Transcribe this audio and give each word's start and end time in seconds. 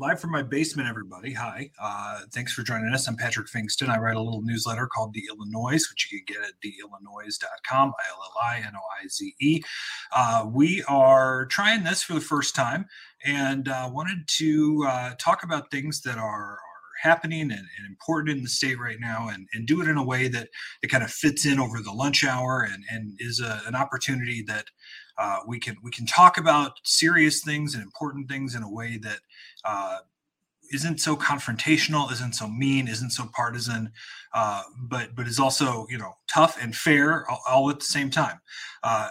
live 0.00 0.18
from 0.18 0.30
my 0.30 0.42
basement, 0.42 0.88
everybody. 0.88 1.34
Hi. 1.34 1.70
Uh, 1.78 2.20
thanks 2.32 2.54
for 2.54 2.62
joining 2.62 2.90
us. 2.94 3.06
I'm 3.06 3.18
Patrick 3.18 3.48
Pfingsten. 3.48 3.90
I 3.90 3.98
write 3.98 4.16
a 4.16 4.22
little 4.22 4.40
newsletter 4.40 4.86
called 4.86 5.12
The 5.12 5.28
Illinoize, 5.30 5.82
which 5.90 6.10
you 6.10 6.22
can 6.24 6.36
get 6.36 6.42
at 6.42 6.54
theillinoize.com, 6.64 7.92
I 7.98 8.08
L 8.08 8.22
L 8.24 8.32
I 8.42 8.56
N 8.66 8.72
O 8.74 8.78
I 8.78 9.08
Z 9.08 9.34
E. 9.42 9.60
Uh, 10.10 10.46
we 10.50 10.82
are 10.88 11.44
trying 11.46 11.84
this 11.84 12.02
for 12.02 12.14
the 12.14 12.20
first 12.22 12.54
time 12.56 12.86
and 13.26 13.68
uh, 13.68 13.90
wanted 13.92 14.26
to 14.38 14.86
uh, 14.88 15.14
talk 15.20 15.42
about 15.42 15.70
things 15.70 16.00
that 16.00 16.16
are, 16.16 16.58
happening 17.00 17.42
and, 17.42 17.52
and, 17.52 17.86
important 17.88 18.36
in 18.36 18.42
the 18.42 18.48
state 18.48 18.78
right 18.78 18.98
now 19.00 19.28
and, 19.32 19.48
and 19.54 19.66
do 19.66 19.80
it 19.80 19.88
in 19.88 19.96
a 19.96 20.04
way 20.04 20.28
that 20.28 20.48
it 20.82 20.88
kind 20.88 21.02
of 21.02 21.10
fits 21.10 21.46
in 21.46 21.58
over 21.58 21.80
the 21.80 21.92
lunch 21.92 22.24
hour 22.24 22.68
and, 22.70 22.84
and 22.90 23.14
is 23.18 23.40
a, 23.40 23.62
an 23.66 23.74
opportunity 23.74 24.42
that 24.46 24.66
uh, 25.18 25.38
we 25.46 25.58
can 25.58 25.76
we 25.82 25.90
can 25.90 26.06
talk 26.06 26.38
about 26.38 26.78
serious 26.84 27.42
things 27.42 27.74
and 27.74 27.82
important 27.82 28.28
things 28.28 28.54
in 28.54 28.62
a 28.62 28.70
way 28.70 28.98
that 28.98 29.18
uh, 29.64 29.98
not 30.72 31.00
so 31.00 31.16
confrontational, 31.16 32.10
isn't 32.12 32.34
so 32.34 32.48
mean, 32.48 32.88
isn't 32.88 33.10
so 33.10 33.28
partisan, 33.34 33.92
uh, 34.34 34.62
but 34.78 35.14
but 35.14 35.26
is 35.26 35.38
also 35.38 35.86
you 35.90 35.98
know 35.98 36.12
tough 36.32 36.60
and 36.60 36.74
fair 36.74 37.28
all, 37.28 37.40
all 37.48 37.70
at 37.70 37.78
the 37.78 37.84
same 37.84 38.10
time. 38.10 38.40
Uh, 38.82 39.08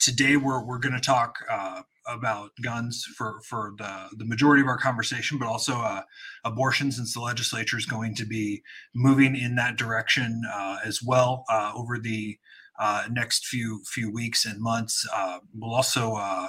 today 0.00 0.36
we're 0.36 0.64
we're 0.64 0.78
going 0.78 0.94
to 0.94 1.00
talk 1.00 1.36
uh, 1.50 1.82
about 2.06 2.50
guns 2.62 3.04
for 3.16 3.40
for 3.42 3.74
the 3.78 4.08
the 4.16 4.24
majority 4.24 4.62
of 4.62 4.68
our 4.68 4.78
conversation, 4.78 5.38
but 5.38 5.46
also 5.46 5.74
uh, 5.74 6.02
abortion, 6.44 6.90
since 6.90 7.14
the 7.14 7.20
legislature 7.20 7.76
is 7.76 7.86
going 7.86 8.14
to 8.14 8.24
be 8.24 8.62
moving 8.94 9.36
in 9.36 9.54
that 9.56 9.76
direction 9.76 10.42
uh, 10.52 10.78
as 10.84 11.02
well 11.02 11.44
uh, 11.48 11.72
over 11.74 11.98
the 11.98 12.38
uh, 12.82 13.04
next 13.10 13.46
few 13.46 13.82
few 13.86 14.10
weeks 14.10 14.44
and 14.44 14.60
months. 14.60 15.06
Uh, 15.14 15.38
we'll 15.54 15.74
also 15.74 16.14
uh, 16.14 16.48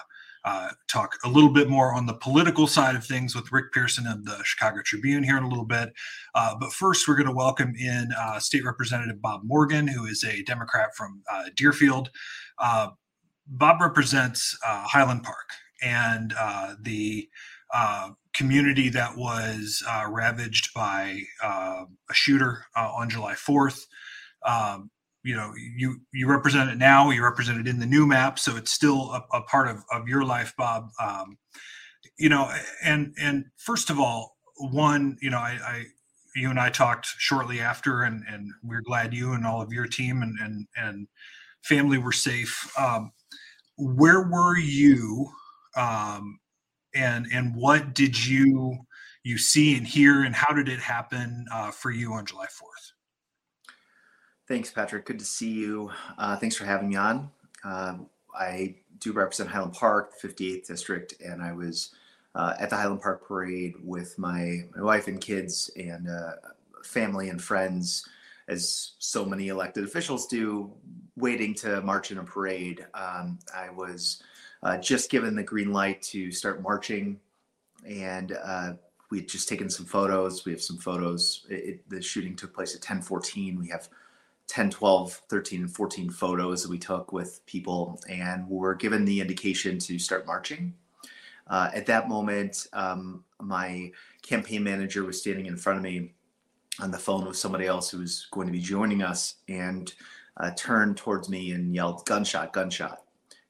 talk 0.90 1.16
a 1.23 1.30
little 1.30 1.52
bit 1.52 1.70
more 1.70 1.94
on 1.94 2.06
the 2.06 2.14
political 2.16 2.68
side 2.68 2.96
of 2.96 3.06
things 3.06 3.36
with 3.36 3.52
Rick 3.52 3.72
Pearson 3.72 4.08
of 4.08 4.26
the 4.26 4.42
Chicago 4.44 4.82
Tribune 4.84 5.23
here 5.23 5.38
in 5.38 5.44
a 5.44 5.50
little 5.50 5.66
bit. 5.66 5.94
but 6.34 6.73
first, 6.73 7.08
we're 7.08 7.16
going 7.16 7.28
to 7.28 7.34
welcome 7.34 7.73
in 7.76 8.09
State 8.39 8.66
Representative 8.66 9.22
Bob 9.22 9.42
Morgan, 9.44 9.88
who 9.88 10.06
is 10.06 10.23
a 10.23 10.44
Democrat 10.44 10.95
from 10.95 11.22
Deerfield. 11.56 12.09
Bob 13.48 13.81
represents 13.81 14.58
uh, 14.66 14.84
Highland 14.88 15.23
Park 15.23 15.50
and 15.81 16.34
uh, 16.39 16.76
the 16.81 17.30
uh, 17.73 18.09
community 18.34 18.89
that 18.89 19.17
was 19.17 19.84
uh, 19.89 20.06
ravaged 20.09 20.73
by 20.73 21.22
uh, 21.42 21.84
a 22.09 22.14
shooter 22.14 22.66
uh, 22.76 22.92
on 22.94 23.09
July 23.09 23.34
4th. 23.34 23.86
Um, 24.45 24.89
you 25.24 25.36
know, 25.36 25.54
you 25.56 26.02
you 26.14 26.28
represent 26.28 26.70
it 26.70 26.78
now. 26.78 27.10
You 27.10 27.24
represent 27.24 27.60
it 27.60 27.68
in 27.68 27.80
the 27.80 27.86
new 27.86 28.06
map, 28.06 28.40
so 28.40 28.56
it's 28.58 28.72
still 28.72 29.12
a, 29.12 29.24
a 29.38 29.42
part 29.44 29.68
of, 29.68 29.84
of 29.92 30.08
your 30.08 30.24
life, 30.24 30.54
Bob. 30.58 30.90
Um, 31.02 31.38
you 32.18 32.30
know, 32.30 32.52
and 32.84 33.14
and 33.20 33.46
first 33.58 33.90
of 33.90 34.00
all, 34.00 34.36
one, 34.58 35.18
you 35.22 35.30
know, 35.30 35.38
I, 35.38 35.58
I 35.66 35.84
you 36.36 36.50
and 36.50 36.60
I 36.60 36.70
talked 36.70 37.08
shortly 37.18 37.60
after, 37.60 38.04
and 38.04 38.24
and 38.30 38.52
we're 38.64 38.82
glad 38.82 39.14
you 39.14 39.34
and 39.34 39.46
all 39.46 39.62
of 39.62 39.72
your 39.72 39.88
team 39.88 40.22
and 40.22 40.38
and 40.40 40.68
and 40.76 41.08
family 41.64 41.98
were 41.98 42.12
safe. 42.12 42.70
Um, 42.78 43.12
where 43.78 44.22
were 44.22 44.58
you 44.58 45.30
um, 45.76 46.40
and 46.94 47.28
and 47.32 47.56
what 47.56 47.94
did 47.94 48.26
you 48.26 48.78
you 49.24 49.38
see 49.38 49.76
and 49.78 49.88
hear 49.88 50.24
and 50.24 50.36
how 50.36 50.54
did 50.54 50.70
it 50.70 50.80
happen 50.80 51.46
uh, 51.52 51.72
for 51.72 51.92
you 51.92 52.14
on 52.14 52.26
july 52.26 52.46
4th 52.46 52.92
thanks 54.54 54.70
patrick 54.70 55.04
good 55.04 55.18
to 55.18 55.26
see 55.26 55.50
you 55.50 55.90
uh, 56.20 56.36
thanks 56.36 56.56
for 56.56 56.64
having 56.64 56.90
me 56.90 56.96
on 56.96 57.28
um, 57.64 58.06
i 58.36 58.76
do 59.00 59.12
represent 59.12 59.50
highland 59.50 59.73
park 59.73 60.14
the 60.22 60.28
58th 60.28 60.68
district 60.68 61.16
and 61.26 61.42
i 61.42 61.52
was 61.52 61.95
uh, 62.36 62.54
at 62.60 62.70
the 62.70 62.76
highland 62.76 63.02
park 63.02 63.28
parade 63.28 63.73
with 63.84 64.16
my, 64.20 64.60
my 64.76 64.84
wife 64.84 65.08
and 65.08 65.20
kids 65.22 65.72
and 65.76 66.08
uh, 66.08 66.34
family 66.84 67.30
and 67.30 67.42
friends 67.42 68.08
as 68.48 68.92
so 69.00 69.26
many 69.26 69.48
elected 69.48 69.86
officials 69.86 70.28
do 70.28 70.72
waiting 71.16 71.56
to 71.56 71.82
march 71.82 72.11
in 72.11 72.20
a 72.20 72.23
parade. 72.23 72.86
Um, 72.94 73.39
I 73.56 73.72
was 73.72 74.22
uh, 74.61 74.77
just 74.77 75.10
given 75.10 75.36
the 75.36 75.44
green 75.44 75.72
light 75.72 76.02
to 76.04 76.32
start 76.32 76.61
marching, 76.61 77.20
and 77.88 78.38
uh, 78.44 78.73
we 79.10 79.20
had 79.20 79.30
just 79.30 79.48
taken 79.48 79.70
some 79.70 79.86
photos. 79.86 80.44
We 80.44 80.52
have 80.52 80.61
some 80.61 80.77
photos. 80.77 81.45
It, 81.50 81.54
it, 81.54 81.89
the 81.89 82.02
shooting 82.02 82.36
took 82.36 82.54
place 82.54 82.76
at 82.76 82.82
10:14. 82.82 83.58
We 83.58 83.70
have 83.70 83.88
10, 84.48 84.70
12, 84.70 85.21
13, 85.30 85.67
14 85.67 86.09
photos 86.09 86.64
that 86.64 86.70
we 86.70 86.77
took 86.77 87.11
with 87.11 87.45
people, 87.45 87.99
and 88.09 88.48
we 88.48 88.58
were 88.58 88.76
given 88.76 89.05
the 89.05 89.20
indication 89.21 89.80
to 89.80 89.98
start 89.98 90.26
marching. 90.27 90.73
Uh, 91.48 91.70
at 91.73 91.86
that 91.86 92.08
moment, 92.08 92.67
um, 92.73 93.23
my 93.42 93.92
campaign 94.21 94.64
manager 94.64 95.03
was 95.03 95.20
standing 95.20 95.45
in 95.45 95.58
front 95.58 95.77
of 95.77 95.83
me 95.83 96.14
on 96.80 96.92
the 96.92 96.98
phone 96.98 97.26
with 97.26 97.37
somebody 97.37 97.67
else 97.67 97.89
who 97.89 97.99
was 97.99 98.27
going 98.32 98.48
to 98.48 98.53
be 98.53 98.59
joining 98.59 99.02
us, 99.02 99.36
and 99.48 99.93
uh, 100.37 100.52
turned 100.55 100.98
towards 100.98 101.30
me 101.30 101.52
and 101.52 101.76
yelled 101.76 102.05
gunshot 102.05 102.53
gunshot 102.53 103.03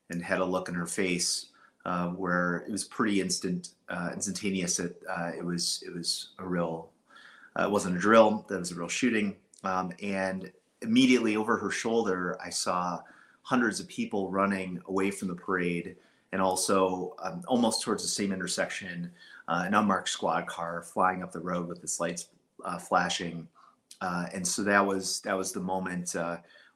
and 0.09 0.23
had 0.23 0.39
a 0.39 0.45
look 0.45 0.69
in 0.69 0.75
her 0.75 0.85
face 0.85 1.47
uh, 1.85 2.07
where 2.09 2.65
it 2.67 2.71
was 2.71 2.83
pretty 2.83 3.21
instant 3.21 3.69
uh, 3.89 4.09
instantaneous 4.13 4.77
that 4.77 4.95
uh, 5.09 5.31
it 5.37 5.43
was 5.45 5.83
it 5.85 5.93
was 5.93 6.29
a 6.39 6.45
real 6.45 6.89
uh, 7.57 7.63
it 7.63 7.71
wasn't 7.71 7.95
a 7.95 7.99
drill 7.99 8.45
that 8.47 8.59
was 8.59 8.71
a 8.71 8.75
real 8.75 8.87
shooting 8.87 9.35
um, 9.63 9.91
and 10.01 10.51
immediately 10.83 11.35
over 11.35 11.57
her 11.57 11.71
shoulder 11.71 12.38
i 12.44 12.49
saw 12.49 12.99
hundreds 13.41 13.79
of 13.79 13.88
people 13.88 14.29
running 14.31 14.81
away 14.88 15.11
from 15.11 15.27
the 15.27 15.35
parade 15.35 15.95
and 16.31 16.41
also 16.41 17.16
um, 17.21 17.41
almost 17.47 17.81
towards 17.81 18.03
the 18.03 18.09
same 18.09 18.31
intersection 18.31 19.11
uh, 19.47 19.63
an 19.66 19.73
unmarked 19.73 20.09
squad 20.09 20.45
car 20.47 20.81
flying 20.81 21.23
up 21.23 21.31
the 21.31 21.39
road 21.39 21.67
with 21.67 21.83
its 21.83 21.99
lights 21.99 22.27
flashing 22.88 23.47
and 24.33 24.45
so 24.45 24.63
that 24.63 24.85
was 24.85 25.21
that 25.21 25.38
was 25.38 25.51
the 25.51 25.59
moment 25.59 26.16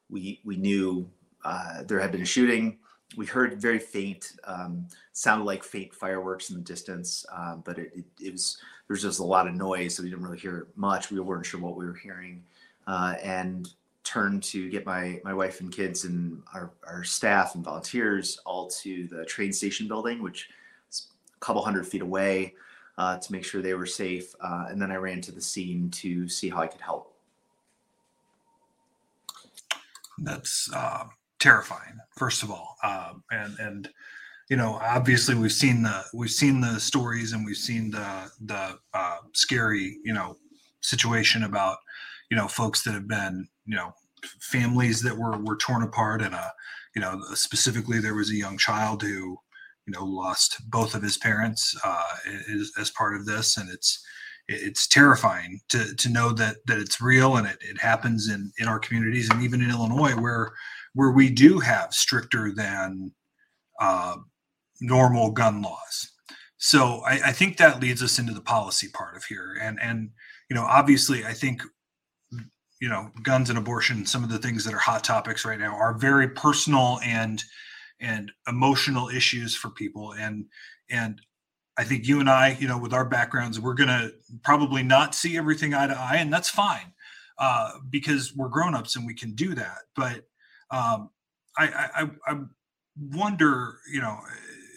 we 0.10 0.40
we 0.44 0.56
knew 0.56 1.10
uh, 1.44 1.84
there 1.84 2.00
had 2.00 2.12
been 2.12 2.22
a 2.22 2.26
shooting. 2.26 2.78
We 3.16 3.26
heard 3.26 3.62
very 3.62 3.80
faint, 3.80 4.34
um, 4.44 4.88
sounded 5.14 5.46
like 5.46 5.64
faint 5.64 5.94
fireworks 5.94 6.50
in 6.50 6.58
the 6.58 6.62
distance, 6.62 7.26
um, 7.34 7.64
but 7.66 7.80
it, 7.80 7.92
it, 7.96 8.06
it, 8.22 8.32
was 8.34 8.58
there 8.88 8.94
was 8.94 9.02
just 9.02 9.20
a 9.20 9.24
lot 9.24 9.48
of 9.48 9.54
noise, 9.54 9.96
so 9.96 10.04
we 10.04 10.10
didn't 10.10 10.26
really 10.26 10.38
hear 10.38 10.68
much. 10.76 11.10
We 11.10 11.20
weren't 11.22 11.46
sure 11.46 11.62
what 11.62 11.78
we 11.78 11.86
were 11.86 11.94
hearing, 11.94 12.44
uh, 12.86 13.16
and 13.24 13.70
turned 14.08 14.42
to 14.42 14.70
get 14.70 14.86
my 14.86 15.20
my 15.24 15.34
wife 15.34 15.60
and 15.60 15.72
kids 15.72 16.06
and 16.06 16.42
our, 16.54 16.72
our 16.88 17.04
staff 17.04 17.56
and 17.56 17.64
volunteers 17.64 18.40
all 18.46 18.68
to 18.68 19.08
the 19.08 19.26
train 19.26 19.52
station 19.52 19.88
building, 19.88 20.22
which 20.24 20.50
is 20.90 21.08
a 21.36 21.40
couple 21.46 21.62
hundred 21.64 21.86
feet 21.86 22.02
away, 22.02 22.54
uh, 22.98 23.18
to 23.18 23.32
make 23.32 23.44
sure 23.44 23.62
they 23.62 23.74
were 23.74 23.86
safe. 23.86 24.34
Uh, 24.40 24.68
and 24.70 24.82
then 24.82 24.92
I 24.92 24.96
ran 24.96 25.22
to 25.22 25.32
the 25.32 25.42
scene 25.42 25.90
to 25.92 26.30
see 26.30 26.50
how 26.50 26.60
I 26.60 26.68
could 26.68 26.82
help 26.82 27.18
that's 30.18 30.72
uh, 30.74 31.06
terrifying. 31.40 32.00
First 32.18 32.44
of 32.44 32.52
all, 32.52 32.78
uh, 32.84 33.14
and 33.32 33.58
and 33.60 33.90
you 34.50 34.58
know, 34.58 34.80
obviously 34.82 35.36
we've 35.36 35.52
seen 35.52 35.84
the 35.84 36.04
we've 36.14 36.32
seen 36.32 36.62
the 36.62 36.80
stories 36.80 37.34
and 37.34 37.46
we've 37.46 37.58
seen 37.58 37.92
the 37.92 38.30
the 38.42 38.78
uh, 38.94 39.18
scary 39.34 39.98
you 40.04 40.14
know 40.14 40.38
situation 40.82 41.44
about 41.44 41.78
you 42.30 42.38
know 42.38 42.48
folks 42.48 42.84
that 42.84 42.94
have 42.94 43.08
been 43.08 43.48
you 43.66 43.76
know 43.76 43.94
families 44.42 45.02
that 45.02 45.18
were 45.18 45.38
were 45.38 45.58
torn 45.58 45.84
apart 45.84 46.22
and 46.22 46.34
a 46.34 46.52
you 46.96 47.02
know 47.02 47.20
specifically 47.34 48.00
there 48.00 48.16
was 48.16 48.32
a 48.32 48.36
young 48.36 48.58
child 48.58 49.02
who 49.02 49.38
you 49.86 49.94
know 49.94 50.04
lost 50.04 50.58
both 50.70 50.96
of 50.96 51.02
his 51.02 51.18
parents 51.18 51.76
uh, 51.84 52.16
as, 52.50 52.72
as 52.80 52.92
part 52.92 53.16
of 53.16 53.26
this 53.26 53.58
and 53.58 53.70
it's 53.70 54.04
it's 54.48 54.88
terrifying 54.88 55.60
to 55.70 55.94
to 55.96 56.10
know 56.10 56.32
that 56.32 56.58
that 56.68 56.80
it's 56.80 57.02
real 57.02 57.38
and 57.38 57.48
it, 57.48 57.58
it 57.62 57.80
happens 57.80 58.30
in 58.30 58.52
in 58.60 58.68
our 58.68 58.80
communities 58.80 59.30
and 59.30 59.44
even 59.44 59.62
in 59.62 59.70
Illinois 59.70 60.16
where 60.16 60.54
where 60.94 61.12
we 61.12 61.30
do 61.30 61.60
have 61.60 61.94
stricter 61.94 62.52
than 62.52 63.12
uh, 63.80 64.16
normal 64.82 65.30
gun 65.30 65.62
laws. 65.62 66.12
So 66.58 67.02
I, 67.06 67.20
I 67.26 67.32
think 67.32 67.58
that 67.58 67.82
leads 67.82 68.02
us 68.02 68.18
into 68.18 68.34
the 68.34 68.42
policy 68.42 68.88
part 68.94 69.16
of 69.16 69.24
here 69.26 69.58
and 69.62 69.80
and 69.82 70.10
you 70.50 70.56
know 70.56 70.64
obviously 70.64 71.26
I 71.26 71.34
think 71.34 71.62
you 72.80 72.90
know 72.90 73.12
guns 73.24 73.50
and 73.50 73.58
abortion 73.58 74.06
some 74.06 74.24
of 74.24 74.30
the 74.30 74.38
things 74.38 74.64
that 74.64 74.74
are 74.74 74.80
hot 74.80 75.04
topics 75.04 75.46
right 75.46 75.60
now 75.60 75.76
are 75.76 75.94
very 75.94 76.30
personal 76.30 77.00
and 77.04 77.44
and 78.00 78.32
emotional 78.48 79.10
issues 79.10 79.56
for 79.56 79.70
people 79.70 80.14
and 80.14 80.46
and 80.90 81.22
I 81.78 81.84
think 81.84 82.08
you 82.08 82.20
and 82.20 82.30
I, 82.30 82.58
you 82.60 82.68
know, 82.68 82.78
with 82.78 82.92
our 82.92 83.06
backgrounds, 83.06 83.60
we're 83.60 83.76
to 83.76 84.12
probably 84.44 84.82
not 84.82 85.14
see 85.14 85.38
everything 85.38 85.76
eye 85.76 85.88
to 85.88 85.98
eye, 85.98 86.16
and 86.16 86.34
that's 86.34 86.50
fine 86.50 86.92
uh, 87.38 87.74
because 87.90 88.36
we're 88.36 88.50
grown-ups 88.50 88.96
and 88.96 89.06
we 89.06 89.14
can 89.14 89.36
do 89.36 89.54
that. 89.54 89.78
But 89.96 90.24
um, 90.72 91.12
I, 91.58 91.90
I, 91.96 92.10
I 92.26 92.40
wonder, 93.00 93.78
you 93.94 94.02
know, 94.02 94.18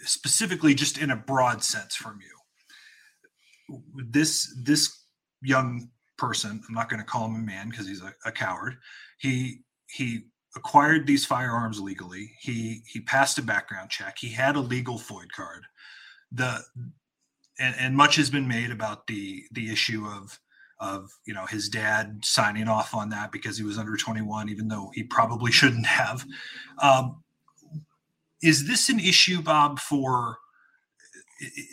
specifically 0.03 0.75
just 0.75 0.99
in 0.99 1.11
a 1.11 1.17
broad 1.17 1.65
sense 1.65 1.97
from 1.97 2.19
you, 2.21 3.83
this 4.11 4.55
this 4.63 5.05
young 5.41 5.89
person, 6.21 6.63
I'm 6.69 6.75
not 6.75 6.89
going 6.89 7.01
to 7.01 7.07
call 7.07 7.27
him 7.27 7.35
a 7.35 7.39
man 7.39 7.71
because 7.71 7.89
he's 7.89 8.03
a, 8.03 8.15
a 8.25 8.31
coward. 8.31 8.77
He 9.19 9.63
he 9.89 10.27
acquired 10.55 11.07
these 11.07 11.25
firearms 11.25 11.81
legally. 11.81 12.33
He 12.41 12.83
he 12.87 13.01
passed 13.01 13.39
a 13.39 13.43
background 13.43 13.91
check. 13.91 14.19
He 14.19 14.29
had 14.29 14.57
a 14.57 14.61
legal 14.61 14.99
FOID 14.99 15.33
card 15.35 15.65
the 16.33 16.63
and, 17.59 17.75
and 17.79 17.97
much 17.97 18.17
has 18.17 18.31
been 18.31 18.49
made 18.49 18.71
about 18.71 19.07
the 19.07 19.45
the 19.53 19.71
issue 19.71 20.07
of 20.07 20.39
of 20.79 21.11
you 21.27 21.35
know 21.35 21.47
his 21.47 21.69
dad 21.69 22.21
signing 22.23 22.69
off 22.69 22.95
on 22.95 23.11
that 23.11 23.33
because 23.33 23.59
he 23.59 23.65
was 23.65 23.79
under 23.79 23.97
21 23.97 24.49
even 24.49 24.69
though 24.69 24.91
he 24.95 25.03
probably 25.03 25.53
shouldn't 25.61 25.87
have 25.87 26.25
um, 26.79 27.23
is 28.43 28.67
this 28.67 28.89
an 28.89 29.01
issue 29.01 29.43
bob 29.43 29.79
for 29.79 30.39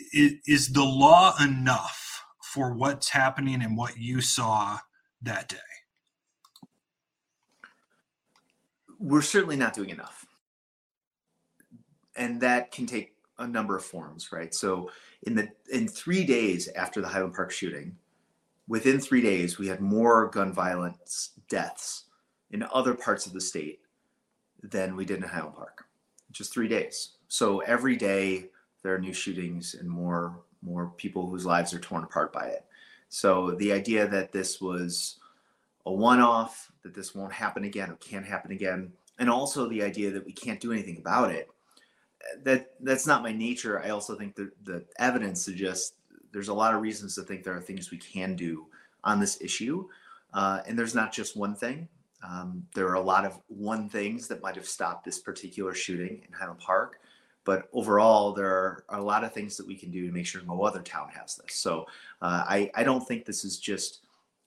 is 0.02 0.72
the 0.72 0.84
law 0.84 1.34
enough 1.42 2.17
for 2.58 2.72
what's 2.72 3.08
happening 3.08 3.62
and 3.62 3.76
what 3.76 3.96
you 3.96 4.20
saw 4.20 4.78
that 5.22 5.48
day 5.48 5.56
we're 8.98 9.22
certainly 9.22 9.56
not 9.56 9.74
doing 9.74 9.90
enough 9.90 10.26
and 12.16 12.40
that 12.40 12.72
can 12.72 12.84
take 12.84 13.14
a 13.38 13.46
number 13.46 13.76
of 13.76 13.84
forms 13.84 14.32
right 14.32 14.54
so 14.54 14.90
in 15.22 15.34
the 15.34 15.48
in 15.72 15.86
three 15.86 16.24
days 16.24 16.68
after 16.74 17.00
the 17.00 17.08
highland 17.08 17.34
park 17.34 17.50
shooting 17.50 17.94
within 18.68 19.00
three 19.00 19.22
days, 19.22 19.58
we 19.58 19.66
had 19.66 19.80
more 19.80 20.28
gun 20.28 20.52
violence 20.52 21.30
deaths 21.48 22.04
in 22.50 22.62
other 22.72 22.94
parts 22.94 23.26
of 23.26 23.32
the 23.32 23.40
state 23.40 23.80
than 24.62 24.94
we 24.94 25.04
did 25.04 25.16
in 25.16 25.22
Highland 25.22 25.56
Park. 25.56 25.86
Just 26.30 26.52
three 26.52 26.68
days. 26.68 27.16
So 27.28 27.60
every 27.60 27.96
day 27.96 28.50
there 28.82 28.94
are 28.94 28.98
new 28.98 29.14
shootings 29.14 29.74
and 29.74 29.88
more 29.88 30.42
more 30.62 30.92
people 30.96 31.28
whose 31.28 31.46
lives 31.46 31.72
are 31.72 31.78
torn 31.78 32.04
apart 32.04 32.32
by 32.32 32.46
it. 32.46 32.64
So 33.08 33.52
the 33.52 33.72
idea 33.72 34.06
that 34.08 34.32
this 34.32 34.60
was 34.60 35.18
a 35.86 35.92
one-off, 35.92 36.70
that 36.82 36.94
this 36.94 37.14
won't 37.14 37.32
happen 37.32 37.64
again 37.64 37.90
or 37.90 37.96
can't 37.96 38.26
happen 38.26 38.52
again, 38.52 38.92
and 39.18 39.30
also 39.30 39.68
the 39.68 39.82
idea 39.82 40.10
that 40.10 40.26
we 40.26 40.32
can't 40.32 40.60
do 40.60 40.72
anything 40.72 40.98
about 40.98 41.30
it, 41.30 41.48
that 42.42 42.72
that's 42.80 43.06
not 43.06 43.22
my 43.22 43.32
nature. 43.32 43.82
I 43.82 43.90
also 43.90 44.14
think 44.14 44.34
that 44.36 44.50
the 44.64 44.84
evidence 44.98 45.42
suggests 45.42 45.94
there's 46.32 46.48
a 46.48 46.54
lot 46.54 46.74
of 46.74 46.82
reasons 46.82 47.14
to 47.14 47.22
think 47.22 47.42
there 47.42 47.56
are 47.56 47.60
things 47.60 47.90
we 47.90 47.98
can 47.98 48.36
do 48.36 48.66
on 49.04 49.18
this 49.18 49.40
issue. 49.40 49.88
Uh, 50.34 50.60
and 50.66 50.78
there's 50.78 50.94
not 50.94 51.12
just 51.12 51.36
one 51.36 51.54
thing. 51.54 51.88
Um, 52.28 52.66
there 52.74 52.88
are 52.88 52.94
a 52.94 53.00
lot 53.00 53.24
of 53.24 53.40
one 53.46 53.88
things 53.88 54.28
that 54.28 54.42
might 54.42 54.56
have 54.56 54.66
stopped 54.66 55.04
this 55.04 55.20
particular 55.20 55.72
shooting 55.72 56.22
in 56.26 56.32
Highland 56.32 56.60
Park. 56.60 57.00
But 57.48 57.66
overall, 57.72 58.34
there 58.34 58.46
are 58.46 58.84
a 58.90 59.00
lot 59.00 59.24
of 59.24 59.32
things 59.32 59.56
that 59.56 59.66
we 59.66 59.74
can 59.74 59.90
do 59.90 60.06
to 60.06 60.12
make 60.12 60.26
sure 60.26 60.42
no 60.46 60.64
other 60.64 60.82
town 60.82 61.08
has 61.18 61.36
this. 61.36 61.54
So 61.54 61.86
uh, 62.20 62.44
I, 62.46 62.70
I 62.74 62.84
don't 62.84 63.00
think 63.08 63.24
this 63.24 63.42
is 63.42 63.58
just 63.58 64.00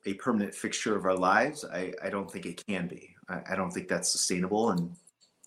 a 0.06 0.14
permanent 0.14 0.54
fixture 0.54 0.96
of 0.96 1.06
our 1.06 1.16
lives. 1.16 1.66
I, 1.66 1.94
I 2.04 2.12
don't 2.12 2.30
think 2.30 2.46
it 2.46 2.64
can 2.64 2.88
be. 2.88 3.16
I, 3.28 3.42
I 3.54 3.56
don't 3.56 3.72
think 3.72 3.88
that's 3.88 4.08
sustainable. 4.08 4.70
And 4.70 4.96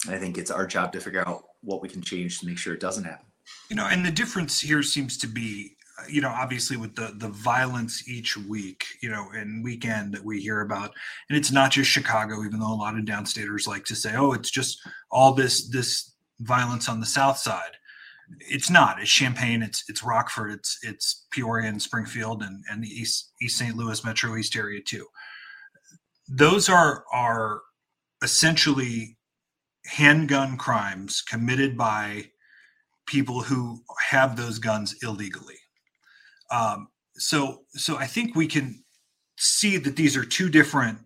I 0.09 0.19
think 0.19 0.37
it's 0.37 0.51
our 0.51 0.67
job 0.67 0.91
to 0.95 1.01
figure 1.01 1.23
out 1.25 1.45
what 1.61 1.81
we 1.81 1.89
can 1.89 2.03
change 2.03 2.41
to 2.41 2.47
make 2.47 2.59
sure 2.59 2.75
it 2.75 2.81
doesn't 2.81 3.05
happen. 3.05 3.27
You 3.71 3.77
know, 3.77 3.87
and 3.87 4.05
the 4.05 4.11
difference 4.11 4.61
here 4.61 4.83
seems 4.83 5.17
to 5.19 5.29
be 5.29 5.77
you 6.09 6.21
know 6.21 6.31
obviously 6.31 6.77
with 6.77 6.97
the 6.97 7.15
the 7.19 7.29
violence 7.29 8.09
each 8.09 8.37
week 8.37 8.85
you 9.01 9.09
know 9.09 9.29
and 9.33 9.63
weekend 9.63 10.13
that 10.13 10.25
we 10.25 10.41
hear 10.41 10.63
about 10.63 10.93
and 11.29 11.39
it's 11.39 11.53
not 11.53 11.71
just 11.71 11.89
chicago 11.89 12.43
even 12.43 12.59
though 12.59 12.75
a 12.75 12.75
lot 12.75 12.99
of 12.99 13.05
downstaters 13.05 13.69
like 13.69 13.85
to 13.85 13.95
say 13.95 14.13
oh 14.17 14.33
it's 14.33 14.51
just 14.51 14.81
all 15.13 15.33
this 15.33 15.69
this 15.69 16.14
violence 16.41 16.89
on 16.89 17.01
the 17.01 17.07
south 17.07 17.39
side. 17.39 17.77
It's 18.41 18.71
not. 18.71 19.01
It's 19.01 19.11
champaign 19.11 19.63
it's 19.63 19.85
it's 19.89 20.03
rockford 20.03 20.53
it's 20.53 20.79
it's 20.83 21.27
peoria 21.31 21.69
and 21.69 21.81
springfield 21.81 22.43
and 22.43 22.65
and 22.71 22.83
the 22.83 22.89
east 22.89 23.33
east 23.43 23.59
st 23.59 23.77
louis 23.77 24.05
metro 24.05 24.37
east 24.37 24.57
area 24.57 24.81
too. 24.81 25.07
Those 26.29 26.69
are 26.69 27.05
are 27.13 27.61
essentially 28.23 29.19
handgun 29.87 30.57
crimes 30.57 31.21
committed 31.21 31.77
by 31.77 32.31
people 33.07 33.43
who 33.43 33.83
have 34.09 34.37
those 34.37 34.59
guns 34.59 34.97
illegally. 35.03 35.59
Um, 36.51 36.89
so 37.17 37.63
so 37.73 37.97
I 37.97 38.07
think 38.07 38.35
we 38.35 38.47
can 38.47 38.83
see 39.37 39.77
that 39.77 39.97
these 39.97 40.17
are 40.17 40.25
two 40.25 40.49
different 40.49 40.99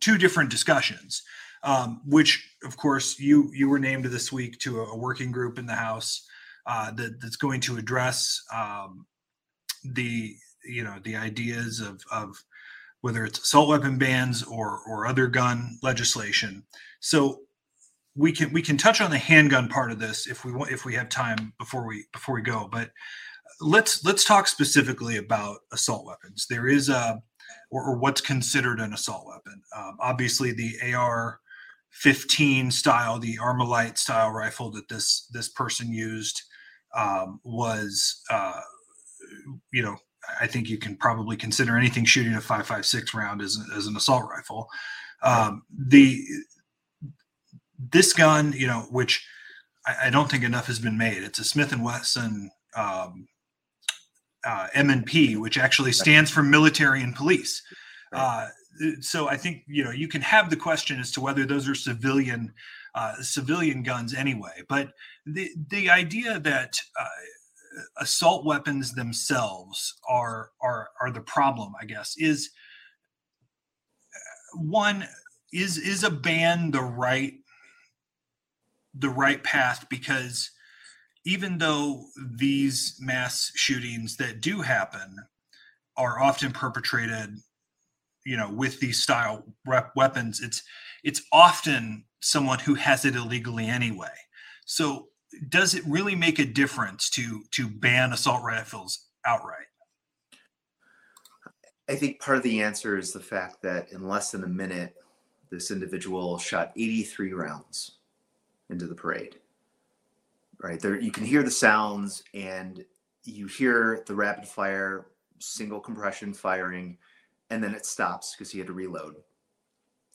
two 0.00 0.18
different 0.18 0.50
discussions. 0.50 1.22
Um, 1.66 2.00
which 2.06 2.48
of 2.62 2.76
course 2.76 3.18
you 3.18 3.50
you 3.52 3.68
were 3.68 3.80
named 3.80 4.04
this 4.04 4.30
week 4.30 4.58
to 4.60 4.82
a, 4.82 4.96
working 4.96 5.32
group 5.32 5.58
in 5.58 5.66
the 5.66 5.74
House 5.74 6.24
uh, 6.64 6.92
that, 6.92 7.20
that's 7.20 7.34
going 7.34 7.60
to 7.62 7.76
address 7.76 8.40
um, 8.54 9.04
the 9.84 10.36
you 10.64 10.84
know 10.84 10.96
the 11.02 11.16
ideas 11.16 11.80
of 11.80 12.00
of 12.12 12.36
whether 13.00 13.24
it's 13.24 13.40
assault 13.40 13.68
weapon 13.68 13.98
bans 13.98 14.44
or 14.44 14.80
or 14.88 15.06
other 15.06 15.26
gun 15.26 15.78
legislation. 15.82 16.62
So 17.00 17.40
we 18.14 18.32
can 18.32 18.52
we 18.52 18.62
can 18.62 18.76
touch 18.76 19.00
on 19.00 19.10
the 19.10 19.18
handgun 19.18 19.68
part 19.68 19.90
of 19.90 19.98
this 19.98 20.26
if 20.26 20.44
we 20.44 20.52
want 20.52 20.70
if 20.70 20.84
we 20.84 20.94
have 20.94 21.08
time 21.08 21.52
before 21.58 21.86
we 21.86 22.04
before 22.12 22.36
we 22.36 22.42
go. 22.42 22.68
But 22.70 22.90
let's 23.60 24.04
let's 24.04 24.24
talk 24.24 24.46
specifically 24.48 25.16
about 25.16 25.58
assault 25.72 26.06
weapons. 26.06 26.46
There 26.48 26.66
is 26.68 26.88
a 26.88 27.20
or, 27.70 27.84
or 27.84 27.98
what's 27.98 28.20
considered 28.20 28.80
an 28.80 28.92
assault 28.92 29.26
weapon. 29.26 29.62
Um, 29.76 29.96
obviously, 30.00 30.52
the 30.52 30.94
AR 30.94 31.40
15 31.96 32.70
style, 32.70 33.18
the 33.18 33.38
Armalite 33.38 33.96
style 33.96 34.30
rifle 34.30 34.70
that 34.72 34.88
this 34.88 35.28
this 35.32 35.48
person 35.48 35.90
used 35.90 36.42
um, 36.94 37.40
was, 37.42 38.22
uh, 38.30 38.60
you 39.72 39.82
know, 39.82 39.96
I 40.40 40.46
think 40.46 40.68
you 40.68 40.78
can 40.78 40.96
probably 40.96 41.36
consider 41.36 41.76
anything 41.76 42.04
shooting 42.04 42.34
a 42.34 42.38
5.56 42.38 43.14
round 43.14 43.40
as, 43.40 43.58
as 43.74 43.86
an 43.86 43.96
assault 43.96 44.28
rifle. 44.30 44.68
Um, 45.22 45.62
the 45.70 46.22
this 47.78 48.12
gun, 48.12 48.52
you 48.52 48.66
know, 48.66 48.86
which 48.90 49.26
I, 49.86 50.06
I, 50.06 50.10
don't 50.10 50.30
think 50.30 50.44
enough 50.44 50.66
has 50.66 50.78
been 50.78 50.98
made. 50.98 51.22
It's 51.22 51.38
a 51.38 51.44
Smith 51.44 51.72
and 51.72 51.84
Wesson 51.84 52.50
um, 52.74 53.26
uh, 54.44 54.68
M&P, 54.74 55.36
which 55.36 55.58
actually 55.58 55.92
stands 55.92 56.30
for 56.30 56.42
military 56.42 57.02
and 57.02 57.14
police. 57.14 57.62
Uh, 58.12 58.48
so 59.00 59.28
I 59.28 59.36
think 59.36 59.62
you 59.66 59.84
know 59.84 59.90
you 59.90 60.08
can 60.08 60.22
have 60.22 60.50
the 60.50 60.56
question 60.56 61.00
as 61.00 61.10
to 61.12 61.20
whether 61.20 61.44
those 61.44 61.68
are 61.68 61.74
civilian 61.74 62.52
uh, 62.94 63.14
civilian 63.20 63.82
guns 63.82 64.14
anyway. 64.14 64.62
But 64.68 64.92
the 65.24 65.50
the 65.68 65.90
idea 65.90 66.40
that 66.40 66.78
uh, 66.98 67.06
assault 67.98 68.44
weapons 68.44 68.92
themselves 68.94 69.94
are 70.08 70.50
are 70.60 70.88
are 71.00 71.10
the 71.10 71.20
problem, 71.20 71.74
I 71.80 71.84
guess, 71.84 72.14
is 72.16 72.50
uh, 74.14 74.58
one 74.58 75.06
is 75.52 75.78
is 75.78 76.04
a 76.04 76.10
ban 76.10 76.70
the 76.70 76.82
right 76.82 77.34
the 78.94 79.10
right 79.10 79.42
path 79.44 79.86
because 79.90 80.50
even 81.24 81.58
though 81.58 82.04
these 82.16 82.96
mass 83.00 83.52
shootings 83.54 84.16
that 84.16 84.40
do 84.40 84.62
happen 84.62 85.16
are 85.96 86.20
often 86.20 86.52
perpetrated 86.52 87.36
you 88.26 88.36
know 88.36 88.50
with 88.50 88.80
these 88.80 89.02
style 89.02 89.44
rep 89.64 89.92
weapons 89.96 90.40
it's 90.40 90.62
it's 91.04 91.22
often 91.32 92.04
someone 92.20 92.58
who 92.58 92.74
has 92.74 93.04
it 93.04 93.14
illegally 93.14 93.66
anyway. 93.66 94.12
So 94.64 95.08
does 95.48 95.74
it 95.74 95.84
really 95.86 96.16
make 96.16 96.38
a 96.38 96.44
difference 96.44 97.08
to 97.10 97.44
to 97.52 97.68
ban 97.68 98.12
assault 98.12 98.42
rifles 98.42 99.06
outright? 99.24 99.66
I 101.88 101.94
think 101.94 102.20
part 102.20 102.38
of 102.38 102.42
the 102.42 102.62
answer 102.62 102.98
is 102.98 103.12
the 103.12 103.20
fact 103.20 103.62
that 103.62 103.92
in 103.92 104.08
less 104.08 104.32
than 104.32 104.42
a 104.42 104.48
minute 104.48 104.96
this 105.50 105.70
individual 105.70 106.36
shot 106.38 106.72
83 106.76 107.32
rounds 107.32 107.98
into 108.68 108.86
the 108.86 108.94
parade 108.94 109.36
right? 110.58 110.80
There 110.80 111.00
you 111.00 111.10
can 111.10 111.24
hear 111.24 111.42
the 111.42 111.50
sounds 111.50 112.22
and 112.34 112.84
you 113.24 113.46
hear 113.46 114.04
the 114.06 114.14
rapid 114.14 114.46
fire 114.46 115.06
single 115.38 115.80
compression 115.80 116.32
firing 116.32 116.96
and 117.50 117.62
then 117.62 117.74
it 117.74 117.86
stops 117.86 118.34
because 118.34 118.50
he 118.50 118.58
had 118.58 118.66
to 118.66 118.72
reload 118.72 119.16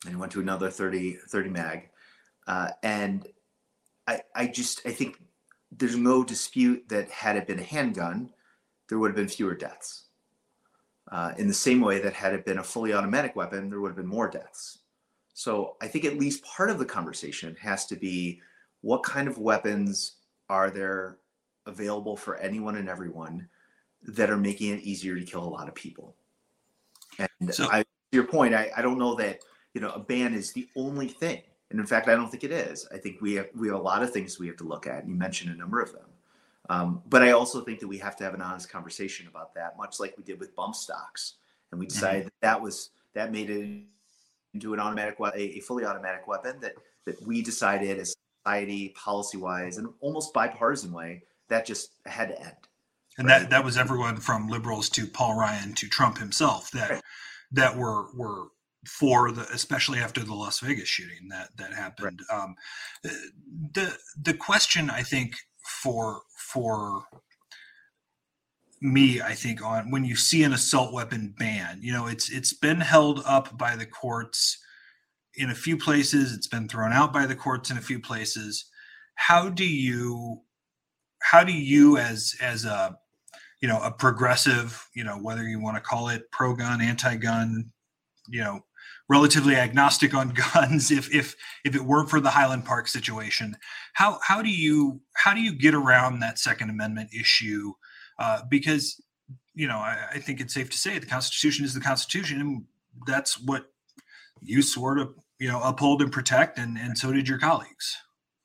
and 0.06 0.14
he 0.14 0.20
went 0.20 0.32
to 0.32 0.40
another 0.40 0.70
30 0.70 1.18
30 1.30 1.50
mag. 1.50 1.90
Uh, 2.48 2.70
and 2.84 3.28
I, 4.08 4.22
I 4.36 4.48
just 4.48 4.82
i 4.86 4.92
think 4.92 5.22
there's 5.72 5.96
no 5.96 6.24
dispute 6.24 6.88
that 6.90 7.10
had 7.10 7.38
it 7.38 7.48
been 7.48 7.60
a 7.60 7.64
handgun 7.64 8.32
there 8.90 9.00
would 9.00 9.12
have 9.12 9.16
been 9.16 9.28
fewer 9.30 9.56
deaths. 9.56 10.08
Uh, 11.12 11.34
in 11.38 11.48
the 11.48 11.54
same 11.54 11.82
way 11.82 12.00
that 12.00 12.14
had 12.14 12.34
it 12.34 12.46
been 12.46 12.60
a 12.60 12.64
fully 12.64 12.94
automatic 12.94 13.36
weapon 13.36 13.70
there 13.70 13.80
would 13.80 13.90
have 13.90 13.98
been 13.98 14.06
more 14.08 14.30
deaths. 14.30 14.80
So 15.34 15.78
i 15.82 15.88
think 15.88 16.06
at 16.06 16.18
least 16.18 16.44
part 16.44 16.70
of 16.70 16.80
the 16.80 16.86
conversation 16.86 17.56
has 17.62 17.86
to 17.88 17.96
be 17.96 18.42
what 18.82 19.04
kind 19.04 19.28
of 19.28 19.38
weapons 19.38 20.18
are 20.50 20.70
there 20.70 21.18
available 21.68 22.18
for 22.18 22.38
anyone 22.38 22.76
and 22.76 22.90
everyone 22.90 23.48
that 24.04 24.32
are 24.32 24.38
making 24.38 24.74
it 24.74 24.82
easier 24.82 25.16
to 25.16 25.24
kill 25.24 25.44
a 25.44 25.48
lot 25.48 25.68
of 25.68 25.76
people? 25.76 26.16
And 27.40 27.54
so, 27.54 27.68
I, 27.72 27.82
to 27.82 27.86
your 28.12 28.26
point, 28.26 28.54
I, 28.54 28.70
I 28.76 28.82
don't 28.82 28.98
know 28.98 29.16
that 29.16 29.40
you 29.74 29.82
know 29.82 29.92
a 29.92 30.00
ban 30.00 30.34
is 30.34 30.54
the 30.54 30.68
only 30.76 31.08
thing, 31.08 31.42
and 31.70 31.80
in 31.80 31.86
fact, 31.86 32.08
I 32.08 32.16
don't 32.16 32.30
think 32.30 32.44
it 32.44 32.52
is. 32.52 32.88
I 32.94 32.98
think 32.98 33.22
we 33.22 33.34
have 33.36 33.48
we 33.56 33.68
have 33.68 33.78
a 33.78 33.82
lot 33.82 34.04
of 34.04 34.12
things 34.12 34.40
we 34.40 34.48
have 34.48 34.58
to 34.58 34.64
look 34.64 34.88
at. 34.88 35.04
And 35.04 35.10
you 35.10 35.16
mentioned 35.16 35.52
a 35.52 35.58
number 35.58 35.82
of 35.82 35.92
them, 35.94 36.10
um, 36.70 37.02
but 37.08 37.24
I 37.24 37.32
also 37.32 37.62
think 37.62 37.80
that 37.80 37.88
we 37.88 37.98
have 38.00 38.16
to 38.18 38.24
have 38.24 38.34
an 38.34 38.42
honest 38.42 38.70
conversation 38.70 39.28
about 39.28 39.54
that, 39.56 39.78
much 39.78 40.00
like 40.00 40.16
we 40.18 40.24
did 40.24 40.40
with 40.40 40.56
bump 40.56 40.76
stocks, 40.76 41.36
and 41.72 41.80
we 41.80 41.86
mm-hmm. 41.86 41.94
decided 41.94 42.20
mm-hmm. 42.22 42.28
that 42.42 42.56
that 42.56 42.62
was 42.62 42.92
that 43.14 43.32
made 43.32 43.50
it 43.50 43.84
into 44.54 44.74
an 44.74 44.80
automatic 44.80 45.16
a, 45.20 45.38
a 45.38 45.60
fully 45.60 45.86
automatic 45.86 46.28
weapon 46.28 46.60
that 46.62 46.74
that 47.06 47.22
we 47.26 47.42
decided 47.42 48.00
as 48.00 48.16
society, 48.44 48.90
policy 48.90 49.38
wise, 49.38 49.78
and 49.78 49.88
almost 50.00 50.34
bipartisan 50.34 50.92
way, 50.92 51.24
that 51.48 51.66
just 51.66 51.92
had 52.06 52.30
to 52.30 52.40
end. 52.40 52.56
And 53.18 53.28
right. 53.28 53.42
that 53.42 53.50
that 53.50 53.66
was 53.66 53.78
everyone 53.78 54.18
from 54.18 54.48
liberals 54.48 54.90
to 54.92 55.06
Paul 55.06 55.38
Ryan 55.38 55.74
to 55.76 55.88
Trump 55.88 56.18
himself 56.18 56.72
that 56.72 56.90
right. 56.90 57.02
that 57.52 57.78
were 57.78 58.08
were 58.16 58.48
for 58.88 59.32
the 59.32 59.48
especially 59.54 60.00
after 60.00 60.24
the 60.24 60.34
Las 60.34 60.60
Vegas 60.60 60.88
shooting 60.88 61.30
that 61.30 61.50
that 61.58 61.74
happened. 61.74 62.22
Right. 62.30 62.44
Um, 62.44 62.56
the 63.74 63.98
the 64.20 64.34
question 64.34 64.90
I 64.90 65.04
think 65.04 65.36
for 65.82 66.22
for 66.36 67.04
me, 68.82 69.22
I 69.22 69.34
think 69.34 69.64
on 69.64 69.92
when 69.92 70.04
you 70.04 70.16
see 70.16 70.44
an 70.44 70.54
assault 70.54 70.92
weapon 70.92 71.36
ban, 71.38 71.80
you 71.82 71.94
know, 71.94 72.08
it's 72.08 72.30
it's 72.30 72.54
been 72.54 72.82
held 72.82 73.22
up 73.26 73.58
by 73.58 73.76
the 73.76 73.86
courts 73.86 74.58
in 75.36 75.50
a 75.50 75.56
few 75.56 75.78
places. 75.78 76.34
It's 76.34 76.48
been 76.48 76.68
thrown 76.68 76.92
out 76.92 77.14
by 77.14 77.28
the 77.28 77.36
courts 77.36 77.70
in 77.70 77.78
a 77.78 77.82
few 77.82 78.00
places. 78.00 78.66
How 79.16 79.50
do 79.50 79.66
you 79.66 80.42
how 81.22 81.44
do 81.44 81.54
you 81.54 81.98
as 81.98 82.36
as 82.42 82.66
a 82.66 82.98
you 83.62 83.68
know 83.68 83.82
a 83.82 83.92
progressive 83.92 84.88
you 84.94 85.04
know 85.04 85.18
whether 85.18 85.44
you 85.44 85.60
want 85.60 85.78
to 85.78 85.82
call 85.82 86.10
it 86.10 86.30
pro 86.32 86.56
gun 86.56 86.82
anti 86.82 87.16
gun 87.16 87.72
you 88.28 88.42
know 88.42 88.62
relatively 89.08 89.56
agnostic 89.56 90.14
on 90.14 90.30
guns 90.54 90.92
if 90.92 91.14
if 91.14 91.36
if 91.64 91.76
it 91.76 91.82
weren't 91.82 92.10
for 92.10 92.20
the 92.20 92.30
Highland 92.30 92.66
Park 92.66 92.88
situation 92.88 93.56
how 93.94 94.20
how 94.24 94.42
do 94.42 94.50
you 94.50 95.02
how 95.14 95.34
do 95.34 95.42
you 95.42 95.54
get 95.54 95.74
around 95.74 96.20
that 96.20 96.40
second 96.40 96.70
amendment 96.70 97.10
issue? 97.14 97.74
Uh, 98.20 98.42
because 98.50 99.02
you 99.54 99.68
know 99.68 99.78
I, 99.78 99.98
I 100.14 100.20
think 100.20 100.40
it's 100.40 100.54
safe 100.54 100.70
to 100.70 100.78
say 100.78 100.98
the 100.98 101.06
constitution 101.06 101.66
is 101.66 101.74
the 101.74 101.82
constitution 101.82 102.42
and 102.42 102.64
that's 103.06 103.40
what 103.40 103.66
you 104.42 104.62
sort 104.62 105.00
of 105.00 105.14
you 105.40 105.48
know 105.48 105.62
uphold 105.62 106.02
and 106.02 106.12
protect 106.12 106.58
and 106.58 106.78
and 106.78 106.98
so 106.98 107.12
did 107.12 107.28
your 107.28 107.38
colleagues. 107.38 107.98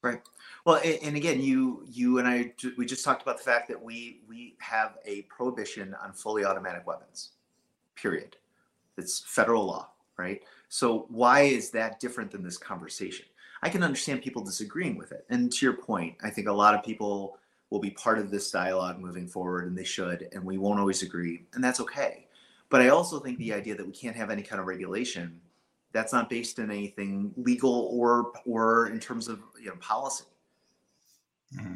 Right 0.03 0.21
well, 0.67 0.81
and 0.85 1.17
again, 1.17 1.41
you 1.41 1.87
you 1.89 2.19
and 2.19 2.27
I 2.27 2.53
we 2.77 2.85
just 2.85 3.05
talked 3.05 3.23
about 3.23 3.39
the 3.39 3.45
fact 3.45 3.69
that 3.69 3.81
we 3.81 4.21
we 4.29 4.57
have 4.59 4.99
a 5.07 5.23
prohibition 5.23 5.95
on 6.03 6.13
fully 6.13 6.45
automatic 6.45 6.85
weapons. 6.89 7.31
Period. 7.95 8.37
It's 8.99 9.21
federal 9.21 9.65
law, 9.65 9.91
right? 10.17 10.43
So 10.69 11.07
why 11.09 11.43
is 11.43 11.71
that 11.71 12.01
different 12.01 12.33
than 12.33 12.43
this 12.43 12.59
conversation? 12.59 13.27
I 13.63 13.69
can 13.69 13.85
understand 13.85 14.23
people 14.23 14.43
disagreeing 14.43 14.99
with 14.99 15.13
it. 15.13 15.25
And 15.31 15.53
to 15.53 15.65
your 15.65 15.75
point, 15.75 16.17
I 16.25 16.31
think 16.31 16.49
a 16.49 16.53
lot 16.53 16.75
of 16.75 16.83
people 16.85 17.39
will 17.71 17.79
be 17.79 17.91
part 17.91 18.19
of 18.19 18.33
this 18.33 18.51
dialogue 18.51 18.99
moving 18.99 19.29
forward 19.29 19.69
and 19.69 19.79
they 19.79 19.85
should 19.85 20.29
and 20.33 20.45
we 20.45 20.59
won't 20.59 20.81
always 20.81 21.03
agree 21.03 21.45
and 21.55 21.63
that's 21.63 21.79
okay. 21.79 22.27
But 22.71 22.83
I 22.83 22.89
also 22.89 23.21
think 23.21 23.39
the 23.39 23.53
idea 23.53 23.77
that 23.77 23.87
we 23.87 23.93
can't 23.93 24.17
have 24.17 24.31
any 24.31 24.43
kind 24.43 24.61
of 24.61 24.67
regulation 24.67 25.41
that's 25.93 26.13
not 26.13 26.29
based 26.29 26.59
in 26.59 26.73
anything 26.73 27.33
legal 27.37 27.89
or 27.93 28.33
or 28.45 28.89
in 28.89 28.99
terms 28.99 29.29
of 29.29 29.41
you 29.61 29.69
know 29.69 29.77
policy 29.77 30.25
Mm-hmm. 31.55 31.75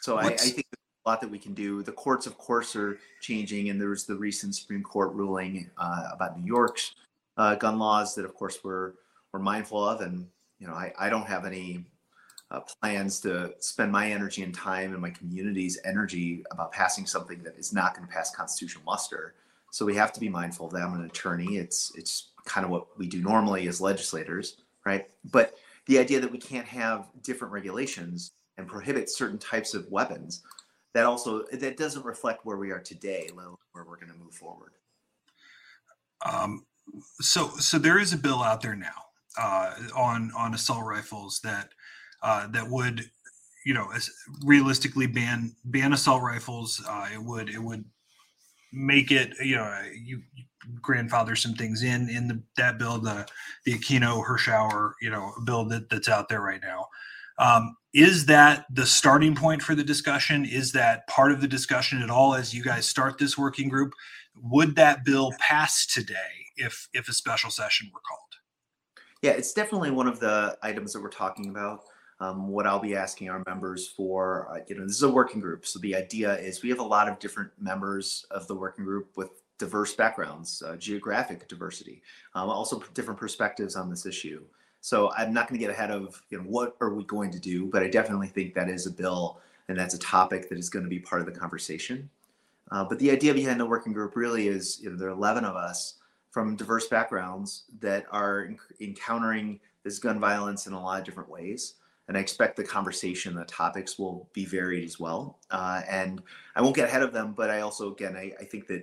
So 0.00 0.16
I, 0.18 0.26
I, 0.26 0.36
think 0.36 0.66
a 1.04 1.08
lot 1.08 1.20
that 1.20 1.30
we 1.30 1.38
can 1.38 1.54
do. 1.54 1.82
The 1.82 1.92
courts, 1.92 2.26
of 2.26 2.36
course, 2.38 2.74
are 2.76 2.98
changing, 3.20 3.70
and 3.70 3.80
there's 3.80 4.04
the 4.04 4.16
recent 4.16 4.54
Supreme 4.54 4.82
Court 4.82 5.12
ruling 5.12 5.70
uh, 5.78 6.08
about 6.12 6.38
New 6.38 6.46
York's 6.46 6.94
uh, 7.36 7.54
gun 7.54 7.78
laws 7.78 8.14
that, 8.14 8.24
of 8.24 8.34
course, 8.34 8.58
we're 8.62 8.92
we're 9.32 9.40
mindful 9.40 9.86
of. 9.86 10.00
And 10.00 10.26
you 10.58 10.66
know, 10.66 10.74
I, 10.74 10.92
I 10.98 11.08
don't 11.08 11.26
have 11.26 11.44
any 11.44 11.84
uh, 12.50 12.60
plans 12.82 13.20
to 13.20 13.54
spend 13.60 13.92
my 13.92 14.10
energy 14.10 14.42
and 14.42 14.54
time 14.54 14.92
and 14.92 15.00
my 15.00 15.10
community's 15.10 15.78
energy 15.84 16.44
about 16.50 16.72
passing 16.72 17.06
something 17.06 17.42
that 17.42 17.56
is 17.56 17.72
not 17.72 17.94
going 17.94 18.06
to 18.06 18.12
pass 18.12 18.34
constitutional 18.34 18.84
muster. 18.84 19.34
So 19.70 19.86
we 19.86 19.94
have 19.94 20.12
to 20.14 20.20
be 20.20 20.28
mindful 20.28 20.66
of 20.66 20.72
that. 20.72 20.82
I'm 20.82 20.94
an 20.94 21.04
attorney. 21.04 21.56
It's 21.56 21.92
it's 21.94 22.30
kind 22.44 22.64
of 22.64 22.70
what 22.70 22.98
we 22.98 23.06
do 23.06 23.20
normally 23.22 23.68
as 23.68 23.80
legislators, 23.80 24.56
right? 24.84 25.08
But 25.30 25.54
the 25.86 25.98
idea 25.98 26.20
that 26.20 26.30
we 26.30 26.38
can't 26.38 26.66
have 26.66 27.08
different 27.22 27.52
regulations 27.52 28.32
and 28.60 28.68
prohibit 28.68 29.10
certain 29.10 29.38
types 29.38 29.74
of 29.74 29.90
weapons 29.90 30.42
that 30.94 31.06
also 31.06 31.44
that 31.52 31.76
doesn't 31.76 32.04
reflect 32.04 32.44
where 32.44 32.56
we 32.56 32.70
are 32.70 32.80
today 32.80 33.28
where 33.34 33.48
we're 33.74 33.96
going 33.96 34.12
to 34.12 34.18
move 34.18 34.34
forward. 34.34 34.72
Um, 36.24 36.66
so 37.20 37.48
so 37.58 37.78
there 37.78 37.98
is 37.98 38.12
a 38.12 38.18
bill 38.18 38.42
out 38.42 38.60
there 38.60 38.76
now 38.76 39.06
uh, 39.38 39.74
on 39.96 40.30
on 40.36 40.54
assault 40.54 40.84
rifles 40.84 41.40
that 41.42 41.70
uh, 42.22 42.46
that 42.48 42.68
would 42.68 43.10
you 43.64 43.74
know 43.74 43.88
realistically 44.44 45.06
ban 45.06 45.54
ban 45.64 45.92
assault 45.92 46.22
rifles. 46.22 46.82
Uh, 46.86 47.08
it 47.12 47.22
would 47.22 47.48
it 47.48 47.62
would 47.62 47.84
make 48.72 49.10
it 49.10 49.32
you 49.42 49.56
know 49.56 49.82
you, 49.92 50.20
you 50.34 50.44
grandfather 50.82 51.34
some 51.34 51.54
things 51.54 51.82
in 51.82 52.08
in 52.10 52.28
the, 52.28 52.42
that 52.56 52.78
bill 52.78 52.98
the 52.98 53.26
the 53.64 53.72
Aquino 53.78 54.24
Hirschauer 54.24 54.92
you 55.00 55.10
know 55.10 55.32
bill 55.44 55.64
that, 55.66 55.88
that's 55.88 56.08
out 56.08 56.28
there 56.28 56.42
right 56.42 56.60
now 56.62 56.86
um, 57.40 57.76
is 57.92 58.26
that 58.26 58.66
the 58.70 58.86
starting 58.86 59.34
point 59.34 59.62
for 59.62 59.74
the 59.74 59.82
discussion? 59.82 60.44
Is 60.44 60.72
that 60.72 61.06
part 61.08 61.32
of 61.32 61.40
the 61.40 61.48
discussion 61.48 62.02
at 62.02 62.10
all 62.10 62.34
as 62.34 62.54
you 62.54 62.62
guys 62.62 62.86
start 62.86 63.18
this 63.18 63.36
working 63.36 63.68
group? 63.68 63.94
Would 64.42 64.76
that 64.76 65.04
bill 65.04 65.32
pass 65.40 65.86
today 65.86 66.14
if 66.56 66.88
if 66.94 67.08
a 67.08 67.12
special 67.12 67.50
session 67.50 67.90
were 67.92 68.00
called? 68.06 68.20
Yeah, 69.22 69.32
it's 69.32 69.52
definitely 69.52 69.90
one 69.90 70.06
of 70.06 70.20
the 70.20 70.56
items 70.62 70.92
that 70.92 71.02
we're 71.02 71.08
talking 71.08 71.48
about. 71.50 71.84
Um, 72.20 72.48
what 72.48 72.66
I'll 72.66 72.78
be 72.78 72.94
asking 72.94 73.30
our 73.30 73.42
members 73.46 73.88
for, 73.88 74.48
uh, 74.50 74.60
you 74.68 74.76
know, 74.76 74.86
this 74.86 74.96
is 74.96 75.02
a 75.02 75.10
working 75.10 75.40
group. 75.40 75.66
So 75.66 75.78
the 75.78 75.96
idea 75.96 76.38
is 76.38 76.62
we 76.62 76.68
have 76.68 76.78
a 76.78 76.84
lot 76.84 77.08
of 77.08 77.18
different 77.18 77.50
members 77.58 78.26
of 78.30 78.46
the 78.46 78.54
working 78.54 78.84
group 78.84 79.16
with 79.16 79.30
diverse 79.58 79.94
backgrounds, 79.94 80.62
uh, 80.62 80.76
geographic 80.76 81.48
diversity, 81.48 82.02
um, 82.34 82.50
also 82.50 82.82
different 82.92 83.18
perspectives 83.18 83.74
on 83.74 83.88
this 83.88 84.04
issue. 84.04 84.42
So 84.80 85.12
I'm 85.12 85.32
not 85.32 85.48
going 85.48 85.60
to 85.60 85.66
get 85.66 85.72
ahead 85.72 85.90
of 85.90 86.22
you 86.30 86.38
know 86.38 86.44
what 86.44 86.76
are 86.80 86.94
we 86.94 87.04
going 87.04 87.30
to 87.32 87.38
do, 87.38 87.66
but 87.66 87.82
I 87.82 87.88
definitely 87.88 88.28
think 88.28 88.54
that 88.54 88.68
is 88.68 88.86
a 88.86 88.90
bill 88.90 89.40
and 89.68 89.78
that's 89.78 89.94
a 89.94 89.98
topic 89.98 90.48
that 90.48 90.58
is 90.58 90.68
going 90.68 90.84
to 90.84 90.88
be 90.88 90.98
part 90.98 91.20
of 91.20 91.32
the 91.32 91.38
conversation. 91.38 92.08
Uh, 92.70 92.84
but 92.84 92.98
the 92.98 93.10
idea 93.10 93.34
behind 93.34 93.60
the 93.60 93.66
working 93.66 93.92
group 93.92 94.16
really 94.16 94.48
is 94.48 94.80
you 94.80 94.90
know 94.90 94.96
there 94.96 95.08
are 95.08 95.12
11 95.12 95.44
of 95.44 95.56
us 95.56 95.94
from 96.30 96.56
diverse 96.56 96.86
backgrounds 96.86 97.64
that 97.80 98.06
are 98.10 98.50
encountering 98.80 99.58
this 99.82 99.98
gun 99.98 100.20
violence 100.20 100.66
in 100.66 100.72
a 100.72 100.82
lot 100.82 101.00
of 101.00 101.04
different 101.04 101.28
ways. 101.28 101.74
And 102.08 102.16
I 102.16 102.20
expect 102.20 102.56
the 102.56 102.64
conversation, 102.64 103.34
the 103.34 103.44
topics 103.44 103.98
will 103.98 104.28
be 104.32 104.44
varied 104.44 104.84
as 104.84 104.98
well. 104.98 105.38
Uh, 105.50 105.82
and 105.88 106.20
I 106.56 106.62
won't 106.62 106.74
get 106.74 106.88
ahead 106.88 107.02
of 107.02 107.12
them, 107.12 107.34
but 107.36 107.50
I 107.50 107.60
also, 107.60 107.92
again, 107.92 108.16
I, 108.16 108.32
I 108.40 108.44
think 108.44 108.66
that 108.66 108.82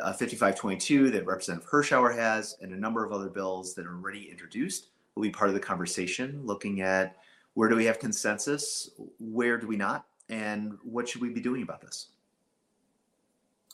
uh, 0.00 0.12
5522 0.12 1.10
that 1.10 1.26
Representative 1.26 1.68
Hirschauer 1.68 2.14
has 2.14 2.56
and 2.60 2.72
a 2.72 2.76
number 2.76 3.04
of 3.04 3.12
other 3.12 3.28
bills 3.28 3.74
that 3.74 3.86
are 3.86 3.94
already 3.94 4.28
introduced 4.30 4.88
will 5.14 5.22
be 5.22 5.30
part 5.30 5.48
of 5.48 5.54
the 5.54 5.60
conversation, 5.60 6.40
looking 6.44 6.80
at 6.80 7.16
where 7.54 7.68
do 7.68 7.76
we 7.76 7.84
have 7.84 7.98
consensus, 7.98 8.90
where 9.18 9.58
do 9.58 9.66
we 9.66 9.76
not, 9.76 10.06
and 10.28 10.78
what 10.82 11.08
should 11.08 11.20
we 11.20 11.30
be 11.30 11.40
doing 11.40 11.62
about 11.62 11.80
this? 11.80 12.08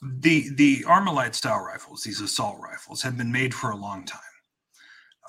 The 0.02 0.50
the 0.54 0.82
Armalite 0.82 1.34
style 1.34 1.60
rifles, 1.60 2.02
these 2.02 2.20
assault 2.20 2.58
rifles, 2.60 3.02
have 3.02 3.16
been 3.16 3.32
made 3.32 3.54
for 3.54 3.70
a 3.70 3.76
long 3.76 4.04
time. 4.04 4.20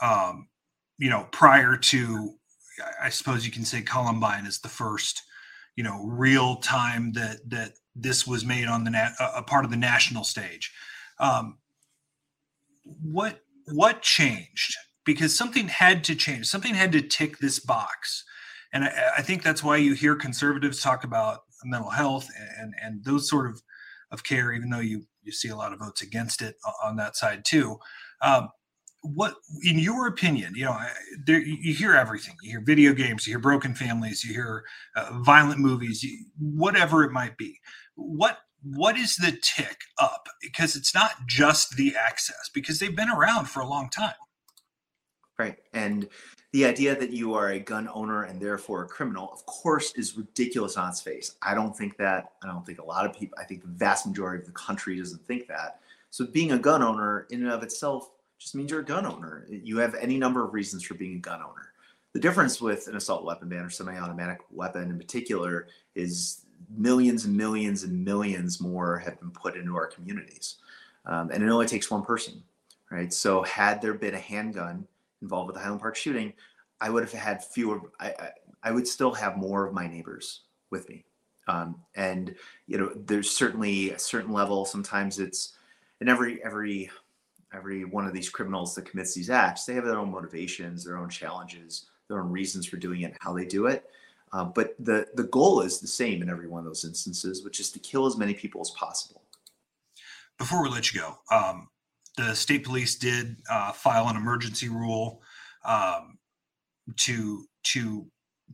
Um, 0.02 0.48
you 0.98 1.10
know, 1.10 1.28
prior 1.32 1.78
to, 1.78 2.34
I 3.02 3.10
suppose 3.10 3.46
you 3.46 3.52
can 3.52 3.66
say 3.66 3.82
Columbine 3.82 4.46
is 4.46 4.60
the 4.60 4.68
first, 4.68 5.24
you 5.76 5.84
know, 5.84 6.06
real 6.06 6.58
time 6.58 7.14
that 7.14 7.50
that 7.50 7.74
this 7.96 8.28
was 8.28 8.46
made 8.46 8.68
on 8.68 8.84
the 8.84 8.92
nat- 8.92 9.16
a 9.20 9.42
part 9.42 9.66
of 9.66 9.72
the 9.72 9.78
national 9.78 10.24
stage. 10.24 10.74
Um, 11.20 11.58
what 12.84 13.42
what 13.68 14.02
changed 14.02 14.76
because 15.08 15.36
something 15.36 15.70
had 15.70 16.04
to 16.04 16.16
change. 16.16 16.46
Something 16.46 16.76
had 16.76 16.92
to 16.92 17.02
tick 17.02 17.40
this 17.40 17.60
box. 17.60 18.26
And 18.74 18.84
I, 18.84 19.14
I 19.20 19.22
think 19.24 19.42
that's 19.42 19.64
why 19.64 19.78
you 19.78 19.94
hear 19.94 20.16
conservatives 20.16 20.82
talk 20.82 21.06
about 21.06 21.40
mental 21.64 21.90
health 21.90 22.30
and, 22.60 22.74
and 22.84 23.04
those 23.06 23.28
sort 23.28 23.50
of, 23.50 23.62
of 24.12 24.24
care, 24.24 24.52
even 24.54 24.70
though 24.70 24.82
you, 24.82 25.08
you 25.24 25.32
see 25.32 25.48
a 25.48 25.56
lot 25.56 25.74
of 25.74 25.80
votes 25.80 26.02
against 26.02 26.42
it 26.42 26.56
on 26.84 26.98
that 26.98 27.16
side 27.16 27.46
too. 27.46 27.80
Um, 28.22 28.50
what, 29.02 29.36
in 29.64 29.80
your 29.80 30.08
opinion, 30.08 30.54
you 30.56 30.66
know, 30.66 30.78
there, 31.26 31.40
you 31.40 31.74
hear 31.74 31.94
everything. 31.96 32.36
You 32.42 32.52
hear 32.52 32.64
video 32.66 32.94
games, 32.94 33.26
you 33.26 33.32
hear 33.32 33.40
broken 33.40 33.74
families, 33.74 34.26
you 34.26 34.34
hear 34.34 34.66
uh, 34.98 35.20
violent 35.22 35.60
movies, 35.60 36.04
you, 36.04 36.26
whatever 36.38 37.06
it 37.06 37.12
might 37.12 37.38
be. 37.38 37.60
What 37.96 38.40
what 38.64 38.98
is 38.98 39.16
the 39.16 39.32
tick 39.42 39.78
up? 39.98 40.28
Because 40.42 40.76
it's 40.76 40.94
not 40.94 41.12
just 41.28 41.78
the 41.78 41.96
access, 41.96 42.50
because 42.54 42.80
they've 42.80 42.96
been 42.96 43.10
around 43.10 43.46
for 43.46 43.62
a 43.62 43.68
long 43.68 43.88
time. 43.90 44.16
Right. 45.40 45.58
And 45.74 46.10
the 46.52 46.66
idea 46.66 46.98
that 46.98 47.12
you 47.12 47.36
are 47.36 47.50
a 47.50 47.60
gun 47.60 47.88
owner 47.94 48.24
and 48.24 48.42
therefore 48.42 48.84
a 48.84 48.88
criminal, 48.88 49.30
of 49.32 49.46
course, 49.46 49.94
is 49.96 50.18
ridiculous 50.18 50.78
on 50.78 50.90
its 50.90 51.02
face. 51.02 51.36
I 51.44 51.54
don't 51.54 51.78
think 51.78 51.98
that. 51.98 52.32
I 52.44 52.48
don't 52.48 52.66
think 52.66 52.80
a 52.80 52.86
lot 52.86 53.06
of 53.06 53.14
people, 53.14 53.38
I 53.40 53.44
think 53.44 53.62
the 53.62 53.68
vast 53.68 54.08
majority 54.08 54.42
of 54.42 54.48
the 54.48 54.54
country 54.54 54.98
doesn't 54.98 55.26
think 55.28 55.48
that. 55.48 55.80
So 56.10 56.26
being 56.26 56.54
a 56.54 56.58
gun 56.58 56.82
owner 56.82 57.28
in 57.30 57.44
and 57.44 57.52
of 57.52 57.62
itself 57.62 58.10
just 58.40 58.56
means 58.56 58.72
you're 58.72 58.80
a 58.80 58.86
gun 58.86 59.06
owner. 59.06 59.46
You 59.50 59.78
have 59.78 59.94
any 59.96 60.18
number 60.18 60.44
of 60.44 60.54
reasons 60.54 60.84
for 60.84 60.96
being 60.96 61.18
a 61.18 61.20
gun 61.20 61.42
owner. 61.42 61.74
The 62.14 62.20
difference 62.20 62.60
with 62.60 62.88
an 62.88 62.96
assault 62.96 63.24
weapon 63.24 63.50
ban 63.50 63.66
or 63.66 63.70
semi 63.70 63.98
automatic 63.98 64.40
weapon 64.50 64.90
in 64.90 64.98
particular 64.98 65.68
is 65.94 66.46
millions 66.76 67.26
and 67.26 67.36
millions 67.36 67.84
and 67.84 68.04
millions 68.04 68.60
more 68.60 68.98
have 68.98 69.20
been 69.20 69.32
put 69.32 69.56
into 69.56 69.76
our 69.76 69.88
communities. 69.88 70.56
Um, 71.06 71.30
and 71.32 71.44
it 71.44 71.50
only 71.50 71.68
takes 71.68 71.92
one 71.92 72.04
person, 72.04 72.42
right? 72.90 73.14
So 73.14 73.44
had 73.44 73.82
there 73.82 73.94
been 73.94 74.16
a 74.16 74.20
handgun, 74.20 74.88
involved 75.22 75.48
with 75.48 75.56
the 75.56 75.62
Highland 75.62 75.82
Park 75.82 75.96
shooting, 75.96 76.34
I 76.82 76.90
would 76.90 77.04
have 77.04 77.12
had 77.12 77.44
fewer. 77.44 77.82
I, 78.00 78.10
I, 78.10 78.30
I 78.64 78.72
would 78.72 78.88
still 78.88 79.14
have 79.14 79.38
more 79.38 79.66
of 79.66 79.74
my 79.74 79.88
neighbors 79.88 80.42
with 80.72 80.88
me. 80.90 81.06
Um, 81.48 81.82
and 81.96 82.36
you 82.68 82.78
know, 82.78 82.92
there's 82.96 83.30
certainly 83.30 83.92
a 83.92 84.00
certain 84.00 84.34
level. 84.34 84.66
Sometimes 84.66 85.20
it's 85.20 85.54
in 86.02 86.10
every 86.10 86.44
every 86.44 86.90
every 87.54 87.86
one 87.86 88.06
of 88.06 88.14
these 88.14 88.30
criminals 88.30 88.76
that 88.76 88.90
commits 88.90 89.14
these 89.14 89.30
acts. 89.30 89.66
They 89.66 89.74
have 89.74 89.86
their 89.86 89.98
own 89.98 90.12
motivations, 90.12 90.84
their 90.84 90.98
own 90.98 91.10
challenges, 91.10 91.88
their 92.08 92.20
own 92.20 92.32
reasons 92.32 92.66
for 92.66 92.78
doing 92.78 93.02
it, 93.02 93.16
how 93.20 93.34
they 93.34 93.46
do 93.46 93.68
it. 93.68 93.90
Uh, 94.34 94.44
but 94.44 94.76
the 94.80 95.08
the 95.16 95.24
goal 95.24 95.62
is 95.62 95.80
the 95.80 95.88
same 95.88 96.22
in 96.22 96.30
every 96.30 96.48
one 96.48 96.60
of 96.60 96.66
those 96.66 96.84
instances, 96.84 97.44
which 97.44 97.60
is 97.60 97.72
to 97.72 97.80
kill 97.80 98.06
as 98.06 98.18
many 98.18 98.34
people 98.34 98.62
as 98.62 98.72
possible. 98.72 99.22
Before 100.38 100.62
we 100.62 100.70
let 100.70 100.94
you 100.94 101.00
go, 101.00 101.18
um, 101.36 101.70
the 102.18 102.34
state 102.34 102.66
police 102.66 102.96
did 102.96 103.38
uh, 103.50 103.72
file 103.72 104.10
an 104.10 104.18
emergency 104.18 104.70
rule 104.70 105.22
um, 105.64 106.18
to 106.98 107.46
to 107.64 108.08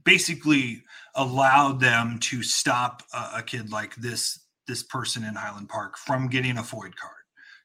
basically 0.05 0.83
allow 1.15 1.71
them 1.71 2.19
to 2.19 2.43
stop 2.43 3.03
a, 3.13 3.37
a, 3.37 3.43
kid 3.43 3.71
like 3.71 3.95
this 3.95 4.39
this 4.67 4.83
person 4.83 5.23
in 5.23 5.35
Highland 5.35 5.69
Park 5.69 5.97
from 5.97 6.27
getting 6.27 6.57
a 6.57 6.61
FOID 6.61 6.95
card 6.95 7.23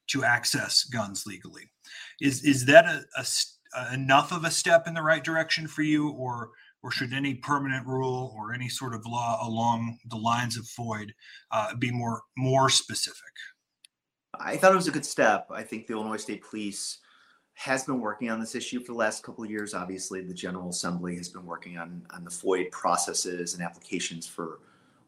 to 0.09 0.25
access 0.25 0.85
guns 0.85 1.25
legally. 1.27 1.65
Is 2.21 2.45
is 2.45 2.67
that 2.67 2.85
a, 2.87 3.05
a, 3.17 3.95
enough 3.95 4.33
of 4.33 4.45
a 4.45 4.51
step 4.51 4.87
in 4.87 4.95
the 4.95 5.03
right 5.03 5.25
direction 5.25 5.67
for 5.67 5.83
you, 5.83 6.11
or 6.11 6.51
or 6.83 6.91
should 6.93 7.13
any 7.13 7.35
permanent 7.35 7.87
rule 7.87 8.35
or 8.37 8.55
any 8.55 8.69
sort 8.69 8.95
of 8.95 9.05
law 9.05 9.39
along 9.47 9.99
the 10.07 10.17
lines 10.17 10.57
of 10.57 10.65
FOID 10.65 11.11
uh, 11.51 11.75
be 11.77 11.91
more 11.91 12.23
more 12.37 12.71
specific? 12.71 13.33
I 14.41 14.57
thought 14.57 14.73
it 14.73 14.77
was 14.77 14.89
a 14.89 14.93
good 14.93 15.07
step. 15.07 15.49
I 15.51 15.63
think 15.63 15.87
the 15.87 15.95
Illinois 15.95 16.17
State 16.17 16.43
Police 16.43 16.99
has 17.55 17.85
been 17.85 18.01
working 18.01 18.31
on 18.31 18.39
this 18.39 18.55
issue 18.55 18.79
for 18.81 18.93
the 18.93 18.99
last 18.99 19.25
couple 19.25 19.43
of 19.43 19.51
years. 19.51 19.75
Obviously, 19.75 20.21
the 20.21 20.35
General 20.35 20.71
Assembly 20.71 21.17
has 21.17 21.29
been 21.29 21.45
working 21.45 21.77
on, 21.77 22.07
on 22.11 22.23
the 22.23 22.31
FOID 22.31 22.71
processes 22.71 23.55
and 23.55 23.63
applications 23.63 24.27
for 24.27 24.61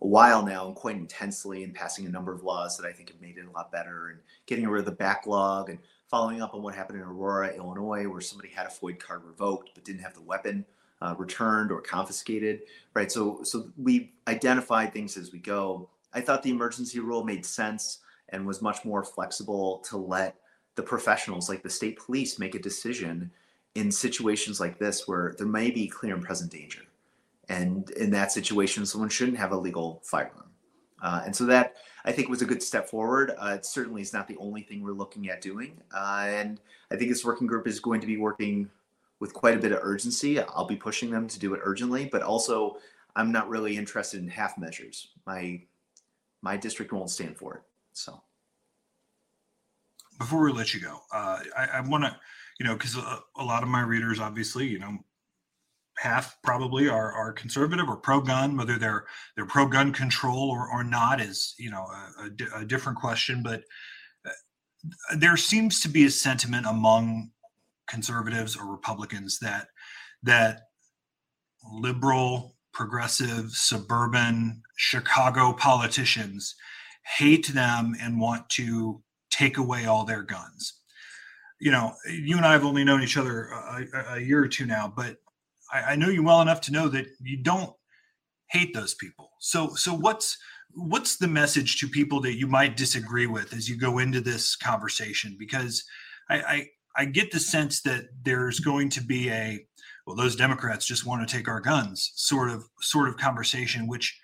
a 0.03 0.07
while 0.07 0.45
now 0.45 0.67
and 0.67 0.75
quite 0.75 0.97
intensely 0.97 1.63
and 1.63 1.75
passing 1.75 2.07
a 2.07 2.09
number 2.09 2.33
of 2.33 2.43
laws 2.43 2.77
that 2.77 2.87
I 2.87 2.93
think 2.93 3.11
have 3.11 3.21
made 3.21 3.39
it 3.39 3.47
a 3.47 3.51
lot 3.51 3.71
better 3.71 4.09
and 4.09 4.19
getting 4.47 4.67
rid 4.67 4.81
of 4.81 4.87
the 4.87 4.93
backlog 4.93 5.71
and 5.71 5.79
following 6.09 6.43
up 6.43 6.55
on 6.55 6.63
what 6.63 6.75
happened 6.75 6.99
in 6.99 7.05
Aurora, 7.05 7.55
Illinois, 7.55 8.09
where 8.09 8.21
somebody 8.21 8.49
had 8.49 8.67
a 8.67 8.71
FOID 8.71 8.99
card 8.99 9.23
revoked 9.25 9.71
but 9.75 9.85
didn't 9.85 10.01
have 10.01 10.15
the 10.15 10.23
weapon 10.23 10.65
uh, 11.03 11.15
returned 11.19 11.71
or 11.71 11.81
confiscated, 11.81 12.63
right? 12.95 13.13
So, 13.13 13.43
so 13.43 13.71
we 13.79 14.13
identified 14.27 14.93
things 14.93 15.17
as 15.17 15.33
we 15.33 15.39
go. 15.39 15.89
I 16.13 16.21
thought 16.21 16.43
the 16.43 16.51
emergency 16.51 16.99
rule 16.99 17.23
made 17.23 17.47
sense 17.47 18.01
and 18.31 18.47
was 18.47 18.63
much 18.63 18.85
more 18.85 19.05
flexible 19.05 19.79
to 19.89 19.97
let 19.97 20.37
the 20.77 20.83
professionals 20.83 21.49
like 21.49 21.63
the 21.63 21.71
state 21.71 21.99
police 21.99 22.39
make 22.39 22.55
a 22.55 22.59
decision 22.59 23.31
in 23.75 23.91
situations 23.91 24.61
like 24.61 24.79
this 24.79 25.07
where 25.07 25.35
there 25.39 25.47
may 25.47 25.71
be 25.71 25.87
clear 25.87 26.15
and 26.15 26.25
present 26.25 26.51
danger. 26.51 26.83
And 27.49 27.91
in 27.91 28.11
that 28.11 28.33
situation, 28.33 28.87
someone 28.87 29.11
shouldn't 29.11 29.39
have 29.39 29.53
a 29.53 29.57
legal 29.57 30.01
firearm. 30.05 30.51
Uh, 31.03 31.23
and 31.25 31.35
so 31.35 31.45
that 31.47 31.77
I 32.05 32.13
think 32.13 32.29
was 32.29 32.43
a 32.43 32.47
good 32.47 32.63
step 32.63 32.89
forward. 32.89 33.33
Uh, 33.39 33.55
it 33.57 33.67
certainly 33.67 34.03
is 34.03 34.13
not 34.13 34.29
the 34.29 34.37
only 34.39 34.63
thing 34.63 34.83
we're 34.83 34.93
looking 34.93 35.29
at 35.29 35.41
doing. 35.41 35.81
Uh, 35.95 36.27
and 36.29 36.61
I 36.91 36.97
think 36.97 37.11
this 37.11 37.25
working 37.25 37.47
group 37.47 37.67
is 37.67 37.81
going 37.81 38.01
to 38.01 38.07
be 38.07 38.17
working 38.17 38.69
with 39.19 39.35
quite 39.35 39.55
a 39.55 39.59
bit 39.59 39.73
of 39.73 39.81
urgency. 39.83 40.41
I'll 40.41 40.67
be 40.67 40.77
pushing 40.77 41.11
them 41.11 41.29
to 41.29 41.39
do 41.39 41.55
it 41.55 41.61
urgently, 41.63 42.07
but 42.07 42.23
also 42.23 42.79
I'm 43.17 43.33
not 43.33 43.49
really 43.49 43.77
interested 43.77 44.21
in 44.21 44.29
half 44.29 44.59
measures. 44.59 45.09
My 45.27 45.61
my 46.43 46.57
district 46.57 46.93
won't 46.93 47.11
stand 47.11 47.37
for 47.37 47.57
it. 47.57 47.63
So 47.93 48.23
before 50.19 50.45
we 50.45 50.53
let 50.53 50.75
you 50.75 50.81
go, 50.81 50.99
uh, 51.13 51.41
I, 51.57 51.67
I 51.75 51.81
want 51.81 52.05
to, 52.05 52.17
you 52.59 52.67
know, 52.67 52.75
because 52.75 52.97
a, 52.97 53.21
a, 53.39 53.45
lot 53.45 53.63
of 53.63 53.69
my 53.69 53.81
readers, 53.81 54.21
obviously, 54.21 54.67
you 54.67 54.79
know, 54.79 54.99
half 55.97 56.37
probably 56.43 56.89
are, 56.89 57.13
are 57.13 57.33
conservative 57.33 57.89
or 57.89 57.97
pro-gun, 57.97 58.57
whether 58.57 58.79
they're 58.79 59.07
they're 59.35 59.47
pro-gun 59.47 59.93
control 59.93 60.51
or, 60.51 60.69
or 60.71 60.85
not 60.85 61.21
is, 61.21 61.55
you 61.59 61.71
know, 61.71 61.87
a, 61.87 62.57
a, 62.59 62.61
a 62.61 62.65
different 62.65 62.99
question. 62.99 63.43
But 63.43 63.63
uh, 64.27 65.17
there 65.17 65.37
seems 65.37 65.81
to 65.81 65.89
be 65.89 66.05
a 66.05 66.11
sentiment 66.11 66.67
among 66.67 67.31
conservatives 67.89 68.57
or 68.57 68.71
Republicans 68.71 69.39
that 69.41 69.69
that 70.23 70.61
liberal, 71.73 72.57
progressive, 72.73 73.51
suburban 73.53 74.63
Chicago 74.77 75.53
politicians 75.53 76.55
hate 77.05 77.49
them 77.49 77.95
and 78.01 78.21
want 78.21 78.49
to 78.51 79.03
take 79.31 79.59
away 79.59 79.87
all 79.87 80.05
their 80.05 80.23
guns. 80.23 80.75
You 81.61 81.71
know, 81.71 81.95
you 82.09 82.37
and 82.37 82.47
I 82.47 82.53
have 82.53 82.65
only 82.65 82.85
known 82.85 83.03
each 83.03 83.17
other 83.17 83.49
a, 83.49 84.15
a 84.15 84.21
year 84.21 84.43
or 84.43 84.49
two 84.49 84.67
now, 84.67 84.93
but 84.95 85.17
I, 85.73 85.93
I 85.93 85.97
know 85.97 86.09
you 86.09 86.23
well 86.23 86.41
enough 86.41 86.61
to 86.63 86.73
know 86.73 86.89
that 86.89 87.07
you 87.21 87.37
don't 87.37 87.73
hate 88.51 88.75
those 88.75 88.95
people. 88.95 89.31
So, 89.41 89.75
so 89.75 89.95
what's 89.95 90.39
what's 90.75 91.17
the 91.17 91.29
message 91.29 91.79
to 91.81 91.89
people 91.89 92.21
that 92.21 92.39
you 92.39 92.47
might 92.47 92.77
disagree 92.77 93.27
with 93.27 93.53
as 93.53 93.69
you 93.69 93.77
go 93.77 93.99
into 93.99 94.21
this 94.21 94.55
conversation? 94.55 95.37
Because 95.39 95.85
I, 96.29 96.37
I, 96.41 96.67
I 96.97 97.05
get 97.07 97.33
the 97.33 97.41
sense 97.41 97.83
that 97.83 98.05
there's 98.23 98.61
going 98.61 98.89
to 98.91 99.03
be 99.03 99.31
a 99.31 99.65
well, 100.07 100.17
those 100.17 100.37
Democrats 100.37 100.87
just 100.87 101.07
want 101.07 101.27
to 101.27 101.37
take 101.37 101.49
our 101.49 101.61
guns 101.61 102.13
sort 102.15 102.51
of 102.51 102.65
sort 102.81 103.09
of 103.09 103.17
conversation, 103.17 103.87
which 103.87 104.19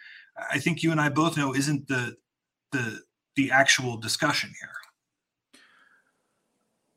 I 0.51 0.59
think 0.59 0.83
you 0.83 0.91
and 0.91 1.01
I 1.01 1.09
both 1.09 1.37
know 1.37 1.55
isn't 1.55 1.89
the 1.89 2.17
the 2.73 3.01
the 3.37 3.51
actual 3.51 3.97
discussion 3.97 4.51
here. 4.61 5.61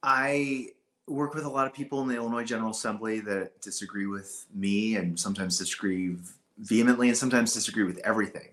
I 0.02 0.68
work 1.08 1.34
with 1.34 1.44
a 1.44 1.50
lot 1.50 1.68
of 1.68 1.74
people 1.74 2.02
in 2.02 2.08
the 2.08 2.16
Illinois 2.16 2.44
General 2.44 2.72
Assembly 2.72 3.20
that 3.22 3.62
disagree 3.62 4.08
with 4.08 4.46
me 4.54 4.96
and 4.96 5.20
sometimes 5.20 5.58
disagree 5.58 6.16
vehemently 6.60 7.10
and 7.10 7.18
sometimes 7.18 7.54
disagree 7.54 7.84
with 7.84 8.00
everything. 8.00 8.50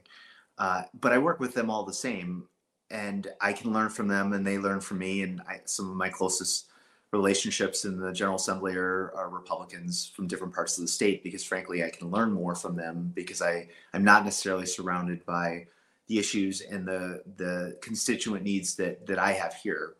Uh, 0.58 0.82
but 1.00 1.12
I 1.12 1.18
work 1.18 1.38
with 1.38 1.54
them 1.54 1.70
all 1.70 1.84
the 1.84 1.92
same, 1.92 2.44
and 2.90 3.28
I 3.40 3.52
can 3.52 3.72
learn 3.72 3.90
from 3.90 4.08
them, 4.08 4.32
and 4.32 4.46
they 4.46 4.58
learn 4.58 4.80
from 4.80 4.98
me. 4.98 5.22
And 5.22 5.42
I, 5.42 5.60
some 5.66 5.90
of 5.90 5.96
my 5.96 6.08
closest 6.08 6.70
relationships 7.12 7.84
in 7.84 8.00
the 8.00 8.12
General 8.12 8.36
Assembly 8.36 8.74
are, 8.74 9.12
are, 9.14 9.28
Republicans 9.28 10.10
from 10.14 10.26
different 10.26 10.54
parts 10.54 10.76
of 10.76 10.82
the 10.82 10.88
state 10.88 11.22
because, 11.22 11.44
frankly, 11.44 11.84
I 11.84 11.90
can 11.90 12.10
learn 12.10 12.32
more 12.32 12.54
from 12.54 12.74
them 12.74 13.12
because 13.14 13.42
I 13.42 13.68
I'm 13.92 14.04
not 14.04 14.24
necessarily 14.24 14.66
surrounded 14.66 15.24
by 15.24 15.66
the 16.08 16.18
issues 16.18 16.60
and 16.60 16.86
the 16.86 17.22
the 17.36 17.76
constituent 17.80 18.44
needs 18.44 18.74
that 18.76 19.06
that 19.06 19.18
I 19.18 19.32
have 19.32 19.54
here. 19.54 19.94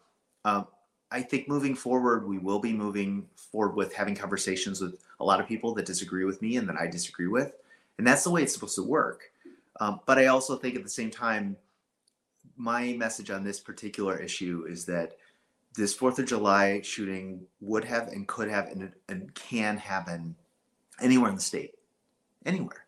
Um, 0.45 0.66
I 1.11 1.23
think 1.23 1.49
moving 1.49 1.75
forward, 1.75 2.27
we 2.27 2.38
will 2.38 2.59
be 2.59 2.73
moving 2.73 3.29
forward 3.37 3.77
with 3.77 3.95
having 3.95 4.14
conversations 4.14 4.81
with 4.81 4.97
a 5.21 5.25
lot 5.25 5.40
of 5.40 5.47
people 5.47 5.73
that 5.75 5.87
disagree 5.87 6.25
with 6.25 6.42
me 6.42 6.57
and 6.57 6.69
that 6.69 6.77
I 6.77 6.87
disagree 6.88 7.29
with. 7.29 7.53
And 7.99 8.07
that's 8.07 8.25
the 8.25 8.31
way 8.31 8.42
it's 8.42 8.53
supposed 8.53 8.75
to 8.75 8.83
work. 8.83 9.31
Um, 9.81 10.01
but 10.07 10.19
I 10.19 10.27
also 10.27 10.57
think 10.57 10.75
at 10.75 10.83
the 10.83 10.90
same 10.90 11.11
time, 11.11 11.57
my 12.57 12.95
message 12.95 13.31
on 13.31 13.45
this 13.45 13.61
particular 13.61 14.19
issue 14.19 14.66
is 14.69 14.85
that 14.87 15.16
this 15.75 15.95
Fourth 15.95 16.19
of 16.19 16.27
July 16.27 16.81
shooting 16.81 17.42
would 17.61 17.85
have 17.85 18.09
and 18.09 18.27
could 18.27 18.49
have 18.49 18.69
and, 18.69 18.92
and 19.09 19.35
can 19.35 19.77
happen 19.77 20.35
anywhere 21.01 21.29
in 21.29 21.37
the 21.37 21.42
state, 21.42 21.75
anywhere. 22.45 22.86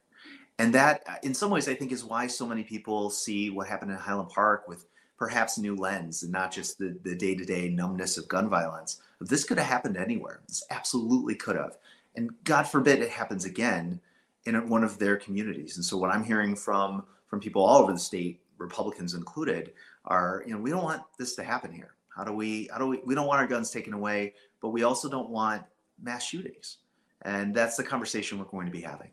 And 0.59 0.75
that, 0.75 1.03
uh, 1.09 1.15
in 1.23 1.35
some 1.35 1.51
ways, 1.51 1.69
I 1.69 1.75
think 1.75 1.93
is 1.93 2.05
why 2.05 2.27
so 2.27 2.47
many 2.47 2.65
people 2.65 3.11
see 3.11 3.51
what 3.51 3.69
happened 3.69 3.93
in 3.93 3.97
Highland 3.97 4.31
Park 4.31 4.67
with 4.67 4.87
perhaps 5.17 5.57
a 5.57 5.61
new 5.61 5.77
lens 5.77 6.23
and 6.23 6.33
not 6.33 6.53
just 6.53 6.79
the, 6.79 6.99
the 7.03 7.15
day-to-day 7.15 7.69
numbness 7.69 8.19
of 8.19 8.29
gun 8.29 8.49
violence. 8.49 9.01
This 9.21 9.45
could 9.45 9.59
have 9.59 9.67
happened 9.67 9.97
anywhere. 9.97 10.41
This 10.47 10.63
absolutely 10.71 11.35
could 11.35 11.57
have. 11.57 11.77
And 12.17 12.31
God 12.45 12.65
forbid 12.65 13.01
it 13.01 13.11
happens 13.11 13.45
again 13.45 14.01
in 14.45 14.69
one 14.69 14.85
of 14.85 14.99
their 14.99 15.17
communities. 15.17 15.77
And 15.77 15.85
so 15.85 15.97
what 15.97 16.11
I'm 16.11 16.25
hearing 16.25 16.57
from 16.57 17.05
from 17.27 17.41
people 17.41 17.63
all 17.63 17.83
over 17.83 17.93
the 17.93 17.99
state, 17.99 18.41
Republicans 18.57 19.13
included, 19.15 19.73
are, 20.07 20.43
you 20.47 20.55
know, 20.55 20.61
we 20.61 20.71
don't 20.71 20.85
want 20.85 21.03
this 21.19 21.35
to 21.35 21.45
happen 21.45 21.71
here. 21.71 21.95
How 22.09 22.25
do 22.25 22.33
we 22.33 22.69
how 22.73 22.79
do 22.79 22.87
we 22.87 23.01
we 23.05 23.15
don't 23.15 23.27
want 23.27 23.41
our 23.41 23.47
guns 23.47 23.71
taken 23.71 23.93
away, 23.93 24.35
but 24.61 24.71
we 24.71 24.83
also 24.83 25.09
don't 25.09 25.31
want 25.31 25.63
mass 26.03 26.25
shootings. 26.25 26.79
And 27.23 27.55
that's 27.55 27.77
the 27.77 27.85
conversation 27.85 28.39
we're 28.39 28.47
going 28.47 28.67
to 28.67 28.73
be 28.73 28.81
having. 28.81 29.11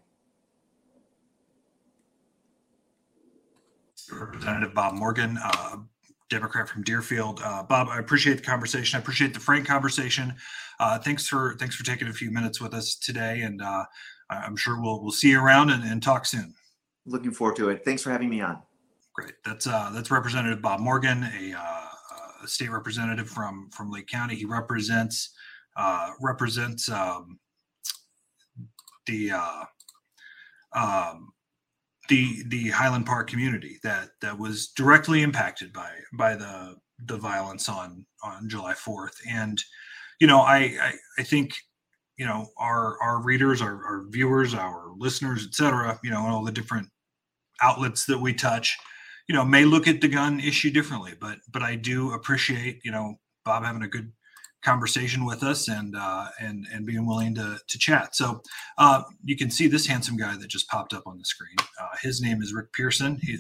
Representative 4.12 4.74
Bob 4.74 4.94
Morgan, 4.94 5.38
uh, 5.44 5.78
Democrat 6.30 6.68
from 6.68 6.84
Deerfield. 6.84 7.42
Uh, 7.44 7.64
Bob, 7.64 7.88
I 7.90 8.00
appreciate 8.00 8.36
the 8.36 8.44
conversation. 8.44 8.98
I 8.98 9.02
appreciate 9.02 9.34
the 9.34 9.40
frank 9.40 9.68
conversation. 9.68 10.34
Uh, 10.80 11.00
thanks 11.00 11.28
for 11.28 11.56
thanks 11.60 11.76
for 11.76 11.86
taking 11.86 12.08
a 12.08 12.14
few 12.14 12.32
minutes 12.32 12.60
with 12.60 12.74
us 12.74 12.96
today, 12.96 13.42
and 13.42 13.62
uh, 13.62 13.86
I'm 14.30 14.56
sure 14.56 14.82
we'll 14.82 15.02
we'll 15.02 15.12
see 15.12 15.30
you 15.30 15.42
around 15.42 15.70
and, 15.70 15.84
and, 15.84 16.02
talk 16.02 16.26
soon. 16.26 16.54
Looking 17.06 17.32
forward 17.32 17.56
to 17.58 17.70
it. 17.70 17.86
Thanks 17.86 18.02
for 18.02 18.10
having 18.10 18.30
me 18.30 18.42
on. 18.42 18.62
Great. 19.14 19.34
That's 19.46 19.68
uh, 19.68 19.92
that's 19.94 20.12
Representative 20.12 20.62
Bob 20.62 20.80
Morgan, 20.80 21.24
a, 21.24 21.54
uh, 21.54 22.44
a, 22.44 22.48
state 22.48 22.72
representative 22.72 23.30
from 23.30 23.70
from 23.70 23.92
Lake 23.92 24.08
County. 24.08 24.36
He 24.36 24.46
represents 24.46 25.30
uh, 25.78 26.12
represents 26.20 26.90
um, 26.90 27.40
the 29.06 29.32
um, 30.74 31.32
the 32.08 32.44
the 32.48 32.70
Highland 32.70 33.06
Park 33.06 33.30
community 33.30 33.80
that 33.84 34.10
that 34.22 34.38
was 34.38 34.68
directly 34.70 35.22
impacted 35.22 35.74
by 35.74 35.92
by 36.14 36.36
the 36.36 36.76
the 37.06 37.18
violence 37.18 37.68
on 37.70 38.06
on 38.24 38.48
July 38.50 38.74
4th. 38.74 39.16
And 39.30 39.62
you 40.20 40.28
know, 40.28 40.42
I 40.42 40.58
I, 40.82 40.94
I 41.20 41.24
think 41.24 41.54
you 42.18 42.26
know 42.26 42.48
our 42.58 43.02
our 43.02 43.22
readers, 43.22 43.62
our, 43.62 43.84
our 43.86 44.06
viewers, 44.10 44.54
our 44.54 44.92
listeners, 44.98 45.46
etc. 45.46 46.00
You 46.04 46.12
know, 46.12 46.24
and 46.24 46.32
all 46.32 46.44
the 46.44 46.52
different 46.52 46.88
outlets 47.62 48.06
that 48.06 48.20
we 48.20 48.34
touch, 48.34 48.78
you 49.28 49.36
know, 49.36 49.46
may 49.46 49.66
look 49.66 49.88
at 49.88 50.02
the 50.02 50.08
gun 50.08 50.40
issue 50.40 50.72
differently. 50.72 51.14
But 51.20 51.40
but 51.52 51.62
I 51.62 51.76
do 51.76 52.14
appreciate 52.14 52.82
you 52.84 52.92
know 52.92 53.16
Bob 53.44 53.64
having 53.64 53.84
a 53.84 53.88
good 53.88 54.12
conversation 54.66 55.26
with 55.26 55.44
us 55.44 55.68
and 55.70 55.96
uh, 55.96 56.26
and 56.40 56.66
and 56.74 56.86
being 56.86 57.06
willing 57.06 57.36
to 57.36 57.60
to 57.68 57.78
chat. 57.78 58.16
So 58.16 58.42
uh, 58.78 59.04
you 59.24 59.38
can 59.38 59.52
see 59.52 59.68
this 59.68 59.86
handsome 59.86 60.18
guy 60.18 60.36
that 60.36 60.48
just 60.48 60.68
popped 60.68 60.94
up 60.94 61.04
on 61.06 61.18
the 61.18 61.26
screen. 61.26 61.56
Uh, 61.80 61.96
his 62.02 62.22
name 62.22 62.42
is 62.42 62.54
Rick 62.54 62.74
Pearson. 62.74 63.20
He, 63.22 63.38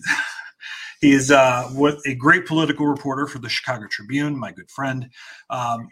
he 1.01 1.11
is 1.11 1.31
uh, 1.31 1.63
what 1.73 1.97
a 2.05 2.15
great 2.15 2.45
political 2.45 2.85
reporter 2.85 3.27
for 3.27 3.39
the 3.39 3.49
Chicago 3.49 3.87
Tribune, 3.89 4.37
my 4.37 4.51
good 4.51 4.69
friend. 4.69 5.09
Um, 5.49 5.89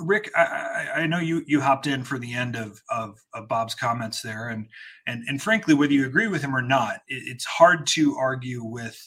Rick, 0.00 0.28
I, 0.34 0.88
I, 0.96 1.06
know 1.06 1.20
you 1.20 1.44
you 1.46 1.60
hopped 1.60 1.86
in 1.86 2.02
for 2.02 2.18
the 2.18 2.34
end 2.34 2.56
of, 2.56 2.82
of, 2.90 3.16
of 3.32 3.46
Bob's 3.46 3.76
comments 3.76 4.22
there, 4.22 4.48
and 4.48 4.66
and 5.06 5.22
and 5.28 5.40
frankly, 5.40 5.72
whether 5.72 5.92
you 5.92 6.04
agree 6.04 6.26
with 6.26 6.42
him 6.42 6.54
or 6.54 6.62
not, 6.62 6.96
it, 7.06 7.22
it's 7.26 7.44
hard 7.44 7.86
to 7.88 8.16
argue 8.16 8.64
with 8.64 8.98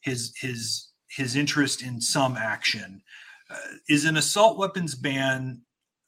his 0.00 0.32
his 0.36 0.88
his 1.08 1.36
interest 1.36 1.82
in 1.82 2.00
some 2.00 2.36
action. 2.36 3.00
Is 3.88 4.04
an 4.04 4.16
assault 4.16 4.58
weapons 4.58 4.94
ban 4.94 5.60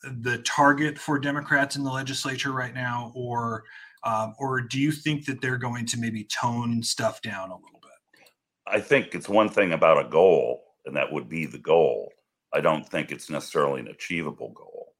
the 0.03 0.39
target 0.39 0.99
for 0.99 1.19
Democrats 1.19 1.77
in 1.77 1.85
the 1.85 1.91
legislature 1.91 2.53
right 2.53 2.75
now, 2.75 3.13
or 3.15 3.65
um, 4.05 4.35
or 4.39 4.61
do 4.61 4.81
you 4.81 4.93
think 4.93 5.27
that 5.27 5.41
they're 5.41 5.59
going 5.59 5.87
to 5.87 5.99
maybe 5.99 6.25
tone 6.25 6.83
stuff 6.83 7.21
down 7.23 7.51
a 7.51 7.57
little 7.57 7.81
bit? 7.83 8.29
I 8.67 8.81
think 8.81 9.15
it's 9.15 9.29
one 9.29 9.49
thing 9.49 9.73
about 9.73 10.05
a 10.05 10.09
goal, 10.09 10.63
and 10.85 10.95
that 10.97 11.13
would 11.13 11.29
be 11.29 11.47
the 11.47 11.59
goal. 11.59 12.13
I 12.53 12.61
don't 12.61 12.89
think 12.89 13.11
it's 13.11 13.31
necessarily 13.31 13.81
an 13.81 13.89
achievable 13.89 14.53
goal, 14.55 14.95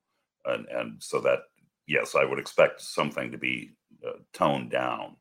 and 0.45 0.67
and 0.69 1.03
so 1.03 1.21
that 1.21 1.41
yes, 1.87 2.15
I 2.15 2.25
would 2.25 2.39
expect 2.39 2.81
something 2.81 3.31
to 3.31 3.39
be 3.39 3.73
uh, 4.07 4.19
toned 4.33 4.71
down. 4.71 5.17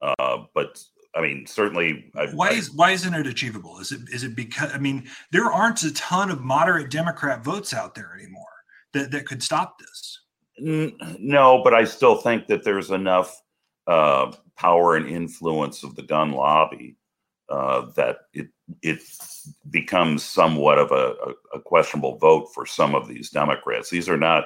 Uh, 0.00 0.44
but 0.54 0.82
I 1.14 1.22
mean, 1.22 1.46
certainly. 1.46 2.10
I, 2.14 2.26
why 2.26 2.50
is 2.50 2.70
why 2.70 2.90
isn't 2.90 3.14
it 3.14 3.26
achievable? 3.26 3.78
Is 3.80 3.92
it 3.92 4.00
is 4.12 4.24
it 4.24 4.36
because 4.36 4.72
I 4.72 4.78
mean 4.78 5.08
there 5.32 5.50
aren't 5.50 5.82
a 5.82 5.92
ton 5.94 6.30
of 6.30 6.42
moderate 6.42 6.90
Democrat 6.90 7.42
votes 7.42 7.72
out 7.72 7.94
there 7.94 8.14
anymore 8.18 8.44
that 8.92 9.10
that 9.10 9.26
could 9.26 9.42
stop 9.42 9.78
this. 9.78 10.20
No, 10.58 11.62
but 11.62 11.72
I 11.74 11.84
still 11.84 12.16
think 12.16 12.48
that 12.48 12.64
there's 12.64 12.90
enough 12.90 13.40
uh, 13.86 14.32
power 14.56 14.96
and 14.96 15.08
influence 15.08 15.82
of 15.82 15.94
the 15.94 16.02
gun 16.02 16.32
lobby 16.32 16.96
uh, 17.48 17.86
that 17.96 18.18
it 18.34 18.48
it 18.82 19.00
becomes 19.70 20.22
somewhat 20.22 20.78
of 20.78 20.90
a, 20.92 21.14
a, 21.54 21.60
questionable 21.60 22.18
vote 22.18 22.48
for 22.52 22.66
some 22.66 22.94
of 22.94 23.08
these 23.08 23.30
Democrats. 23.30 23.88
These 23.88 24.08
are 24.10 24.18
not, 24.18 24.44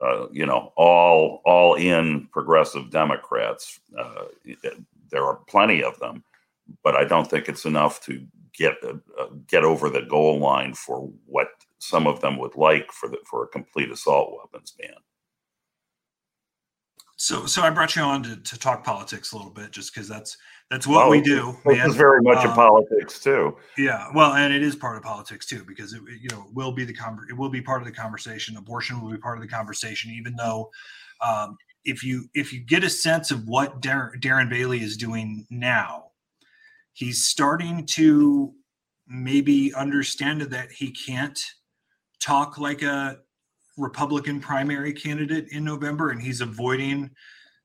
uh, 0.00 0.28
you 0.32 0.46
know, 0.46 0.72
all 0.76 1.42
all 1.44 1.74
in 1.74 2.28
progressive 2.32 2.90
Democrats. 2.90 3.78
There 5.14 5.24
are 5.24 5.36
plenty 5.46 5.80
of 5.80 5.96
them, 6.00 6.24
but 6.82 6.96
I 6.96 7.04
don't 7.04 7.30
think 7.30 7.48
it's 7.48 7.64
enough 7.64 8.04
to 8.06 8.26
get 8.52 8.74
uh, 8.82 8.94
uh, 9.18 9.28
get 9.46 9.62
over 9.62 9.88
the 9.88 10.02
goal 10.02 10.40
line 10.40 10.74
for 10.74 11.08
what 11.24 11.48
some 11.78 12.08
of 12.08 12.20
them 12.20 12.36
would 12.38 12.56
like 12.56 12.90
for 12.90 13.08
the, 13.08 13.18
for 13.30 13.44
a 13.44 13.48
complete 13.48 13.92
assault 13.92 14.36
weapons 14.36 14.74
ban. 14.76 14.90
So, 17.16 17.46
so 17.46 17.62
I 17.62 17.70
brought 17.70 17.94
you 17.94 18.02
on 18.02 18.24
to, 18.24 18.36
to 18.36 18.58
talk 18.58 18.82
politics 18.82 19.32
a 19.32 19.36
little 19.36 19.52
bit, 19.52 19.70
just 19.70 19.94
because 19.94 20.08
that's 20.08 20.36
that's 20.68 20.84
what 20.84 21.08
we 21.10 21.20
do. 21.20 21.56
This 21.64 21.84
is 21.86 21.94
very 21.94 22.20
much 22.20 22.44
um, 22.44 22.50
a 22.50 22.54
politics 22.56 23.20
too. 23.20 23.56
Yeah, 23.78 24.08
well, 24.14 24.32
and 24.32 24.52
it 24.52 24.62
is 24.62 24.74
part 24.74 24.96
of 24.96 25.04
politics 25.04 25.46
too, 25.46 25.64
because 25.64 25.92
it 25.92 26.02
you 26.20 26.28
know 26.30 26.46
will 26.52 26.72
be 26.72 26.84
the 26.84 26.92
con- 26.92 27.24
it 27.30 27.34
will 27.34 27.50
be 27.50 27.60
part 27.60 27.80
of 27.80 27.86
the 27.86 27.92
conversation. 27.92 28.56
Abortion 28.56 29.00
will 29.00 29.12
be 29.12 29.18
part 29.18 29.38
of 29.38 29.42
the 29.42 29.48
conversation, 29.48 30.10
even 30.10 30.34
though 30.34 30.70
um, 31.24 31.56
if 31.84 32.02
you 32.02 32.28
if 32.34 32.52
you 32.52 32.60
get 32.60 32.84
a 32.84 32.90
sense 32.90 33.30
of 33.30 33.46
what 33.46 33.80
Dar- 33.80 34.14
Darren 34.18 34.48
Bailey 34.48 34.82
is 34.82 34.96
doing 34.96 35.46
now, 35.50 36.10
he's 36.92 37.24
starting 37.24 37.86
to 37.86 38.54
maybe 39.06 39.74
understand 39.74 40.42
that 40.42 40.72
he 40.72 40.90
can't 40.90 41.40
talk 42.20 42.58
like 42.58 42.82
a 42.82 43.18
Republican 43.76 44.40
primary 44.40 44.92
candidate 44.92 45.48
in 45.50 45.64
November, 45.64 46.10
and 46.10 46.22
he's 46.22 46.40
avoiding 46.40 47.10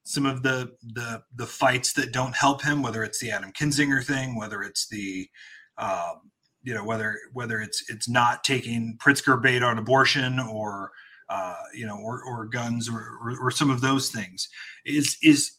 some 0.03 0.25
of 0.25 0.43
the 0.43 0.71
the 0.93 1.21
the 1.35 1.45
fights 1.45 1.93
that 1.93 2.11
don't 2.11 2.35
help 2.35 2.61
him, 2.61 2.81
whether 2.81 3.03
it's 3.03 3.19
the 3.19 3.31
Adam 3.31 3.51
Kinzinger 3.51 4.03
thing, 4.03 4.35
whether 4.35 4.63
it's 4.63 4.87
the 4.87 5.29
um, 5.77 6.31
you 6.63 6.73
know 6.73 6.83
whether 6.83 7.17
whether 7.33 7.61
it's 7.61 7.89
it's 7.89 8.09
not 8.09 8.43
taking 8.43 8.97
Pritzker 9.01 9.41
bait 9.41 9.63
on 9.63 9.77
abortion 9.77 10.39
or 10.39 10.91
uh, 11.29 11.55
you 11.73 11.85
know 11.85 11.97
or, 11.97 12.23
or 12.23 12.45
guns 12.45 12.89
or, 12.89 13.19
or, 13.21 13.37
or 13.39 13.51
some 13.51 13.69
of 13.69 13.81
those 13.81 14.09
things 14.09 14.49
is 14.85 15.17
is 15.21 15.51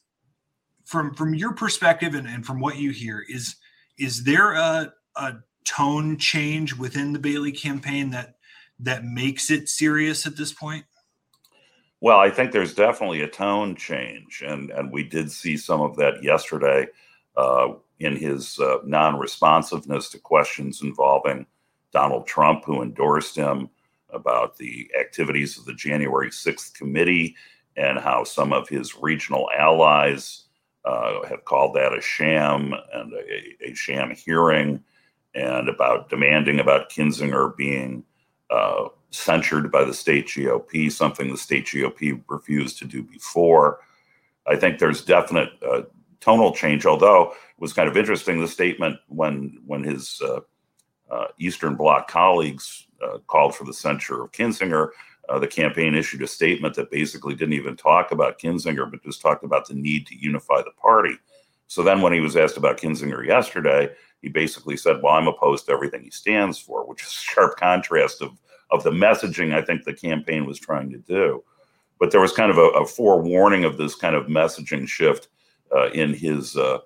from 0.84 1.14
from 1.14 1.34
your 1.34 1.52
perspective 1.52 2.14
and, 2.14 2.26
and 2.26 2.44
from 2.44 2.60
what 2.60 2.76
you 2.76 2.90
hear 2.90 3.24
is 3.28 3.56
is 3.98 4.24
there 4.24 4.52
a, 4.54 4.92
a 5.16 5.34
tone 5.64 6.16
change 6.18 6.74
within 6.74 7.12
the 7.12 7.18
Bailey 7.18 7.52
campaign 7.52 8.10
that 8.10 8.36
that 8.80 9.04
makes 9.04 9.50
it 9.50 9.68
serious 9.68 10.26
at 10.26 10.36
this 10.36 10.52
point? 10.52 10.84
Well, 12.00 12.18
I 12.18 12.30
think 12.30 12.50
there's 12.50 12.74
definitely 12.74 13.20
a 13.20 13.28
tone 13.28 13.76
change, 13.76 14.42
and 14.44 14.70
and 14.70 14.90
we 14.90 15.04
did 15.04 15.30
see 15.30 15.56
some 15.56 15.82
of 15.82 15.96
that 15.96 16.22
yesterday 16.22 16.86
uh, 17.36 17.74
in 17.98 18.16
his 18.16 18.58
uh, 18.58 18.78
non-responsiveness 18.84 20.08
to 20.10 20.18
questions 20.18 20.82
involving 20.82 21.46
Donald 21.92 22.26
Trump, 22.26 22.64
who 22.64 22.82
endorsed 22.82 23.36
him 23.36 23.68
about 24.12 24.56
the 24.56 24.90
activities 24.98 25.58
of 25.58 25.64
the 25.64 25.74
January 25.74 26.30
6th 26.30 26.74
committee 26.74 27.36
and 27.76 27.98
how 27.98 28.24
some 28.24 28.52
of 28.52 28.68
his 28.68 28.96
regional 28.96 29.48
allies 29.56 30.44
uh, 30.84 31.22
have 31.26 31.44
called 31.44 31.74
that 31.74 31.96
a 31.96 32.00
sham 32.00 32.74
and 32.94 33.12
a, 33.12 33.70
a, 33.70 33.74
sham 33.74 34.14
hearing, 34.14 34.82
and 35.34 35.68
about 35.68 36.08
demanding 36.08 36.58
about 36.58 36.90
Kinzinger 36.90 37.56
being 37.56 38.02
uh, 38.50 38.88
censured 39.10 39.70
by 39.70 39.84
the 39.84 39.94
state 39.94 40.26
GOP, 40.26 40.90
something 40.90 41.30
the 41.30 41.36
state 41.36 41.66
GOP 41.66 42.22
refused 42.28 42.78
to 42.78 42.86
do 42.86 43.02
before. 43.02 43.80
I 44.46 44.56
think 44.56 44.78
there's 44.78 45.04
definite 45.04 45.50
uh, 45.62 45.82
tonal 46.20 46.54
change, 46.54 46.86
although 46.86 47.30
it 47.30 47.60
was 47.60 47.72
kind 47.72 47.88
of 47.88 47.96
interesting 47.96 48.40
the 48.40 48.48
statement 48.48 48.98
when 49.08 49.58
when 49.66 49.84
his 49.84 50.20
uh, 50.24 50.40
uh, 51.10 51.26
Eastern 51.38 51.74
Bloc 51.74 52.08
colleagues 52.08 52.86
uh, 53.02 53.18
called 53.26 53.54
for 53.54 53.64
the 53.64 53.74
censure 53.74 54.24
of 54.24 54.32
Kinzinger. 54.32 54.90
Uh, 55.28 55.38
the 55.38 55.46
campaign 55.46 55.94
issued 55.94 56.22
a 56.22 56.26
statement 56.26 56.74
that 56.74 56.90
basically 56.90 57.34
didn't 57.34 57.54
even 57.54 57.76
talk 57.76 58.10
about 58.10 58.38
Kinzinger, 58.38 58.90
but 58.90 59.02
just 59.02 59.20
talked 59.20 59.44
about 59.44 59.68
the 59.68 59.74
need 59.74 60.06
to 60.08 60.16
unify 60.16 60.58
the 60.62 60.72
party. 60.80 61.16
So 61.68 61.82
then, 61.82 62.02
when 62.02 62.12
he 62.12 62.20
was 62.20 62.36
asked 62.36 62.56
about 62.56 62.78
Kinzinger 62.78 63.24
yesterday, 63.24 63.90
he 64.22 64.28
basically 64.28 64.76
said, 64.76 65.00
"Well, 65.02 65.14
I'm 65.14 65.28
opposed 65.28 65.66
to 65.66 65.72
everything 65.72 66.02
he 66.02 66.10
stands 66.10 66.58
for," 66.58 66.84
which 66.84 67.02
is 67.02 67.08
a 67.10 67.32
sharp 67.32 67.56
contrast 67.56 68.22
of 68.22 68.32
of 68.70 68.82
the 68.82 68.90
messaging 68.90 69.54
I 69.54 69.62
think 69.62 69.84
the 69.84 69.94
campaign 69.94 70.46
was 70.46 70.58
trying 70.58 70.90
to 70.90 70.98
do. 70.98 71.44
But 71.98 72.10
there 72.10 72.20
was 72.20 72.32
kind 72.32 72.50
of 72.50 72.58
a, 72.58 72.68
a 72.70 72.86
forewarning 72.86 73.64
of 73.64 73.76
this 73.76 73.94
kind 73.94 74.16
of 74.16 74.26
messaging 74.26 74.88
shift 74.88 75.28
uh, 75.74 75.90
in 75.90 76.14
his 76.14 76.56
uh, 76.56 76.78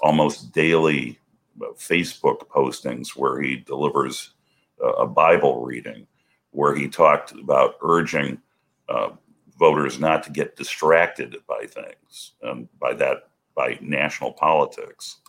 almost 0.00 0.52
daily 0.52 1.18
uh, 1.60 1.66
Facebook 1.76 2.48
postings, 2.48 3.10
where 3.10 3.40
he 3.40 3.56
delivers 3.56 4.33
a 4.80 5.06
Bible 5.06 5.64
reading, 5.64 6.06
where 6.50 6.74
he 6.74 6.88
talked 6.88 7.32
about 7.32 7.76
urging 7.82 8.40
uh, 8.88 9.10
voters 9.58 9.98
not 9.98 10.22
to 10.24 10.30
get 10.30 10.56
distracted 10.56 11.36
by 11.46 11.66
things, 11.66 12.32
and 12.42 12.68
by 12.78 12.94
that, 12.94 13.28
by 13.54 13.78
national 13.80 14.32
politics. 14.32 15.20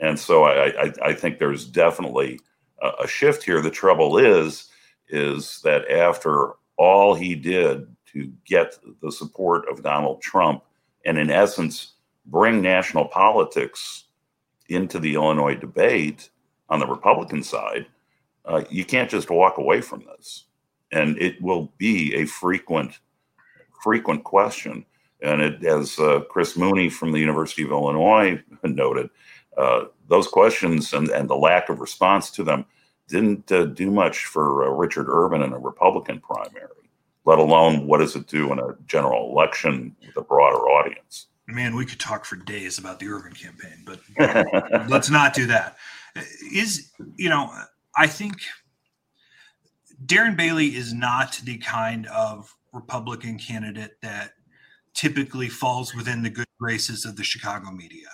And 0.00 0.18
so 0.18 0.44
I, 0.44 0.84
I, 0.84 0.92
I 1.02 1.12
think 1.14 1.38
there's 1.38 1.66
definitely 1.66 2.40
a, 2.80 3.04
a 3.04 3.06
shift 3.06 3.42
here. 3.42 3.60
The 3.60 3.70
trouble 3.70 4.18
is, 4.18 4.68
is 5.08 5.60
that 5.62 5.90
after 5.90 6.52
all 6.76 7.14
he 7.14 7.34
did 7.34 7.86
to 8.12 8.32
get 8.44 8.78
the 9.00 9.12
support 9.12 9.68
of 9.70 9.82
Donald 9.82 10.20
Trump, 10.20 10.64
and 11.04 11.18
in 11.18 11.30
essence, 11.30 11.94
bring 12.26 12.60
national 12.60 13.06
politics 13.06 14.04
into 14.68 14.98
the 14.98 15.14
Illinois 15.14 15.54
debate 15.54 16.30
on 16.68 16.78
the 16.78 16.86
Republican 16.86 17.42
side, 17.42 17.86
uh, 18.44 18.64
you 18.70 18.84
can't 18.84 19.10
just 19.10 19.30
walk 19.30 19.58
away 19.58 19.80
from 19.80 20.04
this. 20.04 20.44
And 20.90 21.16
it 21.18 21.40
will 21.40 21.72
be 21.78 22.14
a 22.14 22.26
frequent, 22.26 22.98
frequent 23.82 24.24
question. 24.24 24.84
And 25.22 25.40
it, 25.40 25.64
as 25.64 25.98
uh, 25.98 26.20
Chris 26.28 26.56
Mooney 26.56 26.88
from 26.88 27.12
the 27.12 27.20
University 27.20 27.62
of 27.62 27.70
Illinois 27.70 28.42
noted, 28.64 29.08
uh, 29.56 29.84
those 30.08 30.26
questions 30.26 30.92
and, 30.92 31.08
and 31.10 31.28
the 31.28 31.36
lack 31.36 31.68
of 31.68 31.80
response 31.80 32.30
to 32.32 32.44
them 32.44 32.64
didn't 33.08 33.50
uh, 33.52 33.66
do 33.66 33.90
much 33.90 34.26
for 34.26 34.64
uh, 34.64 34.70
Richard 34.70 35.08
Irvin 35.08 35.42
in 35.42 35.52
a 35.52 35.58
Republican 35.58 36.20
primary, 36.20 36.88
let 37.24 37.38
alone 37.38 37.86
what 37.86 37.98
does 37.98 38.16
it 38.16 38.26
do 38.26 38.52
in 38.52 38.58
a 38.58 38.74
general 38.86 39.30
election 39.30 39.94
with 40.06 40.16
a 40.16 40.22
broader 40.22 40.56
audience. 40.56 41.26
Man, 41.46 41.74
we 41.74 41.84
could 41.84 42.00
talk 42.00 42.24
for 42.24 42.36
days 42.36 42.78
about 42.78 42.98
the 42.98 43.08
Irvin 43.08 43.32
campaign, 43.32 43.84
but 43.84 44.00
let's 44.88 45.10
not 45.10 45.34
do 45.34 45.46
that. 45.46 45.76
Is, 46.54 46.90
you 47.16 47.28
know, 47.28 47.50
I 47.96 48.06
think 48.06 48.36
Darren 50.06 50.36
Bailey 50.36 50.74
is 50.74 50.92
not 50.92 51.40
the 51.44 51.58
kind 51.58 52.06
of 52.06 52.54
Republican 52.72 53.38
candidate 53.38 54.00
that 54.02 54.32
typically 54.94 55.48
falls 55.48 55.94
within 55.94 56.22
the 56.22 56.30
good 56.30 56.46
graces 56.58 57.04
of 57.04 57.16
the 57.16 57.24
Chicago 57.24 57.70
media. 57.70 58.08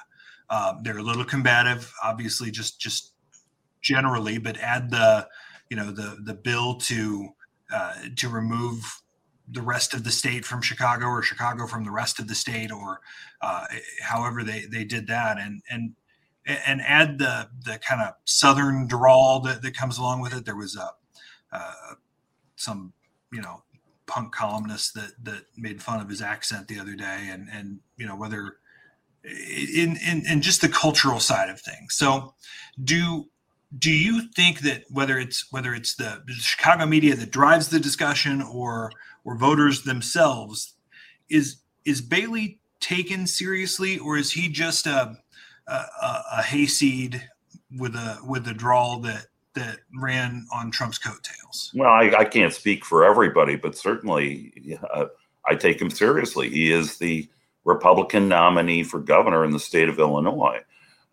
Um, 0.51 0.81
they're 0.83 0.99
a 0.99 1.03
little 1.03 1.25
combative, 1.25 1.93
obviously, 2.03 2.51
just 2.51 2.81
just 2.81 3.13
generally, 3.83 4.39
but 4.39 4.57
add 4.59 4.91
the 4.91 5.29
you 5.71 5.77
know 5.77 5.91
the 5.91 6.19
the 6.25 6.35
bill 6.35 6.77
to 6.77 7.29
uh, 7.73 7.95
to 8.17 8.29
remove 8.29 9.03
the 9.51 9.63
rest 9.63 9.95
of 9.95 10.05
the 10.05 10.11
state 10.11 10.45
from 10.45 10.61
Chicago 10.61 11.07
or 11.07 11.23
Chicago 11.23 11.67
from 11.67 11.85
the 11.85 11.91
rest 11.91 12.19
of 12.19 12.29
the 12.29 12.35
state 12.35 12.71
or 12.71 13.01
uh, 13.41 13.65
however 14.03 14.45
they, 14.45 14.67
they 14.71 14.85
did 14.85 15.07
that 15.07 15.39
and 15.39 15.63
and 15.71 15.95
and 16.49 16.81
add 16.81 17.19
the 17.19 17.49
the 17.65 17.79
kind 17.79 18.01
of 18.01 18.15
southern 18.25 18.87
drawl 18.87 19.41
that, 19.41 19.63
that 19.63 19.77
comes 19.77 19.99
along 19.99 20.21
with 20.21 20.35
it. 20.35 20.45
There 20.45 20.57
was 20.57 20.77
a 20.77 20.91
uh, 21.53 21.95
some 22.57 22.93
you 23.33 23.43
know 23.43 23.63
punk 24.07 24.33
columnist 24.33 24.95
that 24.95 25.13
that 25.23 25.43
made 25.57 25.83
fun 25.83 26.01
of 26.01 26.09
his 26.09 26.23
accent 26.23 26.67
the 26.69 26.81
other 26.81 26.95
day 26.95 27.29
and 27.31 27.49
and 27.53 27.81
you 27.97 28.07
know 28.07 28.17
whether 28.17 28.57
in 29.25 29.97
in, 29.99 30.25
in 30.27 30.41
just 30.41 30.61
the 30.61 30.69
cultural 30.69 31.21
side 31.21 31.51
of 31.51 31.61
things. 31.61 31.95
So 31.95 32.35
do 32.83 33.29
do 33.79 33.91
you 33.91 34.29
think 34.35 34.61
that 34.61 34.85
whether 34.91 35.19
it's 35.19 35.53
whether 35.53 35.75
it's 35.75 35.95
the 35.95 36.23
Chicago 36.39 36.87
media 36.87 37.15
that 37.15 37.31
drives 37.31 37.69
the 37.69 37.81
discussion 37.81 38.41
or 38.41 38.91
or 39.25 39.37
voters 39.37 39.83
themselves 39.83 40.75
is 41.29 41.59
is 41.85 42.01
Bailey 42.01 42.61
taken 42.81 43.27
seriously 43.27 43.99
or 43.99 44.17
is 44.17 44.33
he 44.33 44.49
just 44.49 44.87
a 44.87 45.17
a, 45.69 46.23
a 46.39 46.43
hayseed 46.43 47.29
with 47.79 47.95
a 47.95 48.19
with 48.27 48.47
a 48.49 48.55
drawl 48.55 49.01
that 49.01 49.27
that 49.55 49.79
ran 49.99 50.47
on 50.53 50.71
Trump's 50.71 50.99
coattails? 50.99 51.73
Well, 51.75 51.91
I, 51.91 52.13
I 52.19 52.25
can't 52.25 52.53
speak 52.53 52.85
for 52.85 53.05
everybody, 53.05 53.57
but 53.57 53.77
certainly 53.77 54.79
uh, 54.95 55.07
I 55.47 55.55
take 55.55 55.81
him 55.81 55.91
seriously. 55.91 56.49
He 56.49 56.73
is 56.73 56.99
the 56.99 57.29
Republican 57.65 58.29
nominee 58.29 58.83
for 58.83 59.01
governor 59.01 59.45
in 59.45 59.51
the 59.51 59.59
state 59.59 59.89
of 59.89 59.99
Illinois. 59.99 60.61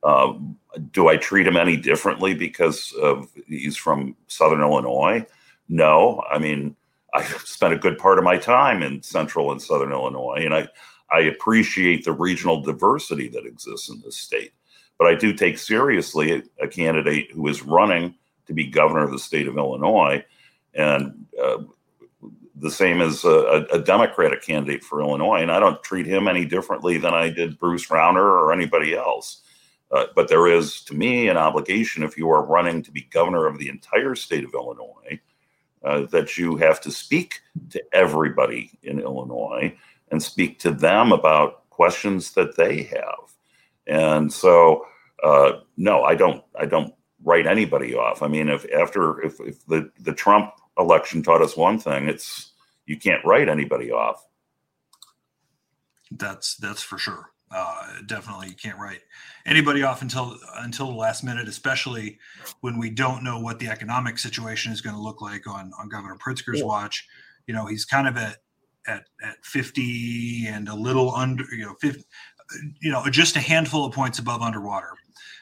Uh, 0.04 0.34
do 0.91 1.08
I 1.08 1.18
treat 1.18 1.48
him 1.48 1.58
any 1.58 1.76
differently 1.78 2.36
because 2.36 2.94
of 3.02 3.28
he's 3.48 3.76
from 3.76 4.15
Southern 4.28 4.62
Illinois? 4.62 5.26
No. 5.68 6.24
I 6.30 6.38
mean, 6.38 6.76
I 7.13 7.24
spent 7.24 7.74
a 7.74 7.78
good 7.78 7.98
part 7.98 8.20
of 8.20 8.24
my 8.24 8.38
time 8.38 8.84
in 8.84 9.02
Central 9.02 9.52
and 9.52 9.62
Southern 9.62 9.91
Illinois, 9.91 10.44
and 10.46 10.54
I 10.54 10.68
I 11.15 11.21
appreciate 11.21 12.04
the 12.04 12.12
regional 12.12 12.62
diversity 12.62 13.30
that 13.30 13.45
exists 13.45 13.89
in 13.89 14.01
this 14.01 14.17
state. 14.17 14.51
But 14.97 15.08
I 15.08 15.15
do 15.15 15.34
take 15.34 15.58
seriously 15.58 16.43
a, 16.60 16.67
candidate 16.67 17.32
who 17.32 17.47
is 17.47 17.62
running 17.62 18.15
to 18.47 18.54
be 18.54 18.65
governor 18.67 19.04
of 19.04 19.12
the 19.12 19.19
state 19.19 19.47
of 19.47 19.58
Illinois, 19.58 20.25
and 20.73 21.25
uh, 21.41 21.60
the 22.56 22.71
same 22.71 23.01
as 23.01 23.23
a, 23.23 23.65
a, 23.71 23.80
Democratic 23.80 24.41
candidate 24.41 24.84
for 24.84 25.01
Illinois. 25.01 25.41
And 25.41 25.51
I 25.51 25.60
don't 25.60 25.82
treat 25.84 26.06
him 26.06 26.28
any 26.28 26.45
differently 26.45 26.97
than 26.97 27.13
I 27.13 27.30
did 27.30 27.60
Bruce 27.60 27.88
Rauner 27.88 28.17
or 28.17 28.51
anybody 28.51 28.93
else. 28.93 29.41
Uh, 29.91 30.06
but 30.15 30.28
there 30.28 30.47
is, 30.47 30.82
to 30.84 30.93
me, 30.93 31.30
an 31.30 31.38
obligation 31.38 32.04
if 32.04 32.17
you 32.17 32.30
are 32.30 32.45
running 32.45 32.84
to 32.84 32.91
be 32.91 33.08
governor 33.12 33.45
of 33.45 33.58
the 33.58 33.69
entire 33.69 34.15
state 34.15 34.43
of 34.43 34.54
Illinois, 34.54 35.19
uh, 35.84 36.01
that 36.12 36.38
you 36.38 36.58
have 36.58 36.82
to 36.82 36.91
speak 36.91 37.41
to 37.69 37.82
everybody 37.93 38.71
in 38.84 38.99
Illinois 38.99 39.75
and 40.12 40.22
speak 40.22 40.60
to 40.60 40.72
them 40.72 41.12
about 41.12 41.70
questions 41.70 42.32
that 42.32 42.56
they 42.56 42.84
have. 42.84 43.34
And 43.88 44.32
so, 44.32 44.86
uh, 45.24 45.60
no, 45.78 46.04
I 46.04 46.15
don't. 46.15 46.44
I 46.60 46.65
don't 46.65 46.94
write 47.24 47.48
anybody 47.48 47.96
off. 47.96 48.22
I 48.22 48.28
mean, 48.28 48.50
if 48.50 48.65
after 48.72 49.22
if, 49.22 49.39
if 49.39 49.65
the 49.65 49.91
the 50.00 50.13
Trump 50.13 50.54
election 50.78 51.24
taught 51.24 51.41
us 51.41 51.58
one 51.58 51.80
thing, 51.80 52.08
it's 52.08 52.54
you 52.86 52.98
can't 52.98 53.24
write 53.26 53.50
anybody 53.50 53.91
off. 53.91 54.26
That's 56.12 56.56
that's 56.56 56.82
for 56.82 56.98
sure. 56.98 57.32
Uh, 57.52 58.02
definitely, 58.08 58.48
you 58.50 58.56
can't 58.56 58.80
write 58.80 59.02
anybody 59.46 59.84
off 59.84 60.02
until 60.02 60.38
until 60.56 60.88
the 60.88 60.98
last 60.98 61.24
minute, 61.24 61.48
especially 61.48 62.18
when 62.62 62.80
we 62.80 62.89
don't 62.89 63.24
know 63.24 63.39
what 63.39 63.60
the 63.60 63.68
economic 63.68 64.18
situation 64.18 64.72
is 64.72 64.82
going 64.82 64.96
to 64.96 65.02
look 65.02 65.22
like 65.22 65.48
on 65.48 65.72
on 65.80 65.89
Governor 65.89 66.18
Pritzker's 66.18 66.60
yeah. 66.60 66.65
watch. 66.65 67.08
You 67.48 67.54
know, 67.54 67.68
he's 67.68 67.86
kind 67.86 68.08
of 68.08 68.18
at 68.18 68.38
at 68.88 69.06
at 69.24 69.43
50 69.43 70.48
and 70.48 70.69
a 70.69 70.76
little 70.76 71.13
under, 71.15 71.43
you 71.52 71.65
know, 71.65 71.76
50, 71.82 72.04
you 72.82 72.91
know, 72.91 73.04
just 73.10 73.36
a 73.36 73.39
handful 73.39 73.86
of 73.86 73.93
points 73.93 74.19
above 74.19 74.41
underwater 74.41 74.91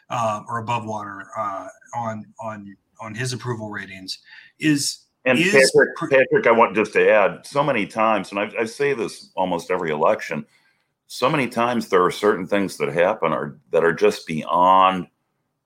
uh, 0.10 0.42
or 0.48 0.60
above 0.60 0.86
water 0.86 1.26
uh, 1.38 1.68
on 1.96 2.26
on 2.40 2.76
on 3.00 3.16
his 3.16 3.34
approval 3.34 3.70
ratings. 3.70 4.20
Is 4.60 5.06
and 5.26 5.40
is, 5.40 5.52
Patrick, 5.52 5.98
Patrick, 5.98 6.48
I 6.48 6.52
want 6.52 6.76
just 6.76 6.94
to 6.94 7.10
add 7.10 7.46
so 7.46 7.64
many 7.64 7.86
times, 7.86 8.32
and 8.32 8.40
I, 8.40 8.52
I 8.60 8.66
say 8.66 8.94
this 8.94 9.32
almost 9.36 9.72
every 9.72 9.92
election. 9.92 10.46
So 11.08 11.30
many 11.30 11.48
times 11.48 11.90
there 11.90 12.04
are 12.04 12.12
certain 12.12 12.48
things 12.48 12.78
that 12.78 12.94
happen 12.94 13.32
are 13.32 13.58
that 13.72 13.84
are 13.84 13.94
just 13.94 14.28
beyond 14.28 15.08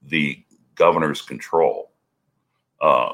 the 0.02 0.44
governor's 0.76 1.22
control. 1.22 1.92
Uh, 2.82 3.14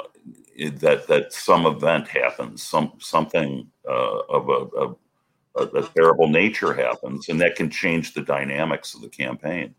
that 0.76 1.08
that 1.08 1.34
some 1.34 1.66
event 1.66 2.08
happens, 2.08 2.64
some 2.64 2.94
something 3.00 3.68
uh, 3.88 4.20
of 4.30 4.50
a, 4.50 5.62
a, 5.62 5.66
a, 5.66 5.88
terrible 5.90 6.28
nature 6.28 6.74
happens, 6.74 7.30
and 7.30 7.42
that 7.42 7.56
can 7.56 7.70
change 7.70 8.14
the 8.14 8.22
dynamics 8.22 8.94
of 8.94 9.02
the 9.02 9.10
campaign. 9.10 9.76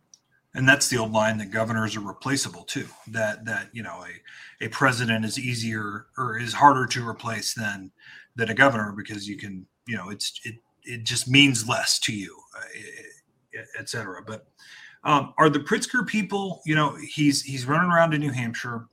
And 0.54 0.68
that's 0.68 0.88
the 0.88 0.98
old 0.98 1.12
line 1.12 1.38
that 1.38 1.50
governors 1.50 1.96
are 1.96 2.00
replaceable 2.00 2.64
too. 2.64 2.86
That 3.08 3.44
that 3.44 3.68
you 3.72 3.82
know 3.82 4.04
a 4.04 4.66
a 4.66 4.68
president 4.68 5.24
is 5.24 5.38
easier 5.38 6.06
or 6.18 6.38
is 6.38 6.54
harder 6.54 6.86
to 6.86 7.08
replace 7.08 7.54
than 7.54 7.90
than 8.36 8.50
a 8.50 8.54
governor 8.54 8.92
because 8.96 9.28
you 9.28 9.36
can 9.36 9.66
you 9.86 9.96
know 9.96 10.10
it's 10.10 10.40
it 10.44 10.56
it 10.84 11.04
just 11.04 11.28
means 11.28 11.68
less 11.68 11.98
to 12.00 12.14
you, 12.14 12.36
uh, 12.56 13.60
etc. 13.78 14.22
But 14.26 14.46
um, 15.02 15.34
are 15.38 15.48
the 15.48 15.60
Pritzker 15.60 16.06
people? 16.06 16.62
You 16.64 16.74
know, 16.74 16.96
he's 16.96 17.42
he's 17.42 17.66
running 17.66 17.90
around 17.90 18.14
in 18.14 18.20
New 18.20 18.32
Hampshire 18.32 18.86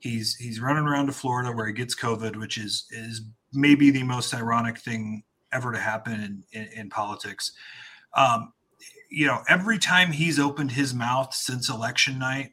He's 0.00 0.36
he's 0.36 0.60
running 0.60 0.84
around 0.84 1.06
to 1.06 1.12
Florida 1.12 1.52
where 1.52 1.66
he 1.66 1.72
gets 1.72 1.94
COVID, 1.94 2.36
which 2.36 2.58
is 2.58 2.86
is 2.90 3.22
maybe 3.52 3.90
the 3.90 4.02
most 4.02 4.34
ironic 4.34 4.78
thing 4.78 5.24
ever 5.52 5.72
to 5.72 5.78
happen 5.78 6.20
in, 6.20 6.44
in, 6.52 6.68
in 6.78 6.90
politics. 6.90 7.52
Um, 8.14 8.52
you 9.10 9.26
know, 9.26 9.42
every 9.48 9.78
time 9.78 10.12
he's 10.12 10.38
opened 10.38 10.72
his 10.72 10.94
mouth 10.94 11.34
since 11.34 11.68
election 11.68 12.18
night, 12.18 12.52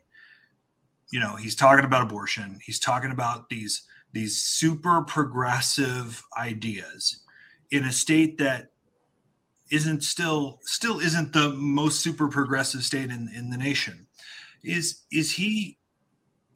you 1.12 1.20
know, 1.20 1.36
he's 1.36 1.56
talking 1.56 1.86
about 1.86 2.04
abortion. 2.04 2.60
He's 2.64 2.80
talking 2.80 3.12
about 3.12 3.50
these 3.50 3.84
these 4.14 4.42
super 4.42 5.02
progressive 5.04 6.24
ideas 6.38 7.22
in 7.72 7.84
a 7.84 7.92
state 7.92 8.38
that 8.40 8.72
isn't 9.70 10.04
still 10.04 10.60
still 10.64 11.00
isn't 11.00 11.34
the 11.34 11.50
most 11.50 12.02
super 12.02 12.28
progressive 12.28 12.84
state 12.84 13.10
in, 13.10 13.30
in 13.36 13.50
the 13.50 13.58
nation. 13.58 14.08
Is 14.64 15.04
is 15.12 15.32
he 15.32 15.78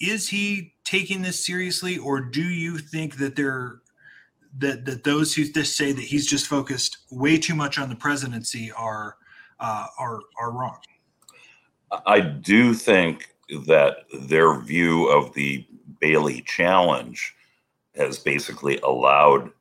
is 0.01 0.29
he 0.29 0.73
taking 0.83 1.21
this 1.21 1.45
seriously, 1.45 1.97
or 1.97 2.19
do 2.19 2.43
you 2.43 2.77
think 2.77 3.17
that 3.17 3.35
there 3.35 3.81
that 4.57 4.85
that 4.85 5.03
those 5.03 5.33
who 5.33 5.45
just 5.45 5.77
say 5.77 5.91
that 5.91 6.03
he's 6.03 6.25
just 6.25 6.47
focused 6.47 6.97
way 7.09 7.37
too 7.37 7.55
much 7.55 7.79
on 7.79 7.89
the 7.89 7.95
presidency 7.95 8.71
are 8.71 9.15
uh, 9.59 9.85
are 9.97 10.19
are 10.39 10.51
wrong? 10.51 10.79
I 12.05 12.19
do 12.21 12.73
think 12.73 13.35
that 13.67 14.05
their 14.13 14.59
view 14.59 15.07
of 15.07 15.33
the 15.33 15.65
Bailey 15.99 16.41
challenge 16.41 17.35
has 17.95 18.17
basically 18.17 18.79
allowed 18.79 19.51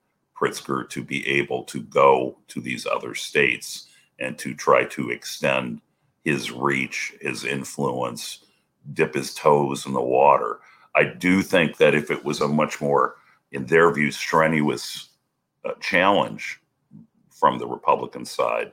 Pritzker 0.41 0.89
to 0.91 1.03
be 1.03 1.27
able 1.29 1.65
to 1.65 1.81
go 1.83 2.39
to 2.49 2.61
these 2.61 2.87
other 2.87 3.15
states 3.15 3.89
and 4.19 4.39
to 4.39 4.55
try 4.55 4.85
to 4.85 5.11
extend 5.11 5.81
his 6.25 6.51
reach, 6.51 7.15
his 7.21 7.45
influence, 7.45 8.45
dip 8.93 9.15
his 9.15 9.35
toes 9.35 9.87
in 9.87 9.93
the 9.93 10.03
water. 10.03 10.61
I 10.95 11.05
do 11.05 11.43
think 11.43 11.77
that 11.77 11.95
if 11.95 12.11
it 12.11 12.25
was 12.25 12.41
a 12.41 12.49
much 12.49 12.81
more, 12.81 13.17
in 13.53 13.67
their 13.67 13.93
view, 13.93 14.11
strenuous 14.11 15.11
uh, 15.65 15.73
challenge 15.81 16.61
from 17.31 17.59
the 17.59 17.67
Republican 17.67 18.25
side, 18.25 18.73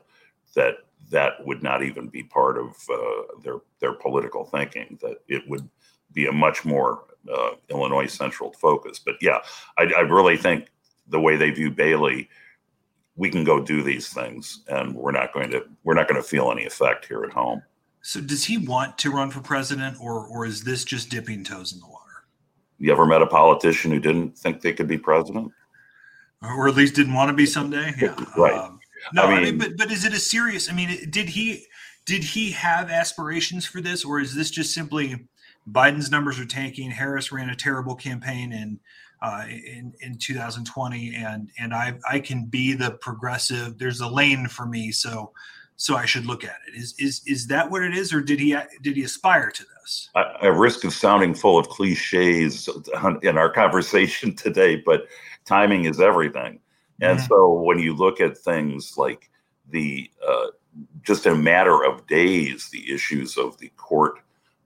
that 0.55 0.75
that 1.09 1.45
would 1.45 1.63
not 1.63 1.83
even 1.83 2.07
be 2.07 2.23
part 2.23 2.57
of 2.57 2.75
uh, 2.91 3.39
their 3.43 3.57
their 3.79 3.93
political 3.93 4.45
thinking. 4.45 4.97
That 5.01 5.17
it 5.27 5.47
would 5.47 5.69
be 6.13 6.25
a 6.25 6.31
much 6.31 6.65
more 6.65 7.03
uh, 7.31 7.51
Illinois 7.69 8.07
central 8.07 8.53
focus. 8.53 8.99
But 8.99 9.15
yeah, 9.21 9.39
I, 9.77 9.91
I 9.97 10.01
really 10.01 10.37
think 10.37 10.69
the 11.07 11.19
way 11.19 11.35
they 11.35 11.51
view 11.51 11.71
Bailey, 11.71 12.29
we 13.15 13.29
can 13.29 13.43
go 13.43 13.61
do 13.61 13.83
these 13.83 14.09
things, 14.09 14.63
and 14.67 14.95
we're 14.95 15.11
not 15.11 15.33
going 15.33 15.51
to 15.51 15.65
we're 15.83 15.93
not 15.93 16.07
going 16.07 16.21
to 16.21 16.27
feel 16.27 16.51
any 16.51 16.65
effect 16.65 17.05
here 17.05 17.23
at 17.23 17.31
home. 17.31 17.61
So 18.01 18.21
does 18.21 18.45
he 18.45 18.57
want 18.57 18.97
to 18.99 19.11
run 19.11 19.31
for 19.31 19.41
president, 19.41 19.97
or 19.99 20.25
or 20.25 20.45
is 20.45 20.63
this 20.63 20.83
just 20.83 21.09
dipping 21.09 21.43
toes 21.43 21.73
in 21.73 21.79
the 21.79 21.87
water? 21.87 22.25
You 22.79 22.91
ever 22.91 23.05
met 23.05 23.21
a 23.21 23.27
politician 23.27 23.91
who 23.91 23.99
didn't 23.99 24.37
think 24.37 24.61
they 24.61 24.73
could 24.73 24.87
be 24.87 24.97
president? 24.97 25.51
Or 26.41 26.67
at 26.67 26.75
least 26.75 26.95
didn't 26.95 27.15
want 27.15 27.29
to 27.29 27.33
be 27.33 27.45
someday? 27.45 27.93
Yeah. 27.99 28.15
right. 28.37 28.53
Um, 28.53 28.79
no, 29.13 29.23
I 29.23 29.29
mean, 29.29 29.37
I 29.37 29.41
mean, 29.41 29.57
but 29.57 29.77
but 29.77 29.91
is 29.91 30.05
it 30.05 30.13
a 30.13 30.19
serious? 30.19 30.69
I 30.69 30.73
mean, 30.73 31.09
did 31.09 31.29
he 31.29 31.65
did 32.05 32.23
he 32.23 32.51
have 32.51 32.89
aspirations 32.89 33.65
for 33.65 33.81
this, 33.81 34.05
or 34.05 34.19
is 34.19 34.33
this 34.33 34.49
just 34.49 34.73
simply 34.73 35.27
Biden's 35.69 36.11
numbers 36.11 36.39
are 36.39 36.45
tanking? 36.45 36.91
Harris 36.91 37.31
ran 37.31 37.49
a 37.49 37.55
terrible 37.55 37.95
campaign 37.95 38.53
in 38.53 38.79
uh, 39.21 39.45
in 39.47 39.93
in 40.01 40.17
2020, 40.17 41.15
and 41.15 41.49
and 41.59 41.73
I 41.73 41.97
I 42.09 42.19
can 42.19 42.45
be 42.45 42.73
the 42.73 42.91
progressive. 43.01 43.77
There's 43.77 44.01
a 44.01 44.07
lane 44.07 44.47
for 44.47 44.65
me, 44.65 44.91
so 44.91 45.31
so 45.77 45.95
I 45.95 46.05
should 46.05 46.25
look 46.25 46.43
at 46.43 46.57
it. 46.67 46.75
Is 46.75 46.95
is 46.97 47.21
is 47.25 47.47
that 47.47 47.69
what 47.69 47.83
it 47.83 47.95
is, 47.95 48.11
or 48.11 48.19
did 48.19 48.39
he 48.39 48.55
did 48.81 48.97
he 48.97 49.03
aspire 49.03 49.51
to 49.51 49.63
this? 49.63 50.09
At 50.15 50.53
risk 50.53 50.83
of 50.83 50.91
sounding 50.91 51.33
full 51.35 51.57
of 51.57 51.69
cliches 51.69 52.67
in 53.21 53.37
our 53.37 53.49
conversation 53.53 54.35
today, 54.35 54.81
but 54.83 55.07
timing 55.45 55.85
is 55.85 56.01
everything. 56.01 56.59
And 56.99 57.19
mm-hmm. 57.19 57.27
so 57.27 57.53
when 57.53 57.77
you 57.77 57.95
look 57.95 58.19
at 58.19 58.37
things 58.37 58.97
like 58.97 59.29
the 59.69 60.09
uh, 60.27 60.47
just 61.03 61.27
in 61.27 61.33
a 61.33 61.37
matter 61.37 61.83
of 61.85 62.07
days, 62.07 62.69
the 62.69 62.91
issues 62.91 63.37
of 63.37 63.57
the 63.59 63.69
court 63.77 64.19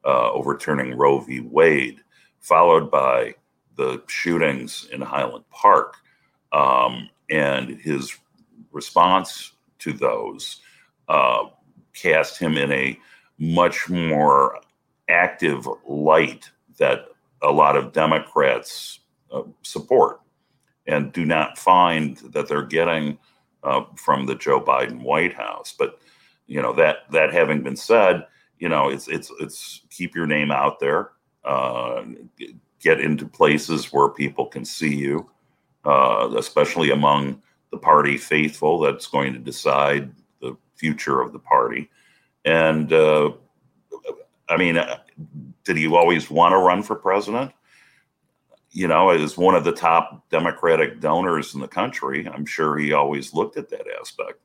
uh, 0.05 0.31
overturning 0.31 0.95
Roe 0.95 1.19
v. 1.19 1.41
Wade, 1.41 1.99
followed 2.39 2.89
by 2.89 3.35
the 3.75 4.01
shootings 4.07 4.87
in 4.91 5.01
Highland 5.01 5.45
Park, 5.49 5.97
um, 6.53 7.09
and 7.29 7.69
his 7.81 8.17
response 8.71 9.51
to 9.79 9.91
those 9.91 10.61
uh, 11.11 11.49
cast 11.93 12.39
him 12.39 12.55
in 12.55 12.71
a 12.71 12.97
much 13.37 13.89
more 13.89 14.57
active 15.09 15.67
light 15.85 16.49
that 16.77 17.07
a 17.41 17.51
lot 17.51 17.75
of 17.75 17.91
Democrats 17.91 18.99
uh, 19.29 19.43
support 19.61 20.21
and 20.87 21.11
do 21.11 21.25
not 21.25 21.57
find 21.57 22.17
that 22.17 22.47
they're 22.47 22.65
getting 22.65 23.17
uh, 23.63 23.83
from 23.97 24.25
the 24.25 24.35
Joe 24.35 24.61
Biden 24.61 25.01
White 25.01 25.33
House. 25.33 25.75
But 25.77 25.99
you 26.47 26.61
know 26.61 26.73
that 26.73 27.11
that 27.11 27.33
having 27.33 27.61
been 27.61 27.75
said, 27.75 28.25
you 28.57 28.69
know 28.69 28.87
it's 28.87 29.09
it's 29.09 29.31
it's 29.41 29.81
keep 29.89 30.15
your 30.15 30.27
name 30.27 30.49
out 30.49 30.79
there, 30.79 31.11
uh, 31.43 32.03
get 32.79 33.01
into 33.01 33.25
places 33.27 33.91
where 33.91 34.09
people 34.09 34.45
can 34.45 34.63
see 34.63 34.95
you, 34.95 35.29
uh, 35.83 36.29
especially 36.37 36.91
among 36.91 37.41
the 37.71 37.77
party 37.77 38.17
faithful. 38.17 38.79
That's 38.79 39.07
going 39.07 39.33
to 39.33 39.39
decide 39.39 40.11
future 40.81 41.21
of 41.21 41.31
the 41.31 41.39
party, 41.39 41.89
and 42.43 42.91
uh, 42.91 43.31
I 44.49 44.57
mean, 44.57 44.77
uh, 44.77 44.97
did 45.63 45.77
he 45.77 45.87
always 45.87 46.29
want 46.29 46.53
to 46.53 46.57
run 46.57 46.81
for 46.81 46.95
president? 46.95 47.51
you 48.71 48.87
know, 48.87 49.09
as 49.09 49.37
one 49.37 49.53
of 49.53 49.63
the 49.63 49.71
top 49.73 50.29
Democratic 50.29 51.01
donors 51.01 51.53
in 51.53 51.59
the 51.59 51.67
country, 51.67 52.27
I'm 52.27 52.45
sure 52.45 52.77
he 52.77 52.93
always 52.93 53.33
looked 53.33 53.57
at 53.57 53.69
that 53.69 53.85
aspect. 53.99 54.39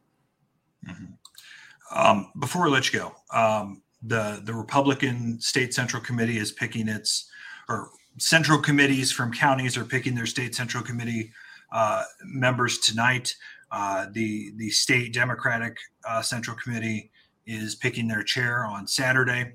Mm-hmm. 0.87 1.97
Um, 1.97 2.33
before 2.41 2.65
we 2.65 2.71
let 2.71 2.93
you 2.93 2.99
go, 2.99 3.15
um, 3.33 3.83
the 4.03 4.41
the 4.45 4.53
Republican 4.53 5.41
State 5.41 5.73
Central 5.73 6.03
Committee 6.03 6.39
is 6.39 6.51
picking 6.51 6.89
its 6.89 7.31
or 7.69 7.91
central 8.19 8.59
committees 8.59 9.13
from 9.13 9.33
counties 9.33 9.77
are 9.77 9.85
picking 9.85 10.15
their 10.15 10.27
state 10.27 10.55
central 10.55 10.83
committee 10.83 11.33
uh, 11.73 12.03
members 12.25 12.79
tonight. 12.79 13.35
Uh, 13.71 14.07
the 14.13 14.53
the 14.57 14.71
state 14.71 15.13
Democratic 15.13 15.77
uh, 16.09 16.23
Central 16.23 16.57
Committee 16.57 17.11
is 17.47 17.75
picking 17.75 18.09
their 18.09 18.23
chair 18.23 18.65
on 18.65 18.87
Saturday. 18.87 19.53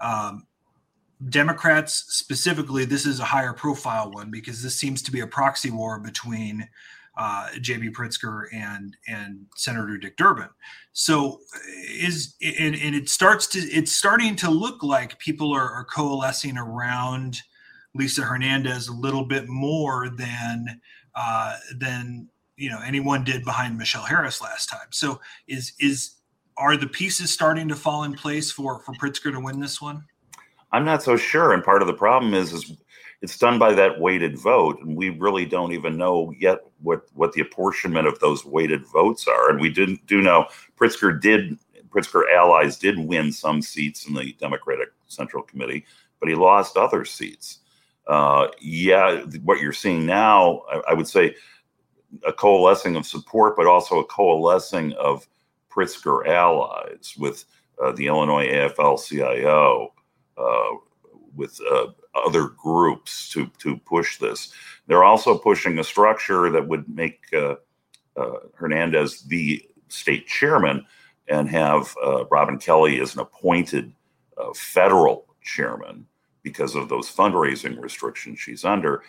Um, 0.00 0.46
Democrats 1.28 2.04
specifically, 2.08 2.84
this 2.84 3.06
is 3.06 3.20
a 3.20 3.24
higher 3.24 3.52
profile 3.52 4.10
one 4.10 4.30
because 4.30 4.62
this 4.62 4.76
seems 4.76 5.02
to 5.02 5.12
be 5.12 5.20
a 5.20 5.26
proxy 5.26 5.70
war 5.70 6.00
between 6.00 6.68
uh, 7.16 7.50
J.B. 7.60 7.90
Pritzker 7.90 8.46
and 8.52 8.96
and 9.06 9.44
Senator 9.54 9.98
Dick 9.98 10.16
Durbin. 10.16 10.48
So 10.92 11.40
is 11.88 12.34
and, 12.40 12.74
and, 12.74 12.94
it 12.94 13.08
starts 13.08 13.46
to 13.48 13.58
it's 13.58 13.94
starting 13.94 14.34
to 14.36 14.50
look 14.50 14.82
like 14.82 15.18
people 15.18 15.52
are, 15.54 15.70
are, 15.70 15.84
coalescing 15.84 16.56
around 16.56 17.38
Lisa 17.94 18.22
Hernandez 18.22 18.88
a 18.88 18.94
little 18.94 19.24
bit 19.24 19.48
more 19.48 20.08
than 20.16 20.80
uh, 21.14 21.56
than 21.78 22.28
you 22.62 22.70
know 22.70 22.80
anyone 22.86 23.24
did 23.24 23.44
behind 23.44 23.76
Michelle 23.76 24.04
Harris 24.04 24.40
last 24.40 24.68
time. 24.68 24.86
So 24.90 25.20
is 25.48 25.72
is 25.80 26.14
are 26.56 26.76
the 26.76 26.86
pieces 26.86 27.32
starting 27.32 27.66
to 27.68 27.74
fall 27.74 28.04
in 28.04 28.14
place 28.14 28.52
for 28.52 28.78
for 28.80 28.92
Pritzker 28.94 29.32
to 29.32 29.40
win 29.40 29.58
this 29.58 29.82
one? 29.82 30.04
I'm 30.70 30.84
not 30.84 31.02
so 31.02 31.16
sure. 31.16 31.52
And 31.52 31.64
part 31.64 31.82
of 31.82 31.88
the 31.88 31.94
problem 31.94 32.34
is, 32.34 32.52
is 32.52 32.72
it's 33.20 33.36
done 33.36 33.58
by 33.58 33.74
that 33.74 33.98
weighted 33.98 34.38
vote, 34.38 34.80
and 34.80 34.96
we 34.96 35.10
really 35.10 35.44
don't 35.44 35.72
even 35.72 35.96
know 35.96 36.32
yet 36.38 36.60
what 36.82 37.06
what 37.14 37.32
the 37.32 37.40
apportionment 37.40 38.06
of 38.06 38.20
those 38.20 38.44
weighted 38.44 38.86
votes 38.86 39.26
are. 39.26 39.50
And 39.50 39.60
we 39.60 39.68
didn't 39.68 40.06
do 40.06 40.22
know 40.22 40.46
Pritzker 40.78 41.20
did 41.20 41.58
Pritzker 41.88 42.32
allies 42.32 42.78
did 42.78 42.96
win 42.96 43.32
some 43.32 43.60
seats 43.60 44.06
in 44.06 44.14
the 44.14 44.34
Democratic 44.34 44.90
Central 45.08 45.42
Committee, 45.42 45.84
but 46.20 46.28
he 46.28 46.36
lost 46.36 46.76
other 46.76 47.04
seats. 47.04 47.58
Uh, 48.06 48.48
yeah, 48.60 49.22
what 49.44 49.60
you're 49.60 49.72
seeing 49.72 50.04
now, 50.04 50.62
I, 50.68 50.82
I, 50.90 50.94
would 50.94 51.06
say, 51.06 51.36
a 52.26 52.32
coalescing 52.32 52.96
of 52.96 53.06
support, 53.06 53.56
but 53.56 53.66
also 53.66 53.98
a 53.98 54.04
coalescing 54.04 54.92
of 54.94 55.26
Pritzker 55.70 56.26
allies 56.26 57.14
with 57.18 57.44
uh, 57.82 57.92
the 57.92 58.06
Illinois 58.06 58.46
AFL-CIO 58.46 59.92
uh, 60.36 60.76
with 61.34 61.58
uh, 61.70 61.86
other 62.14 62.48
groups 62.48 63.30
to 63.30 63.50
to 63.58 63.76
push 63.78 64.18
this. 64.18 64.52
They're 64.86 65.04
also 65.04 65.38
pushing 65.38 65.78
a 65.78 65.84
structure 65.84 66.50
that 66.50 66.68
would 66.68 66.88
make 66.88 67.20
uh, 67.32 67.56
uh 68.16 68.40
Hernandez 68.54 69.22
the 69.22 69.64
state 69.88 70.26
chairman 70.26 70.84
and 71.28 71.48
have 71.48 71.94
uh, 72.04 72.26
Robin 72.26 72.58
Kelly 72.58 73.00
as 73.00 73.14
an 73.14 73.20
appointed 73.20 73.92
federal 74.54 75.24
chairman 75.42 76.04
because 76.42 76.74
of 76.74 76.88
those 76.88 77.08
fundraising 77.08 77.80
restrictions 77.80 78.40
she's 78.40 78.64
under. 78.64 79.02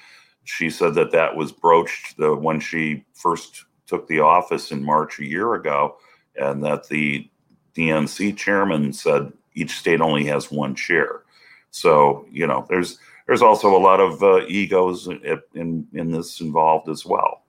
She 0.46 0.70
said 0.70 0.96
that 0.96 1.12
that 1.12 1.36
was 1.36 1.52
broached 1.52 2.18
the, 2.18 2.36
when 2.36 2.60
she 2.60 3.06
first 3.14 3.66
took 3.88 4.08
the 4.08 4.20
office 4.20 4.72
in 4.72 4.84
March 4.84 5.20
a 5.20 5.26
year 5.26 5.54
ago, 5.56 5.98
and 6.36 6.64
that 6.64 6.88
the 6.88 7.30
DNC 7.76 8.38
chairman 8.38 8.94
said 8.94 9.32
each 9.56 9.72
state 9.72 10.02
only 10.02 10.26
has 10.26 10.52
one 10.52 10.76
chair. 10.76 11.24
So 11.72 12.26
you 12.32 12.48
know, 12.48 12.66
there's 12.70 13.00
there's 13.28 13.42
also 13.42 13.76
a 13.76 13.80
lot 13.80 14.00
of 14.00 14.22
uh, 14.22 14.46
egos 14.48 15.08
in 15.08 15.88
in 15.94 16.12
this 16.12 16.42
involved 16.42 16.90
as 16.90 17.06
well. 17.06 17.44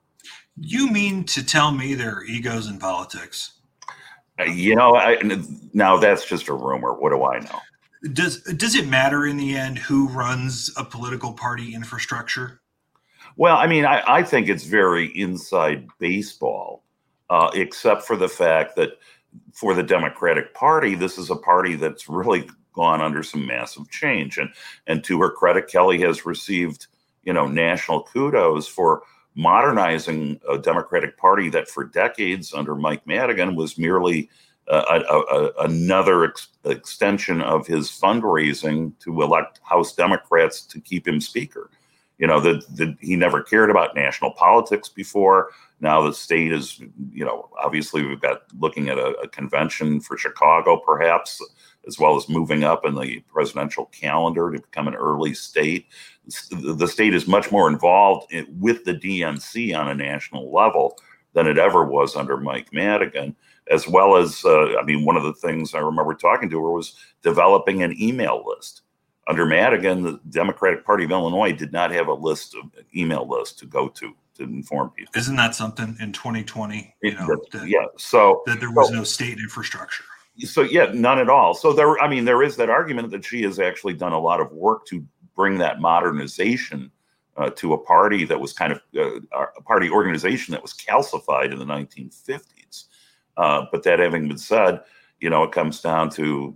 You 0.57 0.89
mean 0.89 1.25
to 1.25 1.43
tell 1.43 1.71
me 1.71 1.95
there 1.95 2.17
are 2.17 2.23
egos 2.23 2.67
in 2.67 2.79
politics? 2.79 3.51
Uh, 4.39 4.45
you 4.45 4.75
know, 4.75 4.95
I, 4.95 5.17
now 5.73 5.97
that's 5.97 6.25
just 6.25 6.47
a 6.47 6.53
rumor. 6.53 6.93
What 6.93 7.11
do 7.11 7.23
I 7.23 7.39
know? 7.39 7.59
Does 8.13 8.41
does 8.41 8.75
it 8.75 8.87
matter 8.87 9.25
in 9.25 9.37
the 9.37 9.55
end 9.55 9.77
who 9.77 10.07
runs 10.09 10.71
a 10.77 10.83
political 10.83 11.33
party 11.33 11.73
infrastructure? 11.73 12.61
Well, 13.37 13.57
I 13.57 13.67
mean, 13.67 13.85
I, 13.85 14.01
I 14.07 14.23
think 14.23 14.47
it's 14.47 14.63
very 14.63 15.07
inside 15.07 15.87
baseball, 15.99 16.83
uh, 17.29 17.51
except 17.53 18.03
for 18.03 18.15
the 18.15 18.29
fact 18.29 18.75
that 18.77 18.91
for 19.53 19.73
the 19.73 19.83
Democratic 19.83 20.53
Party, 20.53 20.95
this 20.95 21.17
is 21.17 21.29
a 21.29 21.35
party 21.35 21.75
that's 21.75 22.07
really 22.07 22.49
gone 22.73 23.01
under 23.01 23.23
some 23.23 23.45
massive 23.45 23.89
change. 23.89 24.37
And 24.37 24.49
and 24.87 25.03
to 25.05 25.19
her 25.19 25.31
credit, 25.31 25.67
Kelly 25.67 25.99
has 26.01 26.25
received 26.25 26.87
you 27.23 27.33
know 27.33 27.47
national 27.47 28.03
kudos 28.03 28.67
for 28.67 29.01
modernizing 29.35 30.39
a 30.49 30.57
Democratic 30.57 31.17
Party 31.17 31.49
that 31.49 31.67
for 31.67 31.83
decades 31.83 32.53
under 32.53 32.75
Mike 32.75 33.05
Madigan 33.05 33.55
was 33.55 33.77
merely 33.77 34.29
uh, 34.69 35.01
a, 35.09 35.13
a, 35.17 35.51
another 35.65 36.23
ex- 36.23 36.47
extension 36.63 37.41
of 37.41 37.67
his 37.67 37.89
fundraising 37.89 38.97
to 38.99 39.21
elect 39.21 39.59
House 39.63 39.93
Democrats 39.93 40.61
to 40.61 40.79
keep 40.79 41.07
him 41.07 41.19
Speaker. 41.19 41.69
You 42.17 42.27
know 42.27 42.39
that 42.39 42.95
he 43.01 43.15
never 43.15 43.41
cared 43.41 43.69
about 43.69 43.95
national 43.95 44.31
politics 44.31 44.87
before. 44.87 45.51
Now 45.81 46.01
the 46.01 46.13
state 46.13 46.53
is, 46.53 46.79
you 47.11 47.25
know, 47.25 47.49
obviously 47.61 48.05
we've 48.05 48.21
got 48.21 48.43
looking 48.57 48.87
at 48.87 48.97
a, 48.97 49.09
a 49.21 49.27
convention 49.27 49.99
for 49.99 50.17
Chicago, 50.17 50.77
perhaps 50.77 51.41
as 51.87 51.99
well 51.99 52.15
as 52.15 52.29
moving 52.29 52.63
up 52.63 52.85
in 52.85 52.95
the 52.95 53.19
presidential 53.31 53.85
calendar 53.87 54.51
to 54.51 54.59
become 54.59 54.87
an 54.87 54.95
early 54.95 55.33
state. 55.33 55.87
The 56.51 56.87
state 56.87 57.13
is 57.13 57.27
much 57.27 57.51
more 57.51 57.69
involved 57.69 58.33
with 58.57 58.85
the 58.85 58.93
DNC 58.93 59.77
on 59.77 59.89
a 59.89 59.95
national 59.95 60.51
level 60.51 60.97
than 61.33 61.47
it 61.47 61.57
ever 61.57 61.83
was 61.83 62.15
under 62.15 62.37
Mike 62.37 62.73
Madigan, 62.73 63.35
as 63.69 63.87
well 63.87 64.15
as, 64.15 64.43
uh, 64.45 64.77
I 64.77 64.83
mean, 64.83 65.05
one 65.05 65.17
of 65.17 65.23
the 65.23 65.33
things 65.33 65.73
I 65.73 65.79
remember 65.79 66.15
talking 66.15 66.49
to 66.49 66.63
her 66.63 66.71
was 66.71 66.95
developing 67.21 67.83
an 67.83 68.01
email 68.01 68.43
list. 68.47 68.81
Under 69.27 69.45
Madigan, 69.45 70.03
the 70.03 70.19
Democratic 70.29 70.85
Party 70.85 71.03
of 71.03 71.11
Illinois 71.11 71.51
did 71.51 71.71
not 71.71 71.91
have 71.91 72.07
a 72.07 72.13
list 72.13 72.55
of 72.55 72.69
email 72.95 73.27
list 73.27 73.59
to 73.59 73.65
go 73.65 73.87
to 73.89 74.15
to 74.35 74.43
inform 74.43 74.89
people. 74.89 75.13
Isn't 75.15 75.37
that 75.37 75.55
something 75.55 75.95
in 76.01 76.11
2020? 76.11 76.93
You 77.01 77.15
know, 77.15 77.37
that, 77.51 77.67
yeah. 77.67 77.85
So 77.97 78.43
that 78.45 78.59
there 78.59 78.71
was 78.71 78.89
so, 78.89 78.95
no 78.95 79.03
state 79.03 79.39
infrastructure 79.39 80.03
so 80.39 80.61
yeah, 80.63 80.91
none 80.93 81.19
at 81.19 81.29
all. 81.29 81.53
So 81.53 81.71
there, 81.71 81.97
I 81.99 82.09
mean, 82.09 82.25
there 82.25 82.43
is 82.43 82.55
that 82.57 82.69
argument 82.69 83.11
that 83.11 83.23
she 83.23 83.41
has 83.43 83.59
actually 83.59 83.93
done 83.93 84.11
a 84.11 84.19
lot 84.19 84.41
of 84.41 84.51
work 84.51 84.85
to 84.87 85.05
bring 85.35 85.57
that 85.59 85.79
modernization 85.79 86.91
uh, 87.37 87.49
to 87.51 87.73
a 87.73 87.77
party 87.77 88.25
that 88.25 88.39
was 88.39 88.53
kind 88.53 88.73
of 88.73 88.81
uh, 88.97 89.45
a 89.57 89.61
party 89.61 89.89
organization 89.89 90.51
that 90.51 90.61
was 90.61 90.73
calcified 90.73 91.51
in 91.51 91.59
the 91.59 91.65
1950s. 91.65 92.85
Uh, 93.37 93.65
but 93.71 93.83
that 93.83 93.99
having 93.99 94.27
been 94.27 94.37
said, 94.37 94.81
you 95.19 95.29
know, 95.29 95.43
it 95.43 95.51
comes 95.51 95.81
down 95.81 96.09
to 96.09 96.55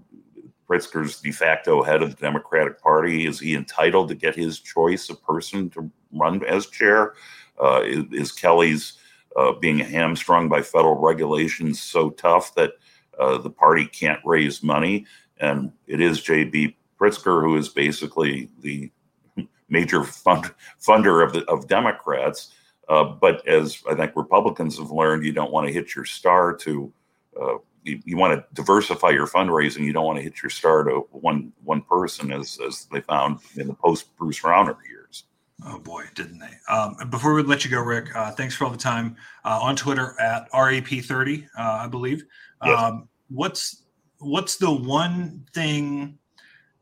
Pritzker's 0.69 1.19
de 1.19 1.31
facto 1.31 1.81
head 1.81 2.03
of 2.03 2.11
the 2.11 2.21
Democratic 2.21 2.81
Party. 2.81 3.25
Is 3.25 3.39
he 3.39 3.55
entitled 3.55 4.09
to 4.09 4.15
get 4.15 4.35
his 4.35 4.59
choice 4.59 5.09
of 5.09 5.21
person 5.23 5.69
to 5.71 5.89
run 6.13 6.45
as 6.45 6.67
chair? 6.67 7.15
Uh, 7.61 7.81
is, 7.83 8.05
is, 8.11 8.31
Kelly's 8.31 8.93
uh, 9.35 9.53
being 9.53 9.79
hamstrung 9.79 10.47
by 10.47 10.61
federal 10.61 10.95
regulations 10.95 11.81
so 11.81 12.11
tough 12.11 12.53
that 12.55 12.73
uh, 13.19 13.37
the 13.37 13.49
party 13.49 13.85
can't 13.85 14.19
raise 14.23 14.63
money, 14.63 15.05
and 15.39 15.71
it 15.87 15.99
is 15.99 16.21
J.B. 16.21 16.77
Pritzker 16.99 17.41
who 17.41 17.57
is 17.57 17.67
basically 17.67 18.49
the 18.61 18.91
major 19.69 20.03
fund, 20.03 20.51
funder 20.79 21.25
of 21.25 21.33
the 21.33 21.43
of 21.45 21.67
Democrats. 21.67 22.53
Uh, 22.87 23.03
but 23.03 23.45
as 23.47 23.83
I 23.89 23.95
think 23.95 24.13
Republicans 24.15 24.77
have 24.77 24.91
learned, 24.91 25.25
you 25.25 25.31
don't 25.31 25.51
want 25.51 25.67
to 25.67 25.73
hit 25.73 25.95
your 25.95 26.05
star 26.05 26.55
to 26.57 26.91
uh, 27.39 27.57
you, 27.83 27.99
you, 28.05 28.17
want 28.17 28.33
to 28.33 28.45
diversify 28.53 29.09
your 29.09 29.27
fundraising. 29.27 29.85
You 29.85 29.93
don't 29.93 30.05
want 30.05 30.17
to 30.17 30.23
hit 30.23 30.41
your 30.41 30.49
star 30.49 30.83
to 30.83 31.07
one 31.11 31.51
one 31.63 31.81
person, 31.81 32.31
as 32.31 32.59
as 32.65 32.85
they 32.91 33.01
found 33.01 33.39
in 33.55 33.67
the 33.67 33.73
post 33.73 34.15
Bruce 34.17 34.41
Rauner 34.41 34.75
years. 34.89 35.25
Oh 35.65 35.79
boy, 35.79 36.05
didn't 36.15 36.39
they? 36.39 36.73
Um, 36.73 36.95
before 37.09 37.33
we 37.33 37.43
let 37.43 37.65
you 37.65 37.71
go, 37.71 37.81
Rick, 37.81 38.15
uh, 38.15 38.31
thanks 38.31 38.55
for 38.55 38.65
all 38.65 38.71
the 38.71 38.77
time 38.77 39.15
uh, 39.43 39.59
on 39.61 39.75
Twitter 39.75 40.15
at 40.19 40.49
RAP30, 40.51 41.45
uh, 41.57 41.61
I 41.61 41.87
believe. 41.87 42.23
Yes. 42.63 42.79
Um, 42.79 43.09
what's 43.29 43.83
what's 44.19 44.57
the 44.57 44.71
one 44.71 45.45
thing 45.53 46.17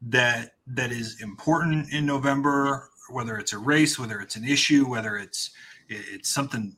that 0.03 0.53
that 0.67 0.91
is 0.91 1.21
important 1.21 1.91
in 1.91 2.05
November? 2.05 2.89
Whether 3.09 3.37
it's 3.37 3.53
a 3.53 3.57
race, 3.57 3.97
whether 3.97 4.19
it's 4.19 4.35
an 4.35 4.43
issue, 4.43 4.87
whether 4.87 5.17
it's 5.17 5.51
it's 5.89 6.29
something 6.29 6.75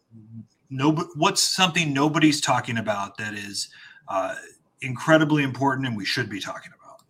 no 0.69 0.91
what's 1.15 1.41
something 1.41 1.93
nobody's 1.93 2.41
talking 2.41 2.77
about 2.77 3.17
that 3.17 3.33
is 3.33 3.69
uh, 4.07 4.35
incredibly 4.81 5.43
important 5.43 5.87
and 5.87 5.97
we 5.97 6.05
should 6.05 6.29
be 6.29 6.39
talking 6.39 6.71
about? 6.79 7.01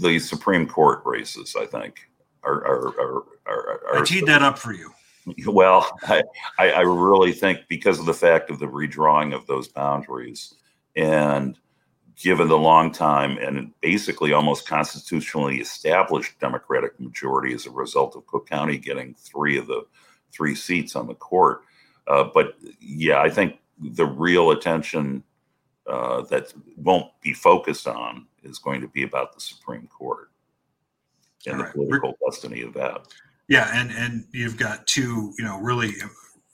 The 0.00 0.18
supreme 0.18 0.66
court 0.66 1.02
races 1.04 1.56
i 1.58 1.66
think 1.66 2.10
are 2.42 2.64
are, 2.66 2.88
are, 3.00 3.24
are, 3.46 3.80
are 3.88 3.98
i 3.98 4.04
teed 4.04 4.26
that 4.26 4.42
up 4.42 4.58
for 4.58 4.72
you. 4.72 4.92
Well 5.46 5.86
I, 6.08 6.22
I 6.58 6.80
really 6.80 7.32
think 7.32 7.60
because 7.68 8.00
of 8.00 8.06
the 8.06 8.14
fact 8.14 8.50
of 8.50 8.58
the 8.58 8.66
redrawing 8.66 9.34
of 9.34 9.46
those 9.46 9.68
boundaries 9.68 10.54
and 10.96 11.58
given 12.20 12.48
the 12.48 12.58
long 12.58 12.90
time 12.90 13.38
and 13.38 13.72
basically 13.80 14.32
almost 14.32 14.66
constitutionally 14.66 15.60
established 15.60 16.38
democratic 16.40 16.98
majority 16.98 17.54
as 17.54 17.66
a 17.66 17.70
result 17.70 18.16
of 18.16 18.26
cook 18.26 18.48
county 18.48 18.76
getting 18.76 19.14
three 19.14 19.56
of 19.56 19.66
the 19.66 19.84
three 20.32 20.54
seats 20.54 20.96
on 20.96 21.06
the 21.06 21.14
court 21.14 21.62
uh, 22.10 22.24
but 22.34 22.56
yeah, 22.80 23.20
I 23.20 23.30
think 23.30 23.58
the 23.78 24.04
real 24.04 24.50
attention 24.50 25.22
uh, 25.86 26.22
that 26.22 26.52
won't 26.76 27.08
be 27.22 27.32
focused 27.32 27.86
on 27.86 28.26
is 28.42 28.58
going 28.58 28.80
to 28.80 28.88
be 28.88 29.04
about 29.04 29.34
the 29.34 29.40
Supreme 29.40 29.86
Court 29.86 30.30
and 31.46 31.54
All 31.54 31.58
the 31.58 31.64
right. 31.64 31.74
political 31.74 32.14
destiny 32.28 32.62
of 32.62 32.74
that. 32.74 33.02
Yeah, 33.48 33.70
and 33.72 33.90
and 33.92 34.24
you've 34.32 34.56
got 34.56 34.86
two, 34.86 35.32
you 35.38 35.44
know, 35.44 35.58
really 35.60 35.92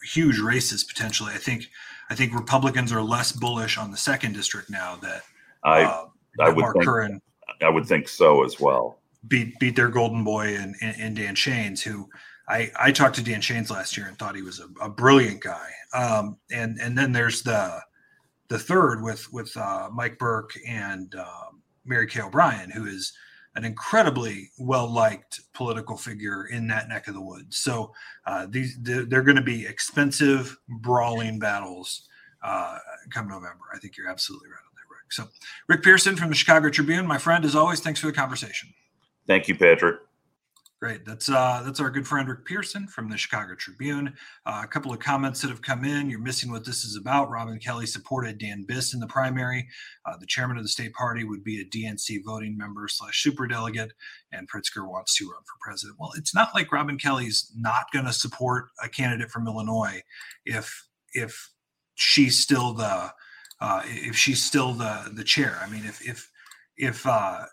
huge 0.03 0.39
races 0.39 0.85
potentially. 0.85 1.33
I 1.35 1.39
think 1.39 1.69
I 2.11 2.15
think 2.15 2.35
Republicans 2.35 2.93
are 2.93 3.03
less 3.03 3.33
bullish 3.33 3.79
on 3.79 3.91
the 3.91 3.97
second 3.97 4.35
district 4.35 4.71
now 4.71 4.97
that 4.97 5.23
I 5.65 5.83
uh, 5.85 6.07
I 6.41 6.49
would 6.51 6.59
Mark 6.59 6.75
think, 6.75 6.85
Curran 6.85 7.21
I 7.63 7.69
would 7.69 7.87
think 7.87 8.09
so 8.09 8.45
as 8.45 8.61
well. 8.61 8.99
Beat 9.29 9.59
beat 9.59 9.77
their 9.77 9.89
golden 9.89 10.23
boy 10.23 10.57
and, 10.57 10.75
and 10.81 11.17
Dan 11.17 11.35
Shanes, 11.35 11.83
who 11.83 12.09
I, 12.49 12.71
I 12.79 12.93
talked 12.93 13.17
to 13.17 13.25
Dan 13.25 13.41
Shanes 13.41 13.71
last 13.71 13.97
year 13.97 14.07
and 14.07 14.19
thought 14.19 14.37
he 14.37 14.43
was 14.43 14.61
a, 14.61 14.69
a 14.85 14.89
brilliant 14.89 15.41
guy. 15.43 15.69
Um, 15.93 16.39
and 16.51 16.79
and 16.81 16.97
then 16.97 17.13
there's 17.13 17.43
the 17.43 17.81
the 18.49 18.59
third 18.59 19.03
with 19.03 19.33
with 19.33 19.57
uh, 19.57 19.89
Mike 19.93 20.19
Burke 20.19 20.53
and 20.67 21.15
uh, 21.15 21.51
Mary 21.85 22.07
Kay 22.07 22.21
O'Brien, 22.21 22.71
who 22.71 22.87
is 22.87 23.13
an 23.57 23.65
incredibly 23.65 24.51
well 24.59 24.87
liked 24.87 25.41
political 25.55 25.97
figure 25.97 26.47
in 26.47 26.69
that 26.69 26.89
neck 26.89 27.09
of 27.09 27.15
the 27.15 27.21
woods. 27.21 27.57
So 27.57 27.93
uh, 28.27 28.47
these 28.49 28.77
they're 28.81 29.23
going 29.23 29.37
to 29.37 29.43
be 29.43 29.67
expensive, 29.67 30.57
brawling 30.69 31.39
battles 31.39 32.09
uh, 32.43 32.79
come 33.11 33.29
November. 33.29 33.65
I 33.75 33.79
think 33.79 33.97
you're 33.97 34.09
absolutely 34.09 34.49
right 34.49 34.57
on 34.57 34.75
that, 34.75 34.95
Rick. 34.95 35.13
So 35.13 35.25
Rick 35.69 35.83
Pearson 35.83 36.17
from 36.17 36.29
the 36.29 36.35
Chicago 36.35 36.69
Tribune, 36.69 37.07
my 37.07 37.19
friend, 37.19 37.45
as 37.45 37.57
always, 37.57 37.81
thanks 37.81 37.99
for 37.99 38.07
the 38.07 38.13
conversation. 38.13 38.73
Thank 39.27 39.49
you, 39.49 39.57
Patrick. 39.57 39.97
Great. 40.79 41.07
That's 41.07 41.31
uh, 41.31 41.63
that's 41.65 41.81
our 41.81 41.89
good 41.89 42.07
friend 42.07 42.29
Rick 42.29 42.45
Pearson 42.45 42.87
from 42.87 43.09
the 43.09 43.17
Chicago 43.17 43.55
Tribune. 43.55 44.13
Uh, 44.45 44.61
a 44.63 44.67
couple 44.67 44.93
of 44.93 44.99
comments 44.99 45.41
that 45.41 45.49
have 45.49 45.63
come 45.63 45.87
in. 45.87 46.11
You're 46.11 46.21
missing 46.21 46.51
what 46.51 46.67
this 46.67 46.85
is 46.85 46.97
about. 46.97 47.31
Robin 47.31 47.59
Kelly 47.59 47.87
supported 47.87 48.37
Dan 48.37 48.67
Biss 48.69 48.93
in 48.93 49.01
the 49.01 49.07
primary. 49.07 49.67
Uh, 50.05 50.19
the 50.19 50.27
chairman 50.27 50.59
of 50.59 50.63
the 50.63 50.69
state 50.69 50.93
party 50.93 51.25
would 51.25 51.43
be 51.43 51.63
a 51.63 51.65
DNC 51.65 52.23
voting 52.27 52.59
member 52.59 52.89
slash 52.89 53.23
super 53.23 53.47
delegate, 53.47 53.95
and 54.33 54.51
Pritzker 54.51 54.87
wants 54.87 55.17
to 55.17 55.25
run 55.25 55.41
for 55.45 55.57
president. 55.63 55.97
Well, 55.99 56.13
it's 56.15 56.35
not 56.35 56.55
like 56.55 56.71
Robin 56.71 56.99
Kelly's 56.99 57.51
not 57.57 57.91
going 57.91 58.05
to 58.05 58.13
support 58.13 58.67
a 58.85 58.89
candidate 58.91 59.31
from 59.31 59.49
Illinois 59.49 60.03
if 60.45 60.89
if 61.15 61.53
she's 61.95 62.39
still 62.39 62.75
the 62.75 63.13
uh, 63.63 63.81
if 63.87 64.15
she's 64.15 64.45
still 64.45 64.75
the 64.75 65.11
the 65.11 65.25
chair. 65.25 65.59
I 65.63 65.71
mean, 65.71 65.87
if 65.87 66.07
if 66.07 66.31
if 66.77 67.07
uh, 67.07 67.47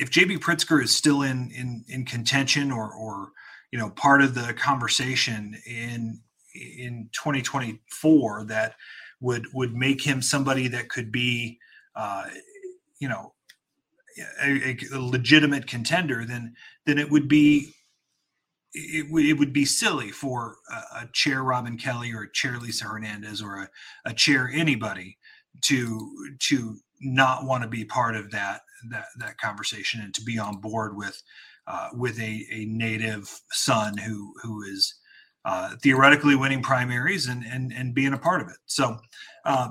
if 0.00 0.10
JB 0.10 0.38
Pritzker 0.38 0.82
is 0.82 0.96
still 0.96 1.22
in 1.22 1.50
in 1.50 1.84
in 1.88 2.04
contention 2.04 2.72
or 2.72 2.92
or 2.92 3.32
you 3.70 3.78
know 3.78 3.90
part 3.90 4.22
of 4.22 4.34
the 4.34 4.54
conversation 4.54 5.54
in 5.66 6.20
in 6.54 7.08
2024 7.12 8.44
that 8.44 8.74
would 9.20 9.46
would 9.52 9.74
make 9.74 10.02
him 10.02 10.22
somebody 10.22 10.66
that 10.68 10.88
could 10.88 11.12
be 11.12 11.58
uh, 11.94 12.24
you 12.98 13.08
know 13.08 13.34
a, 14.42 14.76
a, 14.92 14.98
legitimate 14.98 15.66
contender 15.66 16.24
then 16.24 16.54
then 16.86 16.98
it 16.98 17.10
would 17.10 17.28
be 17.28 17.74
it, 18.72 19.06
it 19.12 19.38
would 19.38 19.52
be 19.52 19.64
silly 19.64 20.10
for 20.10 20.56
a, 20.70 21.02
a, 21.02 21.08
chair 21.12 21.42
Robin 21.42 21.76
Kelly 21.76 22.12
or 22.12 22.22
a 22.22 22.32
chair 22.32 22.58
Lisa 22.58 22.86
Hernandez 22.86 23.42
or 23.42 23.56
a, 23.56 23.68
a 24.06 24.14
chair 24.14 24.50
anybody 24.52 25.18
to 25.62 26.36
to 26.40 26.76
not 27.00 27.44
want 27.44 27.62
to 27.62 27.68
be 27.68 27.84
part 27.84 28.16
of 28.16 28.30
that 28.30 28.62
that 28.88 29.06
that 29.18 29.38
conversation 29.38 30.00
and 30.00 30.14
to 30.14 30.22
be 30.22 30.38
on 30.38 30.56
board 30.56 30.96
with 30.96 31.22
uh, 31.66 31.88
with 31.92 32.18
a, 32.18 32.46
a 32.50 32.64
native 32.66 33.28
son 33.52 33.96
who 33.96 34.32
who 34.42 34.62
is 34.62 34.94
uh, 35.44 35.76
theoretically 35.82 36.36
winning 36.36 36.62
primaries 36.62 37.28
and 37.28 37.44
and 37.44 37.72
and 37.72 37.94
being 37.94 38.12
a 38.12 38.18
part 38.18 38.40
of 38.40 38.48
it. 38.48 38.58
So. 38.66 38.98
Uh, 39.44 39.70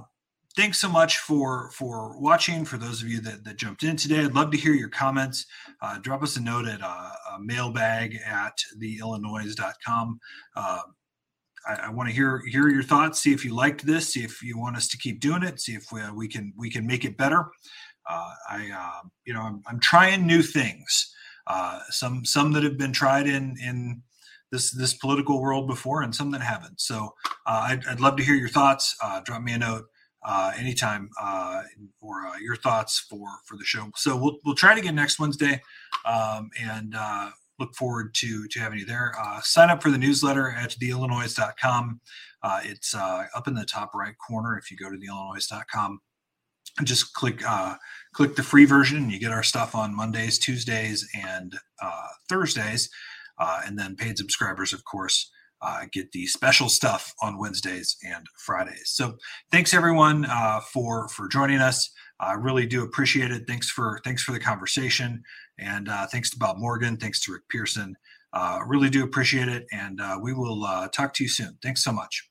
thanks 0.56 0.80
so 0.80 0.90
much 0.90 1.20
for 1.20 1.70
for 1.72 2.20
watching 2.20 2.66
for 2.66 2.78
those 2.78 3.02
of 3.02 3.08
you 3.08 3.22
that, 3.22 3.44
that 3.44 3.56
jumped 3.56 3.84
in 3.84 3.96
today 3.96 4.22
i'd 4.22 4.34
love 4.34 4.52
to 4.52 4.58
hear 4.58 4.74
your 4.74 4.90
comments 4.90 5.46
uh, 5.82 5.98
drop 6.00 6.24
us 6.24 6.38
a 6.38 6.42
note 6.42 6.68
at 6.68 6.82
uh, 6.82 7.12
mailbag 7.40 8.20
at 8.26 8.58
theillinoize.com 8.82 10.20
uh, 10.56 10.82
I, 11.68 11.74
I 11.74 11.90
want 11.92 12.10
to 12.10 12.16
hear 12.16 12.42
hear 12.48 12.68
your 12.68 12.84
thoughts 12.84 13.20
see 13.20 13.32
if 13.32 13.46
you 13.46 13.54
liked 13.54 13.86
this 13.86 14.14
see 14.14 14.24
if 14.24 14.42
you 14.42 14.58
want 14.58 14.76
us 14.76 14.88
to 14.90 14.98
keep 14.98 15.20
doing 15.20 15.44
it 15.44 15.62
see 15.62 15.76
if 15.76 15.92
we, 15.92 16.02
we 16.12 16.28
can 16.28 16.52
we 16.58 16.70
can 16.70 16.86
make 16.86 17.06
it 17.06 17.16
better 17.16 17.46
uh, 18.10 18.34
I, 18.50 18.72
uh, 18.76 19.08
you 19.26 19.34
know, 19.34 19.42
I'm, 19.42 19.62
I'm, 19.68 19.80
trying 19.80 20.26
new 20.26 20.42
things. 20.42 21.14
Uh, 21.48 21.80
some 21.90 22.26
some 22.26 22.52
that 22.54 22.64
have 22.64 22.78
been 22.78 22.92
tried 22.92 23.28
in 23.28 23.56
in 23.64 24.02
this 24.52 24.72
this 24.72 24.94
political 24.94 25.42
world 25.42 25.68
before, 25.68 26.02
and 26.02 26.14
some 26.14 26.32
that 26.32 26.42
haven't. 26.42 26.82
So 26.82 27.14
uh, 27.46 27.68
I'd, 27.70 27.86
I'd, 27.86 28.00
love 28.00 28.18
to 28.18 28.24
hear 28.24 28.36
your 28.36 28.50
thoughts. 28.50 28.96
Uh, 29.04 29.22
drop 29.22 29.42
me 29.42 29.54
a 29.54 29.58
note 29.58 29.86
uh, 30.26 30.52
anytime 30.58 31.10
or 32.02 32.24
your 32.42 32.56
thoughts 32.56 33.00
for 33.00 33.28
for 33.46 33.58
the 33.58 33.66
show. 33.66 33.90
So 33.96 34.18
we'll 34.18 34.40
we'll 34.44 34.56
try 34.56 34.74
to 34.74 34.82
get 34.82 34.94
next 34.94 35.20
Wednesday, 35.20 35.62
um, 36.06 36.50
and 36.60 36.96
look 37.60 37.76
forward 37.76 38.14
to 38.16 38.48
to 38.48 38.60
having 38.60 38.80
you 38.80 38.86
there. 38.86 39.14
sign 39.44 39.70
up 39.70 39.84
for 39.84 39.92
the 39.92 39.98
newsletter 39.98 40.52
at 40.52 40.72
theillinoize.com. 40.72 42.02
Uh, 42.42 42.60
it's 42.64 42.96
uh, 42.96 43.26
up 43.36 43.48
in 43.48 43.54
the 43.54 43.66
top 43.66 43.94
right 43.94 44.16
corner 44.18 44.58
if 44.58 44.72
you 44.72 44.78
go 44.78 44.90
to 44.90 44.98
theillinoize.com 44.98 46.00
just 46.86 47.14
click 47.14 47.42
uh, 47.48 47.76
click 48.14 48.36
the 48.36 48.44
free 48.44 48.66
version 48.66 49.10
you 49.10 49.20
get 49.20 49.32
our 49.32 49.44
stuff 49.44 49.76
on 49.76 49.96
Mondays, 49.96 50.40
Tuesdays, 50.40 51.08
and 51.16 51.56
uh, 51.82 52.08
Thursdays. 52.28 52.90
Uh, 53.38 53.62
and 53.66 53.80
then 53.80 53.96
paid 53.96 54.18
subscribers, 54.18 54.74
of 54.74 54.84
course, 54.84 55.32
uh, 55.62 55.86
get 55.94 56.12
the 56.12 56.28
special 56.28 56.68
stuff 56.68 57.14
on 57.22 57.40
Wednesdays 57.40 57.96
and 58.04 58.26
Fridays. 58.38 58.90
So 58.90 59.16
thanks 59.50 59.74
everyone 59.74 60.26
uh, 60.26 60.60
for 60.74 61.08
for 61.10 61.30
joining 61.30 61.60
us. 61.60 61.90
I 62.20 62.34
really 62.34 62.66
do 62.66 62.84
appreciate 62.84 63.32
it. 63.32 63.44
Thanks 63.48 63.70
for 63.70 64.02
thanks 64.04 64.24
for 64.24 64.34
the 64.34 64.40
conversation, 64.42 65.24
and 65.58 65.88
uh, 65.88 66.06
thanks 66.08 66.30
to 66.32 66.38
Bob 66.38 66.58
Morgan. 66.58 66.98
Thanks 66.98 67.22
to 67.22 67.32
Rick 67.32 67.44
Pearson. 67.50 67.96
really 68.68 68.90
do 68.90 69.06
appreciate 69.06 69.48
it, 69.48 69.66
and 69.72 70.02
we 70.22 70.34
will 70.34 70.90
talk 70.90 71.14
to 71.14 71.24
you 71.24 71.30
soon. 71.30 71.58
Thanks 71.64 71.82
so 71.82 71.94
much. 71.94 72.30